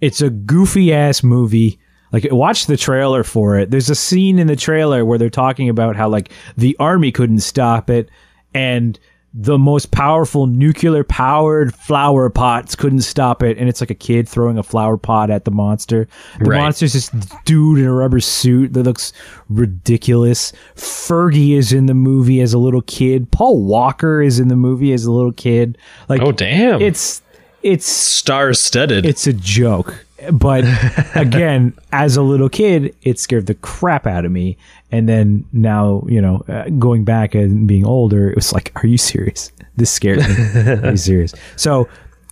it's 0.00 0.20
a 0.20 0.30
goofy 0.30 0.92
ass 0.92 1.22
movie. 1.22 1.78
Like 2.12 2.26
watch 2.30 2.66
the 2.66 2.76
trailer 2.76 3.22
for 3.22 3.56
it. 3.58 3.70
There's 3.70 3.88
a 3.88 3.94
scene 3.94 4.38
in 4.38 4.46
the 4.46 4.56
trailer 4.56 5.04
where 5.04 5.16
they're 5.18 5.30
talking 5.30 5.68
about 5.68 5.96
how 5.96 6.08
like 6.08 6.32
the 6.56 6.76
army 6.78 7.12
couldn't 7.12 7.40
stop 7.40 7.88
it 7.88 8.10
and 8.52 8.98
the 9.32 9.56
most 9.58 9.92
powerful 9.92 10.48
nuclear 10.48 11.04
powered 11.04 11.72
flower 11.72 12.28
pots 12.28 12.74
couldn't 12.74 13.02
stop 13.02 13.44
it 13.44 13.56
and 13.58 13.68
it's 13.68 13.80
like 13.80 13.90
a 13.90 13.94
kid 13.94 14.28
throwing 14.28 14.58
a 14.58 14.62
flower 14.62 14.96
pot 14.96 15.30
at 15.30 15.44
the 15.44 15.52
monster 15.52 16.08
the 16.40 16.46
Right. 16.46 16.58
monster's 16.60 16.94
this 16.94 17.10
dude 17.44 17.78
in 17.78 17.84
a 17.84 17.92
rubber 17.94 18.18
suit 18.18 18.72
that 18.72 18.82
looks 18.82 19.12
ridiculous 19.48 20.52
fergie 20.74 21.56
is 21.56 21.72
in 21.72 21.86
the 21.86 21.94
movie 21.94 22.40
as 22.40 22.52
a 22.52 22.58
little 22.58 22.82
kid 22.82 23.30
paul 23.30 23.62
walker 23.62 24.20
is 24.20 24.40
in 24.40 24.48
the 24.48 24.56
movie 24.56 24.92
as 24.92 25.04
a 25.04 25.12
little 25.12 25.32
kid 25.32 25.78
like 26.08 26.20
Oh, 26.20 26.32
damn. 26.32 26.80
it's 26.82 27.22
it's 27.62 27.86
Star 27.86 28.52
studded. 28.54 29.04
it's 29.06 29.26
a 29.26 29.32
joke. 29.34 30.06
But 30.32 30.64
again, 31.14 31.74
as 31.92 32.16
a 32.16 32.22
little 32.22 32.48
kid, 32.48 32.94
it 33.02 33.18
scared 33.18 33.46
the 33.46 33.54
crap 33.54 34.06
out 34.06 34.24
of 34.24 34.32
me. 34.32 34.56
And 34.92 35.08
then 35.08 35.44
now, 35.52 36.04
you 36.08 36.20
know, 36.20 36.42
uh, 36.48 36.68
going 36.70 37.04
back 37.04 37.34
and 37.34 37.66
being 37.66 37.86
older, 37.86 38.30
it 38.30 38.36
was 38.36 38.52
like, 38.52 38.72
are 38.82 38.86
you 38.86 38.98
serious? 38.98 39.52
This 39.76 39.90
scared 39.90 40.18
me. 40.18 40.24
are 40.82 40.90
you 40.90 40.96
serious? 40.96 41.34
So 41.56 41.88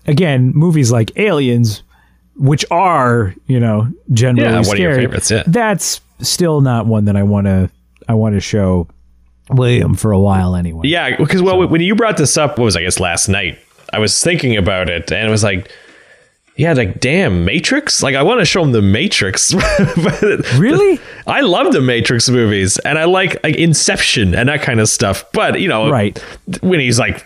again, 0.07 0.53
movies 0.55 0.90
like 0.90 1.16
Aliens, 1.18 1.83
which 2.37 2.64
are, 2.71 3.35
you 3.47 3.61
know, 3.61 3.92
generally 4.12 4.51
Yeah, 4.53 4.62
scary, 4.62 4.81
your 4.83 4.94
favorites, 4.94 5.31
yeah. 5.31 5.44
that's 5.47 6.01
still 6.21 6.61
not 6.61 6.87
one 6.87 7.05
that 7.05 7.16
I 7.16 7.23
want 7.23 7.47
to 7.47 7.71
I 8.09 8.14
want 8.14 8.35
to 8.35 8.40
show 8.40 8.88
William 9.51 9.94
for 9.94 10.12
a 10.12 10.18
while 10.21 10.57
anyway. 10.57 10.88
Yeah, 10.88 11.16
because 11.16 11.42
well, 11.42 11.66
when 11.66 11.81
you 11.81 11.94
brought 11.94 12.16
this 12.16 12.37
up, 12.37 12.59
what 12.59 12.64
was 12.64 12.77
I 12.77 12.83
guess 12.83 12.99
last 12.99 13.29
night? 13.29 13.59
I 13.92 13.99
was 13.99 14.23
thinking 14.23 14.57
about 14.57 14.88
it, 14.90 15.11
and 15.12 15.27
it 15.27 15.31
was 15.31 15.44
like, 15.44 15.71
yeah, 16.59 16.75
like 16.75 17.01
damn, 17.01 17.47
Matrix. 17.47 18.03
Like 18.03 18.14
I 18.14 18.23
want 18.23 18.40
to 18.40 18.44
show 18.44 18.62
him 18.62 18.73
the 18.73 18.83
Matrix. 18.83 19.55
Really? 20.59 21.01
I 21.27 21.40
love 21.40 21.73
the 21.73 21.81
Matrix 21.81 22.29
movies, 22.29 22.79
and 22.79 22.99
I 22.99 23.05
like 23.05 23.42
like 23.42 23.57
Inception 23.57 24.35
and 24.35 24.49
that 24.49 24.61
kind 24.62 24.81
of 24.81 24.88
stuff. 24.88 25.25
But 25.33 25.61
you 25.61 25.68
know, 25.68 25.88
Right. 25.90 26.18
when 26.61 26.81
he's 26.81 26.99
like. 26.99 27.25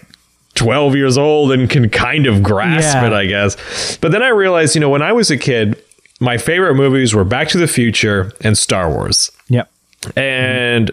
12 0.55 0.97
years 0.97 1.17
old 1.17 1.51
and 1.51 1.71
can 1.71 1.89
kind 1.89 2.27
of 2.27 2.43
grasp 2.43 2.95
Yeah. 2.95 3.07
it, 3.07 3.13
I 3.15 3.25
guess. 3.25 3.97
But 3.97 4.13
then 4.13 4.23
I 4.23 4.29
realized, 4.29 4.75
you 4.75 4.83
know, 4.83 4.91
when 4.91 5.01
I 5.01 5.11
was 5.11 5.31
a 5.31 5.39
kid, 5.39 5.83
my 6.21 6.37
favorite 6.37 6.75
movies 6.75 7.15
were 7.15 7.25
Back 7.25 7.49
to 7.49 7.59
the 7.59 7.67
Future 7.67 8.33
and 8.43 8.57
Star 8.59 8.91
Wars 8.91 9.31
Yep. 9.49 9.71
and 10.15 10.91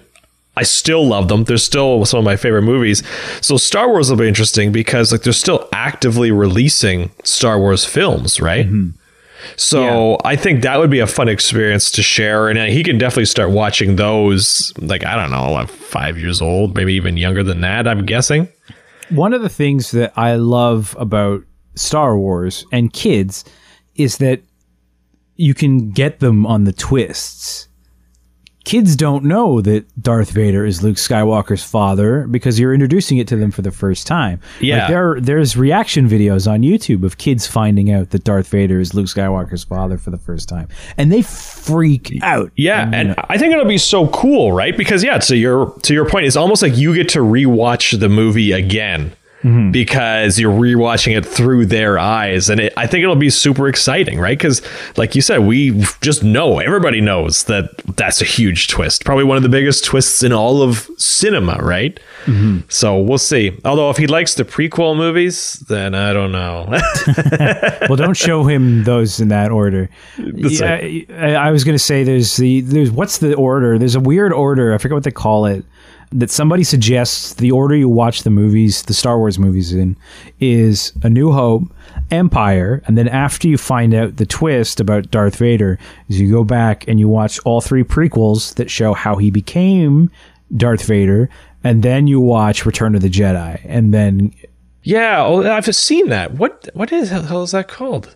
I 0.59 0.63
still 0.63 1.07
love 1.07 1.29
them. 1.29 1.45
They're 1.45 1.57
still 1.57 2.03
some 2.03 2.17
of 2.19 2.25
my 2.25 2.35
favorite 2.35 2.63
movies. 2.63 3.01
So 3.39 3.55
Star 3.55 3.87
Wars 3.87 4.09
will 4.09 4.17
be 4.17 4.27
interesting 4.27 4.73
because 4.73 5.13
like 5.13 5.21
they're 5.21 5.31
still 5.31 5.69
actively 5.71 6.31
releasing 6.31 7.11
Star 7.23 7.57
Wars 7.57 7.85
films, 7.85 8.41
right? 8.41 8.65
So 9.55 10.17
I 10.25 10.35
think 10.35 10.63
that 10.63 10.77
would 10.77 10.89
be 10.89 10.99
a 10.99 11.07
fun 11.07 11.29
experience 11.29 11.89
to 11.91 12.03
share, 12.03 12.49
and 12.49 12.59
uh, 12.59 12.65
he 12.65 12.83
can 12.83 12.97
definitely 12.97 13.23
start 13.25 13.51
watching 13.51 13.95
those. 13.95 14.73
Like 14.79 15.05
I 15.05 15.15
don't 15.15 15.31
know, 15.31 15.49
like 15.53 15.69
five 15.69 16.17
years 16.17 16.41
old, 16.41 16.75
maybe 16.75 16.93
even 16.93 17.15
younger 17.15 17.41
than 17.41 17.61
that. 17.61 17.87
I'm 17.87 18.05
guessing. 18.05 18.49
One 19.11 19.33
of 19.33 19.41
the 19.41 19.47
things 19.49 19.91
that 19.91 20.11
I 20.17 20.35
love 20.35 20.93
about 20.99 21.41
Star 21.75 22.17
Wars 22.17 22.65
and 22.73 22.91
kids 22.91 23.45
is 23.95 24.17
that 24.17 24.41
you 25.37 25.53
can 25.53 25.91
get 25.91 26.19
them 26.19 26.45
on 26.45 26.65
the 26.65 26.73
twists. 26.73 27.68
Kids 28.65 28.95
don't 28.95 29.23
know 29.23 29.61
that 29.61 29.85
Darth 30.01 30.31
Vader 30.31 30.65
is 30.65 30.83
Luke 30.83 30.97
Skywalker's 30.97 31.63
father 31.63 32.27
because 32.27 32.59
you're 32.59 32.73
introducing 32.73 33.17
it 33.17 33.27
to 33.29 33.35
them 33.35 33.51
for 33.51 33.61
the 33.61 33.71
first 33.71 34.05
time. 34.05 34.39
Yeah. 34.59 34.79
Like 34.79 34.87
there 34.89 35.21
there's 35.21 35.57
reaction 35.57 36.09
videos 36.09 36.49
on 36.49 36.61
YouTube 36.61 37.03
of 37.03 37.17
kids 37.17 37.47
finding 37.47 37.91
out 37.91 38.09
that 38.11 38.23
Darth 38.23 38.49
Vader 38.49 38.79
is 38.79 38.93
Luke 38.93 39.07
Skywalker's 39.07 39.63
father 39.63 39.97
for 39.97 40.11
the 40.11 40.17
first 40.17 40.49
time. 40.49 40.67
And 40.97 41.11
they 41.11 41.21
freak 41.21 42.11
out. 42.21 42.51
Yeah, 42.57 42.89
and 42.93 43.15
I 43.29 43.37
think 43.37 43.53
it'll 43.53 43.65
be 43.65 43.77
so 43.77 44.07
cool, 44.09 44.51
right? 44.51 44.75
Because 44.75 45.03
yeah, 45.03 45.17
to 45.19 45.37
your 45.37 45.73
to 45.83 45.93
your 45.93 46.07
point, 46.07 46.25
it's 46.25 46.35
almost 46.35 46.61
like 46.61 46.75
you 46.77 46.93
get 46.93 47.09
to 47.09 47.19
rewatch 47.19 47.99
the 47.99 48.09
movie 48.09 48.51
again 48.51 49.13
Mm-hmm. 49.43 49.71
because 49.71 50.37
you're 50.37 50.51
rewatching 50.51 51.17
it 51.17 51.25
through 51.25 51.67
their 51.67 51.97
eyes, 51.97 52.49
and 52.49 52.59
it, 52.59 52.73
I 52.75 52.87
think 52.87 53.03
it'll 53.03 53.15
be 53.15 53.29
super 53.29 53.69
exciting, 53.69 54.19
right? 54.19 54.37
Because 54.37 54.61
like 54.97 55.15
you 55.15 55.21
said, 55.21 55.39
we 55.39 55.81
just 56.01 56.23
know 56.23 56.59
everybody 56.59 56.99
knows 56.99 57.45
that 57.45 57.77
that's 57.95 58.21
a 58.21 58.25
huge 58.25 58.67
twist, 58.67 59.05
probably 59.05 59.23
one 59.23 59.37
of 59.37 59.43
the 59.43 59.49
biggest 59.49 59.85
twists 59.85 60.23
in 60.23 60.33
all 60.33 60.61
of 60.61 60.89
cinema, 60.97 61.57
right? 61.61 61.97
Mm-hmm. 62.25 62.67
So 62.67 62.99
we'll 62.99 63.17
see. 63.17 63.57
Although 63.63 63.89
if 63.89 63.97
he 63.97 64.07
likes 64.07 64.35
the 64.35 64.43
prequel 64.43 64.97
movies, 64.97 65.53
then 65.69 65.95
I 65.95 66.11
don't 66.11 66.31
know. 66.31 66.67
well, 67.87 67.95
don't 67.95 68.17
show 68.17 68.43
him 68.43 68.83
those 68.83 69.19
in 69.19 69.29
that 69.29 69.51
order. 69.51 69.89
Yeah, 70.17 70.79
I, 71.11 71.35
I 71.35 71.51
was 71.51 71.63
going 71.63 71.75
to 71.75 71.83
say 71.83 72.03
there's 72.03 72.35
the 72.35 72.61
there's 72.61 72.91
what's 72.91 73.19
the 73.19 73.35
order? 73.35 73.77
There's 73.77 73.95
a 73.95 73.99
weird 73.99 74.33
order. 74.33 74.73
I 74.73 74.77
forget 74.77 74.95
what 74.95 75.03
they 75.03 75.11
call 75.11 75.45
it. 75.45 75.63
That 76.11 76.31
somebody 76.31 76.63
suggests 76.63 77.35
the 77.35 77.51
order 77.51 77.75
you 77.75 77.87
watch 77.87 78.23
the 78.23 78.31
movies, 78.31 78.81
the 78.83 78.95
Star 78.95 79.19
Wars 79.19 79.37
movies 79.37 79.73
in, 79.73 79.95
is 80.39 80.91
A 81.03 81.09
New 81.09 81.31
Hope, 81.31 81.71
Empire, 82.09 82.81
and 82.87 82.97
then 82.97 83.07
after 83.07 83.47
you 83.47 83.57
find 83.57 83.93
out 83.93 84.15
the 84.15 84.25
twist 84.25 84.79
about 84.79 85.11
Darth 85.11 85.35
Vader, 85.35 85.77
is 86.07 86.19
you 86.19 86.31
go 86.31 86.43
back 86.43 86.87
and 86.87 86.99
you 86.99 87.07
watch 87.07 87.39
all 87.45 87.61
three 87.61 87.83
prequels 87.83 88.55
that 88.55 88.71
show 88.71 88.93
how 88.93 89.17
he 89.17 89.29
became 89.29 90.09
Darth 90.57 90.83
Vader, 90.85 91.29
and 91.63 91.83
then 91.83 92.07
you 92.07 92.19
watch 92.19 92.65
Return 92.65 92.95
of 92.95 93.01
the 93.01 93.09
Jedi, 93.09 93.61
and 93.63 93.93
then 93.93 94.33
yeah, 94.81 95.23
oh, 95.23 95.43
I've 95.43 95.75
seen 95.75 96.09
that. 96.09 96.33
What 96.33 96.69
what 96.73 96.91
is 96.91 97.11
the 97.11 97.21
hell 97.21 97.43
is 97.43 97.51
that 97.51 97.67
called? 97.67 98.15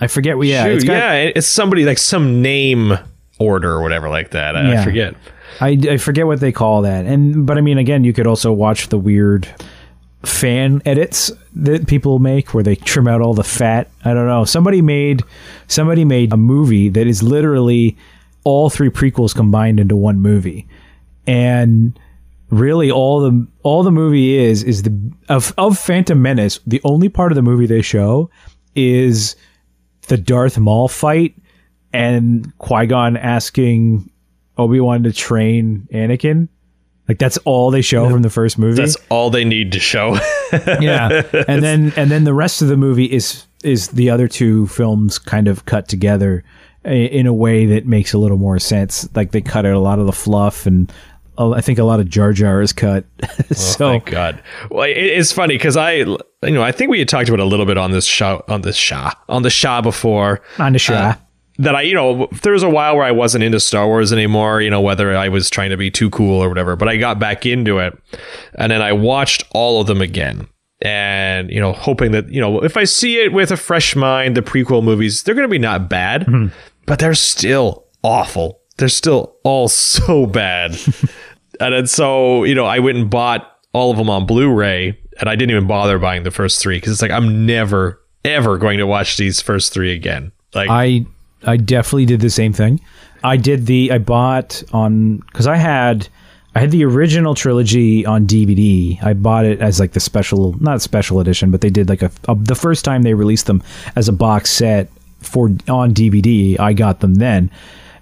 I 0.00 0.06
forget. 0.06 0.36
what 0.36 0.46
Yeah, 0.46 0.64
Shoot, 0.64 0.76
it's 0.76 0.84
got, 0.84 0.92
yeah, 0.92 1.14
it's 1.34 1.46
somebody 1.46 1.84
like 1.84 1.98
some 1.98 2.40
name 2.42 2.98
order 3.38 3.72
or 3.72 3.82
whatever 3.82 4.08
like 4.08 4.30
that. 4.30 4.56
I, 4.56 4.80
I 4.80 4.84
forget. 4.84 5.14
I, 5.60 5.78
I 5.90 5.96
forget 5.96 6.26
what 6.26 6.40
they 6.40 6.52
call 6.52 6.82
that. 6.82 7.06
And 7.06 7.46
but 7.46 7.58
I 7.58 7.60
mean, 7.60 7.78
again, 7.78 8.04
you 8.04 8.12
could 8.12 8.26
also 8.26 8.52
watch 8.52 8.88
the 8.88 8.98
weird 8.98 9.48
fan 10.22 10.82
edits 10.84 11.32
that 11.54 11.86
people 11.86 12.18
make 12.18 12.52
where 12.52 12.62
they 12.62 12.76
trim 12.76 13.08
out 13.08 13.20
all 13.22 13.34
the 13.34 13.44
fat. 13.44 13.90
I 14.04 14.12
don't 14.12 14.26
know. 14.26 14.44
Somebody 14.44 14.82
made 14.82 15.22
somebody 15.66 16.04
made 16.04 16.32
a 16.32 16.36
movie 16.36 16.88
that 16.90 17.06
is 17.06 17.22
literally 17.22 17.96
all 18.44 18.70
three 18.70 18.90
prequels 18.90 19.34
combined 19.34 19.80
into 19.80 19.96
one 19.96 20.20
movie, 20.20 20.66
and 21.26 21.98
really 22.50 22.90
all 22.90 23.20
the 23.20 23.46
all 23.62 23.82
the 23.82 23.90
movie 23.90 24.36
is 24.36 24.62
is 24.62 24.82
the 24.82 25.12
of 25.28 25.54
of 25.56 25.78
Phantom 25.78 26.20
Menace. 26.20 26.60
The 26.66 26.80
only 26.84 27.08
part 27.08 27.32
of 27.32 27.36
the 27.36 27.42
movie 27.42 27.66
they 27.66 27.82
show 27.82 28.30
is 28.74 29.36
the 30.08 30.16
Darth 30.16 30.58
Maul 30.58 30.88
fight 30.88 31.34
and 31.92 32.56
Qui 32.58 32.86
Gon 32.86 33.16
asking 33.16 34.09
Obi 34.60 34.80
Wan 34.80 35.02
to 35.04 35.12
train 35.12 35.88
Anakin. 35.92 36.48
Like 37.08 37.18
that's 37.18 37.38
all 37.38 37.72
they 37.72 37.82
show 37.82 38.08
from 38.08 38.22
the 38.22 38.30
first 38.30 38.56
movie. 38.56 38.80
That's 38.80 38.96
all 39.08 39.30
they 39.30 39.44
need 39.44 39.72
to 39.72 39.80
show. 39.80 40.16
yeah, 40.80 41.22
and 41.48 41.60
then 41.60 41.92
and 41.96 42.08
then 42.08 42.22
the 42.22 42.34
rest 42.34 42.62
of 42.62 42.68
the 42.68 42.76
movie 42.76 43.06
is 43.06 43.46
is 43.64 43.88
the 43.88 44.10
other 44.10 44.28
two 44.28 44.68
films 44.68 45.18
kind 45.18 45.48
of 45.48 45.64
cut 45.64 45.88
together 45.88 46.44
in 46.84 47.26
a 47.26 47.34
way 47.34 47.66
that 47.66 47.84
makes 47.86 48.12
a 48.12 48.18
little 48.18 48.38
more 48.38 48.58
sense. 48.60 49.08
Like 49.16 49.32
they 49.32 49.40
cut 49.40 49.66
out 49.66 49.74
a 49.74 49.80
lot 49.80 49.98
of 49.98 50.06
the 50.06 50.12
fluff, 50.12 50.66
and 50.66 50.92
uh, 51.36 51.50
I 51.50 51.60
think 51.60 51.78
a 51.78 51.84
lot 51.84 52.00
of 52.00 52.08
Jar 52.08 52.32
Jar 52.32 52.62
is 52.62 52.72
cut. 52.72 53.04
so 53.50 53.90
Thank 53.90 54.06
God. 54.06 54.42
Well, 54.70 54.84
it, 54.84 54.96
it's 54.96 55.32
funny 55.32 55.54
because 55.54 55.76
I, 55.76 55.94
you 55.94 56.16
know, 56.42 56.62
I 56.62 56.70
think 56.70 56.90
we 56.90 57.00
had 57.00 57.08
talked 57.08 57.28
about 57.28 57.40
a 57.40 57.44
little 57.44 57.66
bit 57.66 57.76
on 57.76 57.90
this 57.90 58.06
show, 58.06 58.44
on 58.48 58.62
this 58.62 58.76
Shah, 58.76 59.12
on 59.28 59.42
the 59.42 59.50
Shah 59.50 59.80
before. 59.82 60.42
on 60.58 60.74
the 60.74 60.78
show. 60.78 61.12
That 61.60 61.76
I, 61.76 61.82
you 61.82 61.94
know, 61.94 62.26
there 62.42 62.54
was 62.54 62.62
a 62.62 62.70
while 62.70 62.96
where 62.96 63.04
I 63.04 63.10
wasn't 63.10 63.44
into 63.44 63.60
Star 63.60 63.86
Wars 63.86 64.14
anymore, 64.14 64.62
you 64.62 64.70
know, 64.70 64.80
whether 64.80 65.14
I 65.14 65.28
was 65.28 65.50
trying 65.50 65.70
to 65.70 65.76
be 65.76 65.90
too 65.90 66.08
cool 66.08 66.42
or 66.42 66.48
whatever, 66.48 66.74
but 66.74 66.88
I 66.88 66.96
got 66.96 67.18
back 67.18 67.44
into 67.44 67.78
it. 67.78 67.96
And 68.54 68.72
then 68.72 68.80
I 68.80 68.92
watched 68.92 69.44
all 69.50 69.80
of 69.80 69.86
them 69.86 70.00
again. 70.00 70.48
And, 70.80 71.50
you 71.50 71.60
know, 71.60 71.74
hoping 71.74 72.12
that, 72.12 72.32
you 72.32 72.40
know, 72.40 72.60
if 72.60 72.78
I 72.78 72.84
see 72.84 73.18
it 73.20 73.34
with 73.34 73.50
a 73.50 73.58
fresh 73.58 73.94
mind, 73.94 74.34
the 74.34 74.40
prequel 74.40 74.82
movies, 74.82 75.22
they're 75.22 75.34
going 75.34 75.46
to 75.46 75.52
be 75.52 75.58
not 75.58 75.90
bad, 75.90 76.22
mm-hmm. 76.22 76.46
but 76.86 76.98
they're 76.98 77.14
still 77.14 77.84
awful. 78.02 78.60
They're 78.78 78.88
still 78.88 79.36
all 79.44 79.68
so 79.68 80.24
bad. 80.24 80.78
and 81.60 81.74
then 81.74 81.86
so, 81.86 82.44
you 82.44 82.54
know, 82.54 82.64
I 82.64 82.78
went 82.78 82.96
and 82.96 83.10
bought 83.10 83.58
all 83.74 83.90
of 83.90 83.98
them 83.98 84.08
on 84.08 84.24
Blu 84.24 84.50
ray 84.50 84.98
and 85.20 85.28
I 85.28 85.36
didn't 85.36 85.50
even 85.50 85.66
bother 85.66 85.98
buying 85.98 86.22
the 86.22 86.30
first 86.30 86.62
three 86.62 86.78
because 86.78 86.92
it's 86.92 87.02
like, 87.02 87.10
I'm 87.10 87.44
never, 87.44 88.00
ever 88.24 88.56
going 88.56 88.78
to 88.78 88.86
watch 88.86 89.18
these 89.18 89.42
first 89.42 89.74
three 89.74 89.92
again. 89.92 90.32
Like, 90.54 90.70
I 90.70 91.04
I 91.44 91.56
definitely 91.56 92.06
did 92.06 92.20
the 92.20 92.30
same 92.30 92.52
thing. 92.52 92.80
I 93.22 93.36
did 93.36 93.66
the 93.66 93.92
I 93.92 93.98
bought 93.98 94.62
on 94.72 95.18
because 95.18 95.46
I 95.46 95.56
had 95.56 96.08
I 96.54 96.60
had 96.60 96.70
the 96.70 96.84
original 96.84 97.34
trilogy 97.34 98.04
on 98.04 98.26
DVD. 98.26 99.02
I 99.02 99.12
bought 99.12 99.44
it 99.44 99.60
as 99.60 99.78
like 99.78 99.92
the 99.92 100.00
special, 100.00 100.56
not 100.60 100.82
special 100.82 101.20
edition, 101.20 101.50
but 101.50 101.60
they 101.60 101.70
did 101.70 101.88
like 101.88 102.02
a, 102.02 102.10
a 102.28 102.34
the 102.34 102.56
first 102.56 102.84
time 102.84 103.02
they 103.02 103.14
released 103.14 103.46
them 103.46 103.62
as 103.94 104.08
a 104.08 104.12
box 104.12 104.50
set 104.50 104.90
for 105.20 105.46
on 105.68 105.94
DVD. 105.94 106.58
I 106.58 106.72
got 106.72 107.00
them 107.00 107.16
then, 107.16 107.50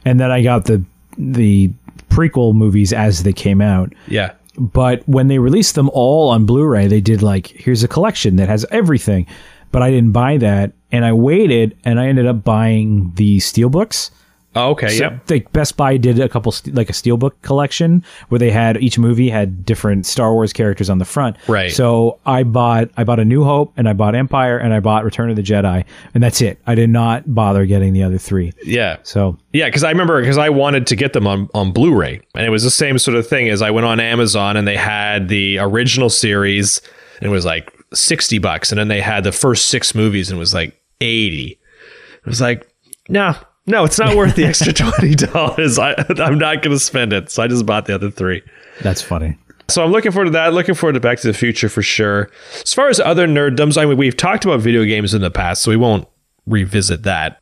and 0.05 0.19
then 0.19 0.31
I 0.31 0.43
got 0.43 0.65
the 0.65 0.83
the 1.19 1.71
prequel 2.09 2.55
movies 2.55 2.93
as 2.93 3.23
they 3.23 3.33
came 3.33 3.61
out. 3.61 3.93
yeah. 4.07 4.33
But 4.61 5.09
when 5.09 5.29
they 5.29 5.39
released 5.39 5.77
them 5.77 5.89
all 5.93 6.31
on 6.31 6.45
Blu-ray, 6.45 6.89
they 6.89 7.01
did 7.01 7.23
like 7.23 7.47
here's 7.47 7.85
a 7.85 7.89
collection 7.89 8.37
that 8.37 8.49
has 8.49 8.67
everything. 8.73 9.27
But 9.71 9.83
I 9.83 9.91
didn't 9.91 10.13
buy 10.13 10.39
that, 10.39 10.73
and 10.91 11.05
I 11.05 11.13
waited, 11.13 11.77
and 11.85 12.01
I 12.01 12.07
ended 12.07 12.27
up 12.27 12.45
buying 12.45 13.13
the 13.15 13.39
steelbooks. 13.39 14.11
Oh, 14.55 14.71
okay. 14.71 14.89
So, 14.89 15.05
yep. 15.05 15.31
like 15.31 15.53
Best 15.53 15.77
Buy 15.77 15.97
did 15.99 16.19
a 16.19 16.29
couple 16.29 16.55
like 16.73 16.89
a 16.89 16.93
steelbook 16.93 17.33
collection 17.43 18.05
where 18.29 18.39
they 18.39 18.51
had 18.51 18.83
each 18.83 18.99
movie 18.99 19.29
had 19.29 19.65
different 19.65 20.07
Star 20.07 20.33
Wars 20.33 20.53
characters 20.53 20.89
on 20.89 20.99
the 20.99 21.05
front. 21.05 21.37
Right. 21.47 21.71
So 21.71 22.19
I 22.25 22.43
bought 22.43 22.91
I 22.97 23.05
bought 23.05 23.21
A 23.21 23.25
New 23.25 23.45
Hope 23.45 23.73
and 23.77 23.89
I 23.89 23.93
bought 23.93 24.15
Empire 24.15 24.59
and 24.59 24.73
I 24.73 24.81
bought 24.81 25.05
Return 25.05 25.31
of 25.31 25.37
the 25.37 25.43
Jedi 25.43 25.85
and 26.15 26.23
that's 26.23 26.41
it. 26.41 26.59
I 26.67 26.75
did 26.75 26.91
not 26.91 27.33
bother 27.33 27.67
getting 27.67 27.93
the 27.93 28.03
other 28.03 28.19
three. 28.19 28.53
Yeah. 28.65 28.97
So 29.03 29.39
Yeah, 29.53 29.67
because 29.67 29.85
I 29.85 29.91
remember 29.91 30.21
because 30.21 30.39
I 30.39 30.49
wanted 30.49 30.87
to 30.89 30.97
get 30.97 31.13
them 31.13 31.27
on, 31.27 31.49
on 31.55 31.71
Blu-ray, 31.73 32.21
and 32.35 32.47
it 32.47 32.51
was 32.51 32.65
the 32.65 32.71
same 32.71 32.99
sort 32.99 33.17
of 33.17 33.29
thing 33.29 33.49
as 33.49 33.63
I 33.63 33.71
went 33.71 33.87
on 33.87 34.01
Amazon 34.01 34.57
and 34.57 34.67
they 34.67 34.77
had 34.77 35.29
the 35.29 35.59
original 35.59 36.11
series, 36.11 36.81
and 37.21 37.29
it 37.29 37.33
was 37.33 37.45
like 37.45 37.73
60 37.95 38.39
bucks. 38.39 38.73
And 38.73 38.79
then 38.79 38.89
they 38.89 39.01
had 39.01 39.25
the 39.25 39.33
first 39.33 39.69
six 39.69 39.95
movies 39.95 40.31
and 40.31 40.39
it 40.39 40.41
was 40.41 40.55
like 40.55 40.81
80. 41.01 41.51
It 41.51 42.27
was 42.27 42.41
like, 42.41 42.69
no 43.09 43.35
no, 43.69 43.85
it's 43.85 43.99
not 43.99 44.17
worth 44.17 44.35
the 44.35 44.47
extra 44.47 44.73
$20. 44.73 45.79
I, 45.79 46.23
I'm 46.23 46.39
not 46.39 46.63
going 46.63 46.75
to 46.75 46.81
spend 46.81 47.13
it. 47.13 47.31
So 47.31 47.43
I 47.43 47.49
just 47.49 47.67
bought 47.67 47.85
the 47.85 47.95
other 47.95 48.11
three. 48.11 48.43
That's 48.81 49.03
funny. 49.03 49.37
So 49.69 49.85
I'm 49.85 49.93
looking 49.93 50.11
forward 50.11 50.27
to 50.27 50.31
that. 50.31 50.55
Looking 50.55 50.75
forward 50.75 50.95
to 50.95 51.01
Back 51.01 51.19
to 51.21 51.27
the 51.27 51.35
Future 51.35 51.69
for 51.69 51.83
sure. 51.83 52.31
As 52.63 52.73
far 52.73 52.89
as 52.89 52.99
other 52.99 53.29
nerddoms, 53.29 53.77
I 53.77 53.85
mean, 53.85 53.99
we've 53.99 54.17
talked 54.17 54.47
about 54.47 54.61
video 54.61 54.85
games 54.85 55.13
in 55.13 55.21
the 55.21 55.31
past, 55.31 55.63
so 55.63 55.71
we 55.71 55.77
won't 55.77 56.09
revisit 56.47 57.03
that. 57.03 57.41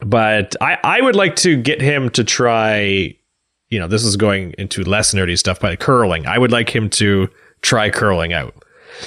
But 0.00 0.56
I, 0.60 0.78
I 0.82 1.00
would 1.00 1.14
like 1.14 1.36
to 1.36 1.56
get 1.56 1.80
him 1.80 2.10
to 2.10 2.24
try, 2.24 3.14
you 3.70 3.78
know, 3.78 3.86
this 3.86 4.04
is 4.04 4.16
going 4.16 4.54
into 4.58 4.82
less 4.82 5.14
nerdy 5.14 5.38
stuff, 5.38 5.60
but 5.60 5.78
curling. 5.78 6.26
I 6.26 6.38
would 6.38 6.50
like 6.50 6.74
him 6.74 6.90
to 6.90 7.28
try 7.62 7.90
curling 7.90 8.32
out. 8.32 8.54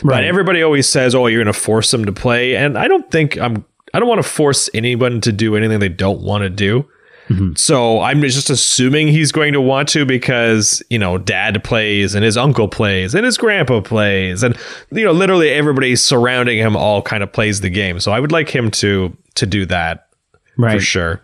Right. 0.04 0.18
But 0.18 0.24
everybody 0.24 0.62
always 0.62 0.88
says, 0.88 1.16
"Oh, 1.16 1.28
you're 1.28 1.44
going 1.44 1.54
to 1.54 1.60
force 1.60 1.92
them 1.92 2.06
to 2.06 2.12
play," 2.12 2.56
and 2.56 2.78
I 2.78 2.88
don't 2.88 3.10
think 3.12 3.38
I'm. 3.38 3.66
I 3.94 4.00
don't 4.00 4.08
want 4.08 4.24
to 4.24 4.30
force 4.30 4.70
anyone 4.74 5.20
to 5.22 5.32
do 5.32 5.56
anything 5.56 5.80
they 5.80 5.90
don't 5.90 6.22
want 6.22 6.44
to 6.44 6.50
do. 6.50 6.88
Mm-hmm. 7.32 7.56
So 7.56 8.02
I'm 8.02 8.22
just 8.22 8.50
assuming 8.50 9.08
he's 9.08 9.32
going 9.32 9.54
to 9.54 9.62
want 9.62 9.88
to 9.90 10.06
because, 10.06 10.84
you 10.90 11.00
know, 11.00 11.18
dad 11.18 11.64
plays 11.64 12.14
and 12.14 12.26
his 12.26 12.36
uncle 12.36 12.68
plays 12.68 13.16
and 13.16 13.26
his 13.26 13.38
grandpa 13.38 13.82
plays 13.82 14.44
and 14.44 14.58
you 14.92 15.06
know, 15.06 15.12
literally 15.12 15.50
everybody 15.50 15.96
surrounding 15.96 16.58
him 16.58 16.76
all 16.76 17.02
kind 17.02 17.24
of 17.24 17.32
plays 17.32 17.62
the 17.62 17.70
game. 17.70 18.00
So 18.00 18.12
I 18.12 18.20
would 18.20 18.32
like 18.32 18.50
him 18.50 18.70
to 18.72 19.16
to 19.36 19.46
do 19.46 19.66
that 19.68 20.10
right. 20.58 20.78
for 20.78 20.82
sure. 20.82 21.22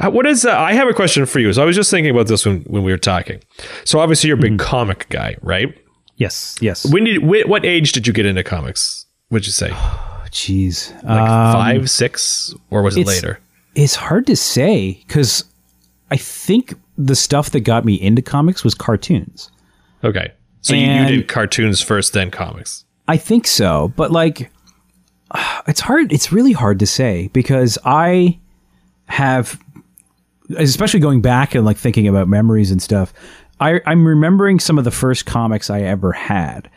Uh, 0.00 0.10
what 0.10 0.26
is 0.26 0.44
uh, 0.44 0.56
I 0.56 0.74
have 0.74 0.88
a 0.88 0.94
question 0.94 1.24
for 1.26 1.38
you. 1.38 1.52
So 1.52 1.62
I 1.62 1.64
was 1.64 1.76
just 1.76 1.90
thinking 1.90 2.10
about 2.10 2.26
this 2.26 2.44
when 2.44 2.62
when 2.62 2.82
we 2.82 2.92
were 2.92 2.98
talking. 2.98 3.40
So 3.84 3.98
obviously 3.98 4.28
you're 4.28 4.38
a 4.38 4.40
big 4.40 4.58
mm-hmm. 4.58 4.68
comic 4.68 5.08
guy, 5.08 5.36
right? 5.42 5.74
Yes, 6.20 6.56
yes. 6.60 6.84
When 6.84 7.04
did 7.04 7.22
wh- 7.22 7.48
what 7.48 7.64
age 7.64 7.92
did 7.92 8.06
you 8.06 8.12
get 8.12 8.26
into 8.26 8.44
comics? 8.44 9.06
Would 9.30 9.46
you 9.46 9.52
say? 9.52 9.70
Jeez, 10.30 10.92
like 11.02 11.28
um, 11.28 11.52
five, 11.54 11.90
six, 11.90 12.54
or 12.70 12.82
was 12.82 12.96
it 12.96 13.06
later? 13.06 13.40
It's 13.74 13.94
hard 13.96 14.26
to 14.26 14.36
say 14.36 15.02
because 15.06 15.44
I 16.10 16.16
think 16.16 16.74
the 16.98 17.16
stuff 17.16 17.50
that 17.50 17.60
got 17.60 17.84
me 17.86 17.94
into 17.94 18.20
comics 18.20 18.62
was 18.62 18.74
cartoons. 18.74 19.50
Okay. 20.04 20.32
So 20.60 20.74
you, 20.74 20.86
you 20.86 21.06
did 21.06 21.28
cartoons 21.28 21.80
first, 21.80 22.12
then 22.12 22.30
comics. 22.30 22.84
I 23.08 23.16
think 23.16 23.46
so, 23.46 23.92
but 23.96 24.12
like, 24.12 24.52
it's 25.66 25.80
hard. 25.80 26.12
It's 26.12 26.30
really 26.30 26.52
hard 26.52 26.78
to 26.80 26.86
say 26.86 27.30
because 27.32 27.78
I 27.84 28.38
have, 29.06 29.58
especially 30.58 31.00
going 31.00 31.22
back 31.22 31.54
and 31.54 31.64
like 31.64 31.78
thinking 31.78 32.06
about 32.06 32.28
memories 32.28 32.70
and 32.70 32.82
stuff. 32.82 33.12
I, 33.60 33.80
I'm 33.86 34.06
remembering 34.06 34.58
some 34.58 34.78
of 34.78 34.84
the 34.84 34.90
first 34.90 35.26
comics 35.26 35.70
I 35.70 35.82
ever 35.82 36.12
had, 36.12 36.70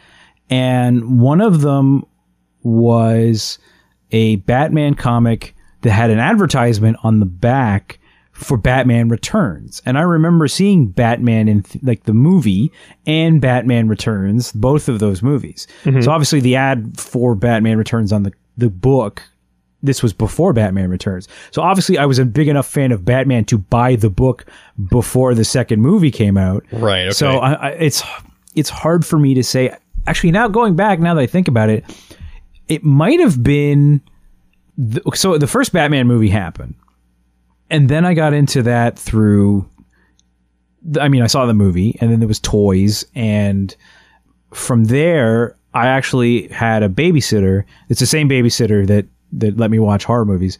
and 0.49 1.19
one 1.19 1.41
of 1.41 1.61
them 1.61 2.03
was 2.61 3.57
a 4.11 4.37
Batman 4.37 4.95
comic 4.95 5.55
that 5.81 5.91
had 5.91 6.09
an 6.09 6.19
advertisement 6.19 6.97
on 7.03 7.19
the 7.19 7.25
back 7.25 7.99
for 8.31 8.57
Batman 8.57 9.09
Returns. 9.09 9.81
And 9.85 9.97
I 9.97 10.01
remember 10.01 10.47
seeing 10.47 10.87
Batman 10.87 11.47
in 11.47 11.63
th- 11.63 11.83
like 11.83 12.03
the 12.03 12.13
movie 12.13 12.71
and 13.05 13.39
Batman 13.39 13.87
Returns, 13.87 14.51
both 14.51 14.89
of 14.89 14.99
those 14.99 15.21
movies. 15.21 15.67
Mm-hmm. 15.83 16.01
So 16.01 16.11
obviously 16.11 16.39
the 16.39 16.55
ad 16.55 16.99
for 16.99 17.35
Batman 17.35 17.77
Returns 17.77 18.11
on 18.11 18.23
the, 18.23 18.33
the 18.57 18.69
book, 18.69 19.21
this 19.83 20.01
was 20.01 20.13
before 20.13 20.53
Batman 20.53 20.89
Returns. 20.89 21.27
So 21.51 21.61
obviously 21.61 21.97
I 21.97 22.05
was 22.05 22.17
a 22.17 22.25
big 22.25 22.47
enough 22.47 22.67
fan 22.67 22.91
of 22.91 23.05
Batman 23.05 23.45
to 23.45 23.57
buy 23.59 23.95
the 23.95 24.09
book 24.09 24.45
before 24.89 25.35
the 25.35 25.45
second 25.45 25.81
movie 25.81 26.09
came 26.09 26.37
out. 26.37 26.65
Right. 26.71 27.03
Okay. 27.03 27.11
So 27.11 27.37
I, 27.37 27.53
I, 27.53 27.69
it's, 27.71 28.01
it's 28.55 28.69
hard 28.69 29.05
for 29.05 29.19
me 29.19 29.35
to 29.35 29.43
say. 29.43 29.75
Actually, 30.07 30.31
now 30.31 30.47
going 30.47 30.75
back, 30.75 30.99
now 30.99 31.13
that 31.13 31.21
I 31.21 31.27
think 31.27 31.47
about 31.47 31.69
it, 31.69 31.85
it 32.67 32.83
might 32.83 33.19
have 33.19 33.43
been 33.43 34.01
the, 34.77 35.01
so 35.13 35.37
the 35.37 35.47
first 35.47 35.73
Batman 35.73 36.07
movie 36.07 36.29
happened, 36.29 36.75
and 37.69 37.89
then 37.89 38.05
I 38.05 38.13
got 38.13 38.33
into 38.33 38.63
that 38.63 38.97
through. 38.97 39.69
I 40.99 41.07
mean, 41.07 41.21
I 41.21 41.27
saw 41.27 41.45
the 41.45 41.53
movie, 41.53 41.97
and 42.01 42.11
then 42.11 42.19
there 42.19 42.27
was 42.27 42.39
toys, 42.39 43.05
and 43.15 43.75
from 44.53 44.85
there, 44.85 45.57
I 45.73 45.87
actually 45.87 46.47
had 46.49 46.83
a 46.83 46.89
babysitter. 46.89 47.63
It's 47.89 47.99
the 47.99 48.05
same 48.05 48.27
babysitter 48.27 48.85
that 48.87 49.05
that 49.39 49.57
let 49.57 49.71
me 49.71 49.79
watch 49.79 50.03
horror 50.03 50.25
movies. 50.25 50.57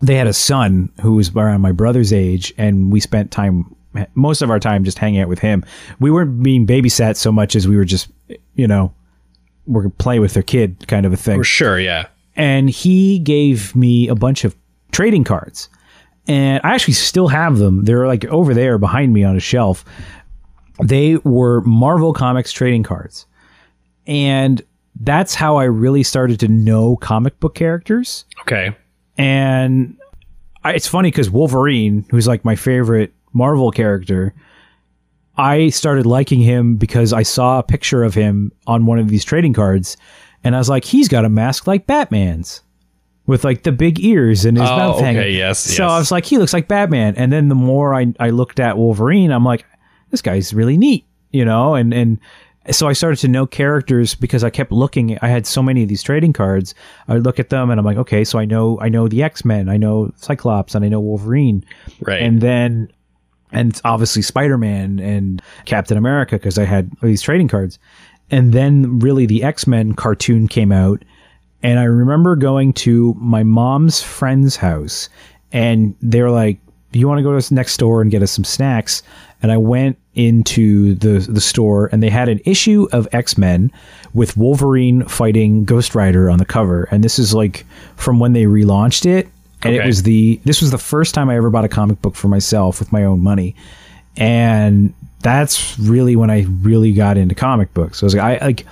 They 0.00 0.14
had 0.14 0.26
a 0.26 0.32
son 0.32 0.92
who 1.00 1.14
was 1.14 1.34
around 1.34 1.62
my 1.62 1.72
brother's 1.72 2.12
age, 2.12 2.52
and 2.58 2.92
we 2.92 3.00
spent 3.00 3.30
time 3.30 3.74
most 4.14 4.42
of 4.42 4.50
our 4.50 4.60
time 4.60 4.84
just 4.84 4.98
hanging 4.98 5.20
out 5.20 5.28
with 5.28 5.38
him. 5.38 5.64
We 6.00 6.10
weren't 6.10 6.42
being 6.42 6.66
babysat 6.66 7.16
so 7.16 7.32
much 7.32 7.56
as 7.56 7.66
we 7.66 7.76
were 7.76 7.84
just, 7.86 8.08
you 8.54 8.66
know, 8.66 8.92
we're 9.66 9.88
playing 9.88 10.20
with 10.20 10.34
their 10.34 10.42
kid 10.42 10.86
kind 10.86 11.06
of 11.06 11.12
a 11.14 11.16
thing. 11.16 11.38
For 11.38 11.44
sure, 11.44 11.80
yeah 11.80 12.08
and 12.36 12.68
he 12.68 13.18
gave 13.18 13.74
me 13.74 14.08
a 14.08 14.14
bunch 14.14 14.44
of 14.44 14.54
trading 14.92 15.24
cards. 15.24 15.68
And 16.28 16.60
I 16.64 16.74
actually 16.74 16.94
still 16.94 17.28
have 17.28 17.58
them. 17.58 17.84
They're 17.84 18.06
like 18.06 18.24
over 18.26 18.52
there 18.52 18.78
behind 18.78 19.12
me 19.12 19.24
on 19.24 19.36
a 19.36 19.40
shelf. 19.40 19.84
They 20.84 21.16
were 21.16 21.62
Marvel 21.62 22.12
Comics 22.12 22.52
trading 22.52 22.82
cards. 22.82 23.26
And 24.06 24.62
that's 25.00 25.34
how 25.34 25.56
I 25.56 25.64
really 25.64 26.02
started 26.02 26.40
to 26.40 26.48
know 26.48 26.96
comic 26.96 27.38
book 27.40 27.54
characters. 27.54 28.24
Okay. 28.42 28.74
And 29.18 29.96
I, 30.64 30.72
it's 30.74 30.86
funny 30.88 31.10
because 31.10 31.30
Wolverine, 31.30 32.04
who's 32.10 32.26
like 32.26 32.44
my 32.44 32.56
favorite 32.56 33.12
Marvel 33.32 33.70
character, 33.70 34.34
I 35.36 35.68
started 35.68 36.06
liking 36.06 36.40
him 36.40 36.76
because 36.76 37.12
I 37.12 37.22
saw 37.22 37.58
a 37.58 37.62
picture 37.62 38.02
of 38.02 38.14
him 38.14 38.52
on 38.66 38.86
one 38.86 38.98
of 38.98 39.08
these 39.08 39.24
trading 39.24 39.52
cards 39.52 39.96
and 40.44 40.54
I 40.54 40.58
was 40.58 40.68
like, 40.68 40.84
he's 40.84 41.08
got 41.08 41.24
a 41.24 41.28
mask 41.28 41.66
like 41.66 41.86
Batman's 41.86 42.62
with 43.26 43.44
like 43.44 43.64
the 43.64 43.72
big 43.72 44.00
ears 44.00 44.44
and 44.44 44.56
his 44.56 44.68
oh, 44.68 44.76
mouth 44.76 45.00
hanging. 45.00 45.20
Okay, 45.20 45.32
yes. 45.32 45.58
So 45.58 45.82
yes. 45.82 45.90
I 45.90 45.98
was 45.98 46.12
like, 46.12 46.24
he 46.24 46.38
looks 46.38 46.52
like 46.52 46.68
Batman. 46.68 47.16
And 47.16 47.32
then 47.32 47.48
the 47.48 47.54
more 47.54 47.94
I, 47.94 48.12
I 48.20 48.30
looked 48.30 48.60
at 48.60 48.78
Wolverine, 48.78 49.32
I'm 49.32 49.44
like, 49.44 49.66
this 50.10 50.22
guy's 50.22 50.54
really 50.54 50.76
neat, 50.76 51.04
you 51.32 51.44
know? 51.44 51.74
And, 51.74 51.92
and 51.92 52.20
so 52.70 52.88
I 52.88 52.92
started 52.92 53.18
to 53.20 53.28
know 53.28 53.46
characters 53.46 54.14
because 54.14 54.42
I 54.42 54.50
kept 54.50 54.72
looking. 54.72 55.18
I 55.22 55.28
had 55.28 55.46
so 55.46 55.62
many 55.62 55.82
of 55.82 55.88
these 55.88 56.02
trading 56.02 56.32
cards. 56.32 56.74
I 57.08 57.14
would 57.14 57.24
look 57.24 57.38
at 57.38 57.50
them 57.50 57.70
and 57.70 57.78
I'm 57.78 57.86
like, 57.86 57.98
okay, 57.98 58.24
so 58.24 58.38
I 58.38 58.44
know, 58.44 58.78
I 58.80 58.88
know 58.88 59.08
the 59.08 59.22
X 59.22 59.44
Men, 59.44 59.68
I 59.68 59.76
know 59.76 60.12
Cyclops, 60.16 60.74
and 60.74 60.84
I 60.84 60.88
know 60.88 61.00
Wolverine. 61.00 61.64
Right. 62.00 62.22
And 62.22 62.40
then, 62.40 62.90
and 63.52 63.80
obviously 63.84 64.22
Spider 64.22 64.58
Man 64.58 64.98
and 64.98 65.40
Captain 65.64 65.96
America 65.96 66.36
because 66.36 66.58
I 66.58 66.64
had 66.64 66.90
these 67.02 67.22
trading 67.22 67.48
cards 67.48 67.78
and 68.30 68.52
then 68.52 68.98
really 68.98 69.26
the 69.26 69.44
X-Men 69.44 69.94
cartoon 69.94 70.48
came 70.48 70.72
out 70.72 71.04
and 71.62 71.78
I 71.78 71.84
remember 71.84 72.34
going 72.36 72.72
to 72.74 73.14
my 73.18 73.44
mom's 73.44 74.02
friend's 74.02 74.56
house 74.56 75.08
and 75.52 75.94
they're 76.02 76.30
like, 76.30 76.58
you 76.92 77.06
want 77.06 77.18
to 77.18 77.22
go 77.22 77.30
to 77.30 77.36
this 77.36 77.50
next 77.50 77.76
door 77.76 78.00
and 78.00 78.10
get 78.10 78.22
us 78.22 78.32
some 78.32 78.44
snacks?" 78.44 79.02
And 79.42 79.52
I 79.52 79.56
went 79.56 79.98
into 80.14 80.94
the 80.94 81.18
the 81.30 81.40
store 81.40 81.88
and 81.92 82.02
they 82.02 82.08
had 82.08 82.28
an 82.28 82.40
issue 82.44 82.88
of 82.92 83.06
X-Men 83.12 83.70
with 84.14 84.36
Wolverine 84.36 85.04
fighting 85.04 85.64
Ghost 85.64 85.94
Rider 85.94 86.30
on 86.30 86.38
the 86.38 86.46
cover 86.46 86.84
and 86.90 87.04
this 87.04 87.18
is 87.18 87.34
like 87.34 87.66
from 87.96 88.18
when 88.18 88.32
they 88.32 88.44
relaunched 88.44 89.04
it 89.04 89.28
and 89.62 89.74
okay. 89.74 89.82
it 89.82 89.86
was 89.86 90.02
the 90.02 90.40
this 90.44 90.60
was 90.60 90.70
the 90.70 90.78
first 90.78 91.14
time 91.14 91.30
I 91.30 91.36
ever 91.36 91.50
bought 91.50 91.64
a 91.64 91.68
comic 91.68 92.00
book 92.02 92.14
for 92.14 92.28
myself 92.28 92.78
with 92.78 92.92
my 92.92 93.04
own 93.04 93.20
money. 93.20 93.56
And 94.16 94.94
that's 95.20 95.78
really 95.78 96.16
when 96.16 96.30
I 96.30 96.42
really 96.62 96.92
got 96.92 97.16
into 97.16 97.34
comic 97.34 97.72
books. 97.74 97.98
So 97.98 98.04
I 98.04 98.06
was 98.06 98.14
like, 98.14 98.42
I 98.42 98.44
like 98.44 98.66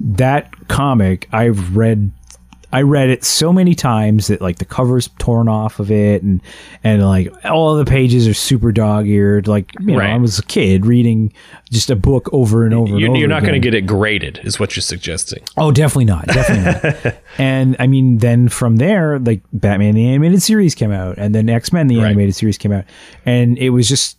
that 0.00 0.68
comic. 0.68 1.28
I've 1.32 1.76
read, 1.76 2.10
I 2.72 2.82
read 2.82 3.10
it 3.10 3.24
so 3.24 3.52
many 3.52 3.74
times 3.74 4.26
that 4.26 4.40
like 4.40 4.58
the 4.58 4.64
cover's 4.64 5.08
torn 5.18 5.48
off 5.48 5.78
of 5.78 5.90
it, 5.90 6.22
and 6.22 6.40
and 6.82 7.06
like 7.06 7.32
all 7.44 7.76
the 7.76 7.84
pages 7.84 8.26
are 8.26 8.34
super 8.34 8.72
dog 8.72 9.06
eared. 9.06 9.46
Like 9.46 9.72
you 9.80 9.96
know. 9.96 10.00
I 10.00 10.16
was 10.16 10.38
a 10.38 10.42
kid 10.42 10.84
reading 10.84 11.32
just 11.70 11.90
a 11.90 11.96
book 11.96 12.28
over 12.32 12.64
and 12.64 12.74
over. 12.74 12.90
You, 12.90 13.06
and 13.06 13.08
over 13.10 13.18
you're 13.18 13.28
not 13.28 13.42
going 13.42 13.54
to 13.54 13.60
get 13.60 13.74
it 13.74 13.82
graded, 13.82 14.40
is 14.42 14.58
what 14.58 14.74
you're 14.74 14.82
suggesting. 14.82 15.42
Oh, 15.56 15.70
definitely 15.70 16.06
not, 16.06 16.26
definitely 16.26 17.00
not. 17.00 17.16
And 17.38 17.76
I 17.78 17.86
mean, 17.86 18.18
then 18.18 18.48
from 18.48 18.76
there, 18.76 19.18
like 19.18 19.42
Batman 19.52 19.94
the 19.94 20.08
animated 20.08 20.42
series 20.42 20.74
came 20.74 20.90
out, 20.90 21.18
and 21.18 21.34
then 21.34 21.48
X 21.48 21.72
Men 21.72 21.86
the 21.86 21.98
right. 21.98 22.06
animated 22.06 22.34
series 22.34 22.56
came 22.56 22.72
out, 22.72 22.84
and 23.26 23.58
it 23.58 23.70
was 23.70 23.88
just 23.88 24.16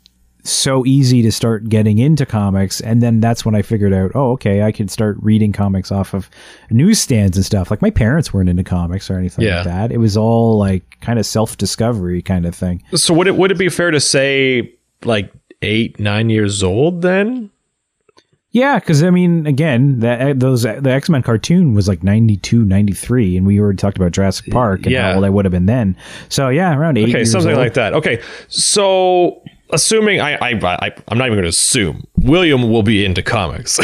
so 0.50 0.86
easy 0.86 1.22
to 1.22 1.32
start 1.32 1.68
getting 1.70 1.98
into 1.98 2.26
comics 2.26 2.82
and 2.82 3.02
then 3.02 3.20
that's 3.20 3.46
when 3.46 3.56
i 3.56 3.62
figured 3.62 3.94
out 3.94 4.12
oh 4.16 4.32
okay 4.32 4.64
i 4.64 4.72
can 4.72 4.88
start 4.88 5.18
reading 5.22 5.52
comics 5.52 5.92
off 5.92 6.14
of 6.14 6.30
newsstands 6.70 7.38
and 7.38 7.46
stuff 7.46 7.70
like 7.72 7.82
my 7.82 7.90
parents 7.90 8.34
weren't 8.34 8.50
into 8.50 8.64
comics 8.64 9.10
or 9.10 9.18
anything 9.18 9.46
yeah. 9.46 9.58
like 9.58 9.66
that 9.66 9.92
it 9.92 9.98
was 9.98 10.16
all 10.18 10.58
like 10.58 11.00
kind 11.02 11.20
of 11.20 11.26
self-discovery 11.26 12.22
kind 12.22 12.46
of 12.46 12.56
thing 12.56 12.82
so 12.96 13.14
would 13.14 13.28
it 13.28 13.36
would 13.36 13.52
it 13.52 13.58
be 13.58 13.70
fair 13.70 13.92
to 13.92 14.00
say 14.00 14.74
like 15.04 15.32
eight 15.62 16.00
nine 16.00 16.30
years 16.30 16.64
old 16.64 17.02
then 17.02 17.50
yeah, 18.52 18.80
because 18.80 19.04
I 19.04 19.12
mean, 19.12 19.46
again, 19.46 20.00
that 20.00 20.20
eh, 20.20 20.34
those 20.36 20.64
the 20.64 20.90
X 20.90 21.10
Men 21.10 21.22
cartoon 21.22 21.76
was 21.76 21.88
like 21.88 22.02
92, 22.02 22.64
93, 22.64 23.38
and 23.38 23.46
we 23.46 23.60
already 23.60 23.78
talked 23.78 23.98
about 23.98 24.14
Jurassic 24.14 24.52
Park 24.52 24.84
and 24.84 24.94
yeah. 24.94 25.12
how 25.12 25.16
old 25.18 25.26
I 25.26 25.30
would 25.30 25.46
have 25.46 25.52
been 25.52 25.68
then. 25.68 25.96
So 26.30 26.50
yeah, 26.50 26.76
around 26.76 26.98
eight. 26.98 27.10
Okay, 27.10 27.24
something 27.24 27.52
old. 27.52 27.60
like 27.60 27.76
that. 27.76 27.94
Okay, 27.94 28.20
so 28.48 29.44
assuming 29.72 30.20
I, 30.22 30.36
I, 30.36 30.50
I 30.64 30.92
I'm 31.08 31.18
not 31.18 31.26
even 31.26 31.36
going 31.38 31.44
to 31.44 31.50
assume 31.50 32.06
William 32.18 32.70
will 32.72 32.84
be 32.84 33.04
into 33.06 33.22
comics. 33.22 33.80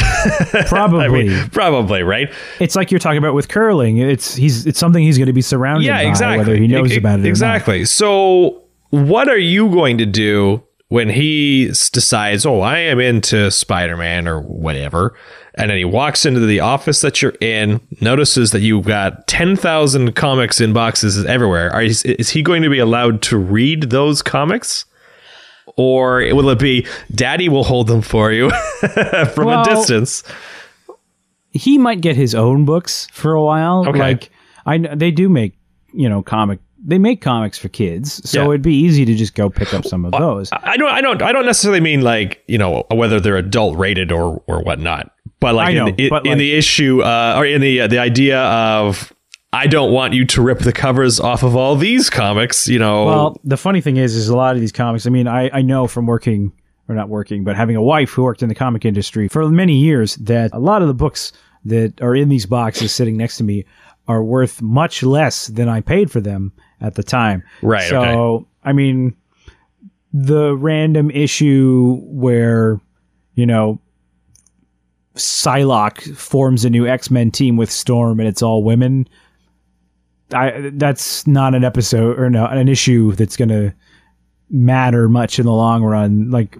Probably. 0.67 1.05
I 1.05 1.07
mean, 1.09 1.49
probably 1.49 2.03
right. 2.03 2.31
it's 2.59 2.75
like 2.75 2.91
you're 2.91 2.99
talking 2.99 3.17
about 3.17 3.33
with 3.33 3.49
curling. 3.49 3.97
It's 3.97 4.35
he's 4.35 4.65
it's 4.65 4.79
something 4.79 5.03
he's 5.03 5.17
going 5.17 5.27
to 5.27 5.33
be 5.33 5.41
surrounded 5.41 5.85
Yeah, 5.85 6.03
by, 6.03 6.09
exactly. 6.09 6.37
whether 6.37 6.55
he 6.55 6.67
knows 6.67 6.91
E- 6.91 6.97
about 6.97 7.19
it 7.19 7.25
Exactly. 7.25 7.85
So, 7.85 8.63
what 8.89 9.27
are 9.29 9.37
you 9.37 9.69
going 9.69 9.97
to 9.97 10.05
do 10.05 10.63
when 10.89 11.09
he 11.09 11.67
decides, 11.67 12.45
"Oh, 12.45 12.61
I 12.61 12.77
am 12.79 12.99
into 12.99 13.49
Spider-Man 13.49 14.27
or 14.27 14.41
whatever," 14.41 15.15
and 15.55 15.69
then 15.71 15.77
he 15.77 15.85
walks 15.85 16.25
into 16.25 16.39
the 16.41 16.59
office 16.59 17.01
that 17.01 17.21
you're 17.21 17.33
in, 17.41 17.79
notices 17.99 18.51
that 18.51 18.61
you've 18.61 18.85
got 18.85 19.25
ten 19.27 19.55
thousand 19.55 20.15
comics 20.15 20.61
in 20.61 20.71
boxes 20.73 21.25
everywhere. 21.25 21.71
Are 21.73 21.81
is, 21.81 22.03
is 22.05 22.29
he 22.29 22.41
going 22.43 22.61
to 22.61 22.69
be 22.69 22.79
allowed 22.79 23.21
to 23.23 23.37
read 23.37 23.89
those 23.89 24.21
comics? 24.21 24.85
Or 25.75 26.17
will 26.35 26.49
it 26.49 26.59
be 26.59 26.85
Daddy 27.13 27.49
will 27.49 27.63
hold 27.63 27.87
them 27.87 28.01
for 28.01 28.31
you 28.31 28.49
from 29.33 29.45
Well, 29.47 29.61
a 29.61 29.65
distance? 29.65 30.23
He 31.51 31.77
might 31.77 32.01
get 32.01 32.15
his 32.15 32.33
own 32.35 32.65
books 32.65 33.07
for 33.11 33.33
a 33.33 33.41
while. 33.43 33.87
Okay. 33.87 33.99
Like 33.99 34.29
I 34.65 34.77
they 34.77 35.11
do 35.11 35.29
make, 35.29 35.53
you 35.93 36.09
know, 36.09 36.21
comic 36.23 36.59
they 36.85 36.97
make 36.97 37.21
comics 37.21 37.57
for 37.57 37.69
kids. 37.69 38.27
So 38.29 38.41
Yeah. 38.41 38.49
it'd 38.49 38.61
be 38.61 38.75
easy 38.75 39.05
to 39.05 39.15
just 39.15 39.35
go 39.35 39.49
pick 39.49 39.73
up 39.73 39.85
some 39.85 40.03
of 40.03 40.11
those. 40.11 40.49
I 40.51 40.75
don't, 40.75 40.89
I 40.91 40.99
don't, 40.99 41.21
I 41.21 41.31
don't 41.31 41.45
necessarily 41.45 41.79
mean 41.79 42.01
like 42.01 42.43
you 42.47 42.57
know 42.57 42.83
whether 42.91 43.19
they're 43.19 43.37
adult 43.37 43.77
rated 43.77 44.11
or 44.11 44.43
or 44.47 44.61
whatnot, 44.63 45.11
but 45.39 45.55
like 45.55 45.75
know, 45.75 45.87
in, 45.87 45.95
the, 45.95 46.09
but 46.09 46.25
in 46.25 46.31
like- 46.31 46.37
the 46.39 46.53
issue 46.53 47.01
uh, 47.03 47.35
or 47.37 47.45
in 47.45 47.61
the 47.61 47.81
uh, 47.81 47.87
the 47.87 47.99
idea 47.99 48.41
of 48.41 49.12
I 49.53 49.67
don't 49.67 49.91
want 49.91 50.13
you 50.13 50.25
to 50.25 50.41
rip 50.41 50.59
the 50.59 50.73
covers 50.73 51.19
off 51.19 51.43
of 51.43 51.55
all 51.55 51.75
these 51.75 52.09
comics, 52.09 52.67
you 52.67 52.79
know. 52.79 53.05
Well, 53.05 53.41
the 53.43 53.55
funny 53.57 53.81
thing 53.81 53.97
is, 53.97 54.15
is 54.15 54.27
a 54.27 54.35
lot 54.35 54.55
of 54.55 54.61
these 54.61 54.71
comics. 54.71 55.05
I 55.05 55.11
mean, 55.11 55.27
I, 55.27 55.49
I 55.53 55.61
know 55.61 55.87
from 55.87 56.07
working 56.07 56.51
or 56.89 56.95
not 56.95 57.07
working, 57.07 57.43
but 57.43 57.55
having 57.55 57.75
a 57.75 57.81
wife 57.81 58.09
who 58.09 58.23
worked 58.23 58.41
in 58.41 58.49
the 58.49 58.55
comic 58.55 58.83
industry 58.83 59.27
for 59.27 59.47
many 59.49 59.77
years 59.77 60.15
that 60.17 60.51
a 60.53 60.59
lot 60.59 60.81
of 60.81 60.87
the 60.87 60.93
books 60.93 61.31
that 61.65 62.01
are 62.01 62.15
in 62.15 62.29
these 62.29 62.45
boxes 62.45 62.93
sitting 62.93 63.15
next 63.15 63.37
to 63.37 63.43
me 63.43 63.63
are 64.07 64.23
worth 64.23 64.61
much 64.61 65.03
less 65.03 65.47
than 65.47 65.69
I 65.69 65.81
paid 65.81 66.11
for 66.11 66.19
them 66.19 66.51
at 66.81 66.95
the 66.95 67.03
time. 67.03 67.43
Right, 67.61 67.87
So, 67.87 68.01
okay. 68.01 68.45
I 68.63 68.73
mean, 68.73 69.15
the 70.11 70.55
random 70.55 71.09
issue 71.11 71.99
where, 72.01 72.81
you 73.35 73.45
know, 73.45 73.79
Psylocke 75.15 76.15
forms 76.15 76.65
a 76.65 76.69
new 76.69 76.87
X 76.87 77.11
Men 77.11 77.31
team 77.31 77.55
with 77.55 77.71
Storm 77.71 78.19
and 78.19 78.27
it's 78.27 78.41
all 78.41 78.63
women. 78.63 79.07
I 80.33 80.71
that's 80.73 81.25
not 81.27 81.55
an 81.55 81.63
episode 81.63 82.19
or 82.19 82.29
no 82.29 82.45
an 82.45 82.67
issue 82.67 83.13
that's 83.13 83.37
gonna 83.37 83.73
matter 84.49 85.09
much 85.09 85.39
in 85.39 85.45
the 85.45 85.51
long 85.51 85.83
run. 85.83 86.29
Like, 86.29 86.57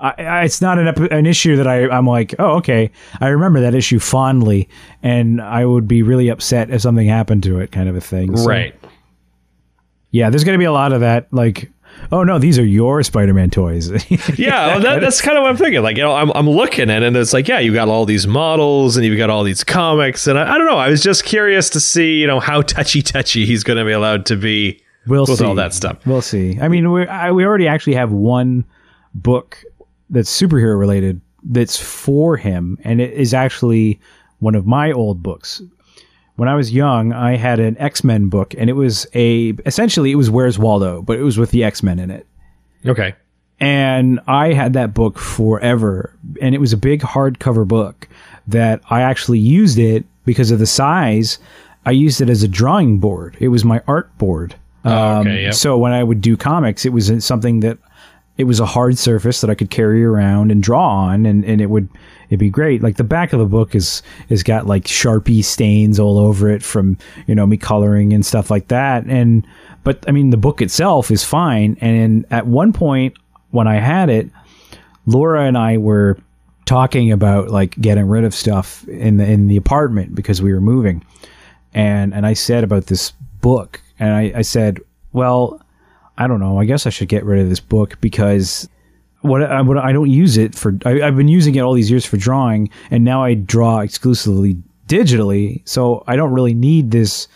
I, 0.00 0.14
I, 0.18 0.44
it's 0.44 0.60
not 0.60 0.78
an 0.78 0.88
epi- 0.88 1.10
an 1.10 1.26
issue 1.26 1.56
that 1.56 1.66
I 1.66 1.88
I'm 1.88 2.06
like, 2.06 2.34
oh 2.38 2.56
okay, 2.56 2.90
I 3.20 3.28
remember 3.28 3.60
that 3.60 3.74
issue 3.74 3.98
fondly, 3.98 4.68
and 5.02 5.40
I 5.40 5.64
would 5.64 5.88
be 5.88 6.02
really 6.02 6.28
upset 6.28 6.70
if 6.70 6.82
something 6.82 7.06
happened 7.06 7.42
to 7.44 7.58
it, 7.60 7.72
kind 7.72 7.88
of 7.88 7.96
a 7.96 8.00
thing. 8.00 8.36
So, 8.36 8.44
right. 8.44 8.74
Yeah, 10.10 10.30
there's 10.30 10.44
gonna 10.44 10.58
be 10.58 10.64
a 10.64 10.72
lot 10.72 10.92
of 10.92 11.00
that. 11.00 11.32
Like, 11.32 11.70
oh 12.12 12.22
no, 12.22 12.38
these 12.38 12.58
are 12.58 12.64
your 12.64 13.02
Spider-Man 13.02 13.50
toys. 13.50 13.90
Yeah, 14.38 14.66
well, 14.68 14.80
that, 14.80 15.00
that's 15.00 15.20
kind 15.20 15.36
of 15.38 15.42
what 15.42 15.50
I'm 15.50 15.56
thinking. 15.56 15.82
Like, 15.82 15.96
you 15.96 16.02
know, 16.02 16.12
I'm, 16.14 16.30
I'm 16.34 16.48
looking 16.48 16.90
at 16.90 17.02
it 17.02 17.06
and 17.06 17.16
it's 17.16 17.32
like, 17.32 17.48
yeah, 17.48 17.58
you 17.58 17.72
got 17.72 17.88
all 17.88 18.04
these 18.04 18.26
models 18.26 18.96
and 18.96 19.04
you've 19.06 19.18
got 19.18 19.30
all 19.30 19.44
these 19.44 19.64
comics. 19.64 20.26
And 20.26 20.38
I, 20.38 20.54
I 20.54 20.58
don't 20.58 20.66
know. 20.66 20.76
I 20.78 20.88
was 20.88 21.02
just 21.02 21.24
curious 21.24 21.70
to 21.70 21.80
see, 21.80 22.20
you 22.20 22.26
know, 22.26 22.38
how 22.40 22.62
touchy 22.62 23.02
touchy 23.02 23.46
he's 23.46 23.64
going 23.64 23.78
to 23.78 23.84
be 23.84 23.92
allowed 23.92 24.26
to 24.26 24.36
be 24.36 24.82
We'll 25.06 25.24
with 25.26 25.38
see. 25.38 25.44
all 25.44 25.54
that 25.54 25.72
stuff. 25.72 26.04
We'll 26.06 26.22
see. 26.22 26.58
I 26.60 26.68
mean, 26.68 26.90
we 26.90 27.06
I, 27.06 27.30
we 27.32 27.44
already 27.44 27.68
actually 27.68 27.94
have 27.94 28.12
one 28.12 28.64
book 29.14 29.62
that's 30.10 30.30
superhero 30.30 30.78
related 30.78 31.20
that's 31.44 31.78
for 31.78 32.36
him, 32.36 32.76
and 32.82 33.00
it 33.00 33.12
is 33.12 33.32
actually 33.32 34.00
one 34.40 34.54
of 34.54 34.66
my 34.66 34.90
old 34.92 35.22
books. 35.22 35.62
When 36.36 36.48
I 36.48 36.54
was 36.54 36.72
young, 36.72 37.12
I 37.12 37.36
had 37.36 37.60
an 37.60 37.76
X 37.78 38.04
Men 38.04 38.28
book, 38.28 38.54
and 38.56 38.70
it 38.70 38.74
was 38.74 39.06
a 39.14 39.54
essentially 39.64 40.12
it 40.12 40.16
was 40.16 40.30
Where's 40.30 40.58
Waldo, 40.58 41.02
but 41.02 41.18
it 41.18 41.22
was 41.22 41.38
with 41.38 41.50
the 41.50 41.64
X 41.64 41.82
Men 41.82 41.98
in 41.98 42.10
it. 42.10 42.26
Okay. 42.86 43.14
And 43.58 44.20
I 44.28 44.52
had 44.52 44.74
that 44.74 44.92
book 44.92 45.18
forever. 45.18 46.12
And 46.42 46.54
it 46.54 46.58
was 46.58 46.72
a 46.72 46.76
big 46.76 47.00
hardcover 47.00 47.66
book 47.66 48.06
that 48.46 48.82
I 48.90 49.00
actually 49.00 49.38
used 49.38 49.78
it 49.78 50.04
because 50.26 50.50
of 50.50 50.58
the 50.58 50.66
size. 50.66 51.38
I 51.86 51.92
used 51.92 52.20
it 52.20 52.28
as 52.28 52.42
a 52.42 52.48
drawing 52.48 52.98
board. 52.98 53.36
It 53.40 53.48
was 53.48 53.64
my 53.64 53.80
art 53.86 54.16
board. 54.18 54.54
Um, 54.84 54.92
Oh, 54.92 55.20
okay, 55.20 55.42
yep. 55.44 55.54
So 55.54 55.78
when 55.78 55.92
I 55.92 56.04
would 56.04 56.20
do 56.20 56.36
comics, 56.36 56.84
it 56.84 56.92
was 56.92 57.24
something 57.24 57.60
that 57.60 57.78
it 58.38 58.44
was 58.44 58.60
a 58.60 58.66
hard 58.66 58.98
surface 58.98 59.40
that 59.40 59.50
I 59.50 59.54
could 59.54 59.70
carry 59.70 60.04
around 60.04 60.50
and 60.50 60.62
draw 60.62 60.88
on, 60.88 61.24
and, 61.24 61.44
and 61.44 61.60
it 61.60 61.70
would 61.70 61.88
it'd 62.28 62.38
be 62.38 62.50
great. 62.50 62.82
Like 62.82 62.96
the 62.96 63.04
back 63.04 63.32
of 63.32 63.38
the 63.38 63.46
book 63.46 63.74
is 63.74 64.02
is 64.28 64.42
got 64.42 64.66
like 64.66 64.84
sharpie 64.84 65.44
stains 65.44 65.98
all 65.98 66.18
over 66.18 66.50
it 66.50 66.62
from 66.62 66.98
you 67.26 67.34
know 67.34 67.46
me 67.46 67.56
coloring 67.56 68.12
and 68.12 68.24
stuff 68.24 68.50
like 68.50 68.68
that. 68.68 69.04
And 69.06 69.46
but 69.84 70.04
I 70.06 70.12
mean 70.12 70.30
the 70.30 70.36
book 70.36 70.60
itself 70.60 71.10
is 71.10 71.24
fine. 71.24 71.76
And 71.80 72.26
at 72.30 72.46
one 72.46 72.72
point 72.72 73.16
when 73.50 73.66
I 73.66 73.76
had 73.76 74.10
it, 74.10 74.28
Laura 75.06 75.44
and 75.44 75.56
I 75.56 75.78
were 75.78 76.18
talking 76.66 77.12
about 77.12 77.48
like 77.48 77.80
getting 77.80 78.06
rid 78.06 78.24
of 78.24 78.34
stuff 78.34 78.86
in 78.88 79.16
the 79.16 79.24
in 79.24 79.46
the 79.46 79.56
apartment 79.56 80.14
because 80.14 80.42
we 80.42 80.52
were 80.52 80.60
moving, 80.60 81.04
and 81.72 82.12
and 82.12 82.26
I 82.26 82.34
said 82.34 82.64
about 82.64 82.86
this 82.86 83.12
book, 83.40 83.80
and 83.98 84.12
I, 84.12 84.32
I 84.36 84.42
said, 84.42 84.80
well, 85.12 85.62
I 86.18 86.26
don't 86.26 86.40
know, 86.40 86.58
I 86.58 86.64
guess 86.64 86.86
I 86.86 86.90
should 86.90 87.08
get 87.08 87.24
rid 87.24 87.40
of 87.40 87.48
this 87.48 87.60
book 87.60 88.00
because 88.00 88.68
what 89.20 89.42
I, 89.42 89.60
what 89.60 89.78
I 89.78 89.92
don't 89.92 90.10
use 90.10 90.36
it 90.36 90.54
for. 90.54 90.78
I, 90.84 91.02
I've 91.02 91.16
been 91.16 91.28
using 91.28 91.54
it 91.54 91.60
all 91.60 91.74
these 91.74 91.90
years 91.90 92.06
for 92.06 92.16
drawing, 92.16 92.70
and 92.90 93.04
now 93.04 93.22
I 93.22 93.34
draw 93.34 93.80
exclusively 93.80 94.56
digitally, 94.86 95.62
so 95.68 96.04
I 96.06 96.16
don't 96.16 96.32
really 96.32 96.54
need 96.54 96.90
this 96.90 97.28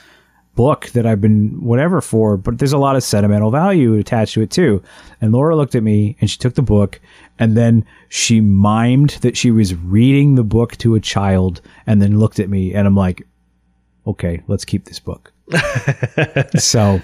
book 0.54 0.86
that 0.88 1.06
I've 1.06 1.20
been 1.20 1.64
whatever 1.64 2.00
for, 2.00 2.36
but 2.36 2.58
there's 2.58 2.72
a 2.72 2.78
lot 2.78 2.96
of 2.96 3.02
sentimental 3.02 3.50
value 3.50 3.94
attached 3.94 4.34
to 4.34 4.42
it 4.42 4.50
too. 4.50 4.82
And 5.20 5.32
Laura 5.32 5.56
looked 5.56 5.74
at 5.74 5.82
me 5.82 6.16
and 6.20 6.28
she 6.28 6.38
took 6.38 6.54
the 6.54 6.62
book 6.62 7.00
and 7.38 7.56
then 7.56 7.84
she 8.08 8.40
mimed 8.40 9.20
that 9.20 9.36
she 9.36 9.50
was 9.50 9.74
reading 9.74 10.34
the 10.34 10.44
book 10.44 10.76
to 10.78 10.94
a 10.96 11.00
child 11.00 11.60
and 11.86 12.02
then 12.02 12.18
looked 12.18 12.38
at 12.38 12.50
me 12.50 12.74
and 12.74 12.86
I'm 12.86 12.96
like, 12.96 13.26
okay, 14.06 14.42
let's 14.48 14.64
keep 14.64 14.84
this 14.84 15.00
book. 15.00 15.32
so 16.58 17.00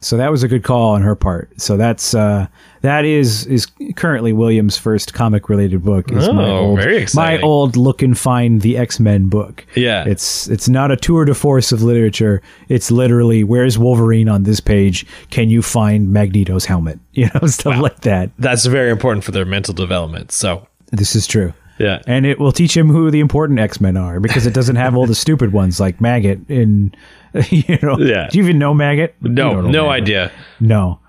so 0.00 0.16
that 0.16 0.30
was 0.30 0.42
a 0.42 0.48
good 0.48 0.62
call 0.62 0.90
on 0.94 1.02
her 1.02 1.14
part. 1.16 1.60
So 1.60 1.76
that's 1.76 2.14
uh, 2.14 2.46
that 2.82 3.04
is 3.04 3.46
is 3.46 3.66
currently 3.96 4.32
William's 4.32 4.76
first 4.78 5.12
comic 5.14 5.48
related 5.48 5.82
book. 5.84 6.12
Is 6.12 6.28
my 6.28 6.44
Oh, 6.44 6.56
old, 6.58 6.78
very 6.80 7.06
My 7.14 7.40
old 7.40 7.76
look 7.76 8.02
and 8.02 8.16
find 8.16 8.60
the 8.62 8.76
X 8.76 9.00
Men 9.00 9.28
book. 9.28 9.66
Yeah. 9.74 10.04
it's 10.06 10.48
it's 10.48 10.68
not 10.68 10.90
a 10.92 10.96
tour 10.96 11.24
de 11.24 11.34
force 11.34 11.72
of 11.72 11.82
literature. 11.82 12.40
It's 12.68 12.90
literally 12.90 13.42
where's 13.44 13.76
Wolverine 13.78 14.28
on 14.28 14.44
this 14.44 14.60
page? 14.60 15.04
Can 15.30 15.50
you 15.50 15.62
find 15.62 16.12
Magneto's 16.12 16.64
helmet? 16.66 16.98
You 17.18 17.28
know 17.34 17.48
stuff 17.48 17.80
like 17.80 18.02
that. 18.02 18.30
That's 18.38 18.66
very 18.66 18.90
important 18.90 19.24
for 19.24 19.32
their 19.32 19.44
mental 19.44 19.74
development. 19.74 20.30
So, 20.30 20.68
This 20.92 21.16
is 21.16 21.26
true. 21.26 21.52
yeah. 21.80 22.00
And 22.06 22.24
it 22.26 22.38
will 22.38 22.52
teach 22.52 22.76
him 22.76 22.88
who 22.88 23.10
the 23.10 23.18
important 23.18 23.58
X 23.58 23.80
Men 23.80 23.96
are 23.96 24.20
because 24.20 24.46
it 24.46 24.54
doesn't 24.54 24.76
have 24.76 24.96
all 24.96 25.06
the 25.06 25.14
stupid 25.26 25.52
ones 25.52 25.80
like 25.80 26.00
Maggot 26.00 26.38
in, 26.48 26.94
you 27.50 27.78
know. 27.82 27.98
Yeah. 27.98 28.28
Do 28.30 28.38
you 28.38 28.44
even 28.44 28.58
know 28.58 28.74
Maggot? 28.74 29.14
No, 29.20 29.60
know 29.60 29.68
no 29.68 29.86
Maggot. 29.88 30.02
idea. 30.02 30.32
No, 30.60 31.00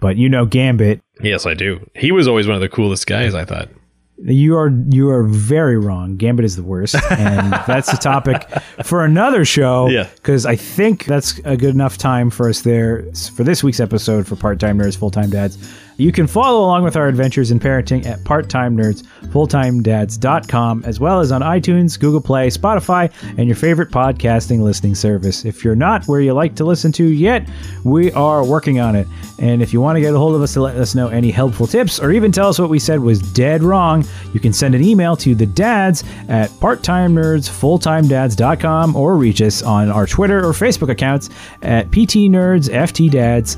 but 0.00 0.16
you 0.16 0.28
know 0.28 0.46
Gambit. 0.46 1.00
Yes, 1.22 1.46
I 1.46 1.54
do. 1.54 1.88
He 1.94 2.12
was 2.12 2.28
always 2.28 2.46
one 2.46 2.54
of 2.54 2.60
the 2.60 2.68
coolest 2.68 3.06
guys, 3.06 3.34
I 3.34 3.44
thought. 3.44 3.68
You 4.24 4.56
are 4.56 4.70
you 4.88 5.10
are 5.10 5.24
very 5.24 5.76
wrong. 5.76 6.16
Gambit 6.16 6.44
is 6.46 6.56
the 6.56 6.62
worst, 6.62 6.94
and 7.10 7.52
that's 7.66 7.92
a 7.92 7.98
topic 7.98 8.48
for 8.82 9.04
another 9.04 9.44
show. 9.44 9.88
Yeah. 9.88 10.08
because 10.16 10.46
I 10.46 10.56
think 10.56 11.04
that's 11.04 11.38
a 11.44 11.54
good 11.56 11.74
enough 11.74 11.98
time 11.98 12.30
for 12.30 12.48
us 12.48 12.62
there 12.62 13.04
for 13.34 13.44
this 13.44 13.62
week's 13.62 13.78
episode 13.80 14.26
for 14.26 14.34
Part 14.36 14.58
Time 14.58 14.78
Nerds, 14.78 14.96
Full 14.96 15.10
Time 15.10 15.28
Dads. 15.28 15.58
You 15.98 16.12
can 16.12 16.26
follow 16.26 16.60
along 16.60 16.84
with 16.84 16.94
our 16.94 17.08
adventures 17.08 17.50
in 17.50 17.58
parenting 17.58 18.04
at 18.04 18.22
part 18.22 18.50
time 18.50 18.76
nerds, 18.76 19.02
fulltimedads.com, 19.28 20.84
as 20.84 21.00
well 21.00 21.20
as 21.20 21.32
on 21.32 21.40
iTunes, 21.40 21.98
Google 21.98 22.20
Play, 22.20 22.48
Spotify, 22.48 23.10
and 23.38 23.46
your 23.48 23.56
favorite 23.56 23.90
podcasting 23.90 24.60
listening 24.60 24.94
service. 24.94 25.46
If 25.46 25.64
you're 25.64 25.74
not 25.74 26.04
where 26.04 26.20
you 26.20 26.34
like 26.34 26.54
to 26.56 26.64
listen 26.64 26.92
to 26.92 27.04
yet, 27.04 27.48
we 27.84 28.12
are 28.12 28.44
working 28.44 28.78
on 28.78 28.94
it. 28.94 29.06
And 29.38 29.62
if 29.62 29.72
you 29.72 29.80
want 29.80 29.96
to 29.96 30.00
get 30.00 30.14
a 30.14 30.18
hold 30.18 30.34
of 30.34 30.42
us 30.42 30.52
to 30.54 30.60
let 30.60 30.76
us 30.76 30.94
know 30.94 31.08
any 31.08 31.30
helpful 31.30 31.66
tips 31.66 31.98
or 31.98 32.12
even 32.12 32.30
tell 32.30 32.48
us 32.48 32.58
what 32.58 32.68
we 32.68 32.78
said 32.78 33.00
was 33.00 33.20
dead 33.32 33.62
wrong, 33.62 34.04
you 34.34 34.40
can 34.40 34.52
send 34.52 34.74
an 34.74 34.84
email 34.84 35.16
to 35.16 35.34
the 35.34 35.46
dads 35.46 36.04
at 36.28 36.50
parttimenerds, 36.50 37.46
or 38.94 39.16
reach 39.16 39.40
us 39.40 39.62
on 39.62 39.90
our 39.90 40.06
Twitter 40.06 40.44
or 40.44 40.52
Facebook 40.52 40.90
accounts 40.90 41.30
at 41.62 41.90
ptnerdsftdads. 41.90 43.56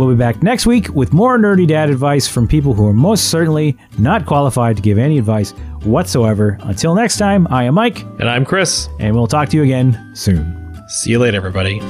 We'll 0.00 0.08
be 0.08 0.14
back 0.14 0.42
next 0.42 0.64
week 0.64 0.88
with 0.94 1.12
more 1.12 1.36
nerdy 1.36 1.68
dad 1.68 1.90
advice 1.90 2.26
from 2.26 2.48
people 2.48 2.72
who 2.72 2.86
are 2.86 2.94
most 2.94 3.28
certainly 3.28 3.76
not 3.98 4.24
qualified 4.24 4.76
to 4.76 4.82
give 4.82 4.96
any 4.96 5.18
advice 5.18 5.50
whatsoever. 5.82 6.56
Until 6.62 6.94
next 6.94 7.18
time, 7.18 7.46
I 7.50 7.64
am 7.64 7.74
Mike, 7.74 8.00
And 8.18 8.26
I'm 8.26 8.46
Chris. 8.46 8.88
and 8.98 9.14
we'll 9.14 9.26
talk 9.26 9.50
to 9.50 9.58
you 9.58 9.62
again 9.62 10.12
soon. 10.14 10.56
See 10.88 11.10
you 11.10 11.18
later, 11.18 11.36
everybody. 11.36 11.80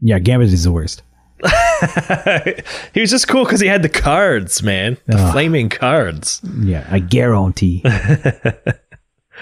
Yeah, 0.00 0.20
Gambit 0.20 0.54
is 0.54 0.64
the 0.64 0.72
worst. 0.72 1.02
he 2.94 3.00
was 3.02 3.10
just 3.10 3.28
cool 3.28 3.44
because 3.44 3.60
he 3.60 3.66
had 3.66 3.82
the 3.82 3.90
cards, 3.90 4.62
man. 4.62 4.96
The 5.04 5.18
ah. 5.18 5.32
flaming 5.32 5.68
cards. 5.68 6.40
Yeah, 6.62 6.88
I 6.90 7.00
guarantee. 7.00 7.84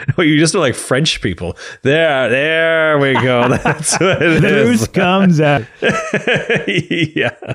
You 0.18 0.38
just 0.38 0.54
know 0.54 0.60
like 0.60 0.74
French 0.74 1.20
people. 1.20 1.56
There, 1.82 2.28
there 2.28 2.98
we 2.98 3.14
go. 3.14 3.48
That's 3.64 3.98
what 3.98 4.22
it 4.22 4.40
Bruce 4.40 4.82
is. 4.82 4.88
comes 4.88 5.40
out. 5.40 5.62
yeah. 6.68 7.54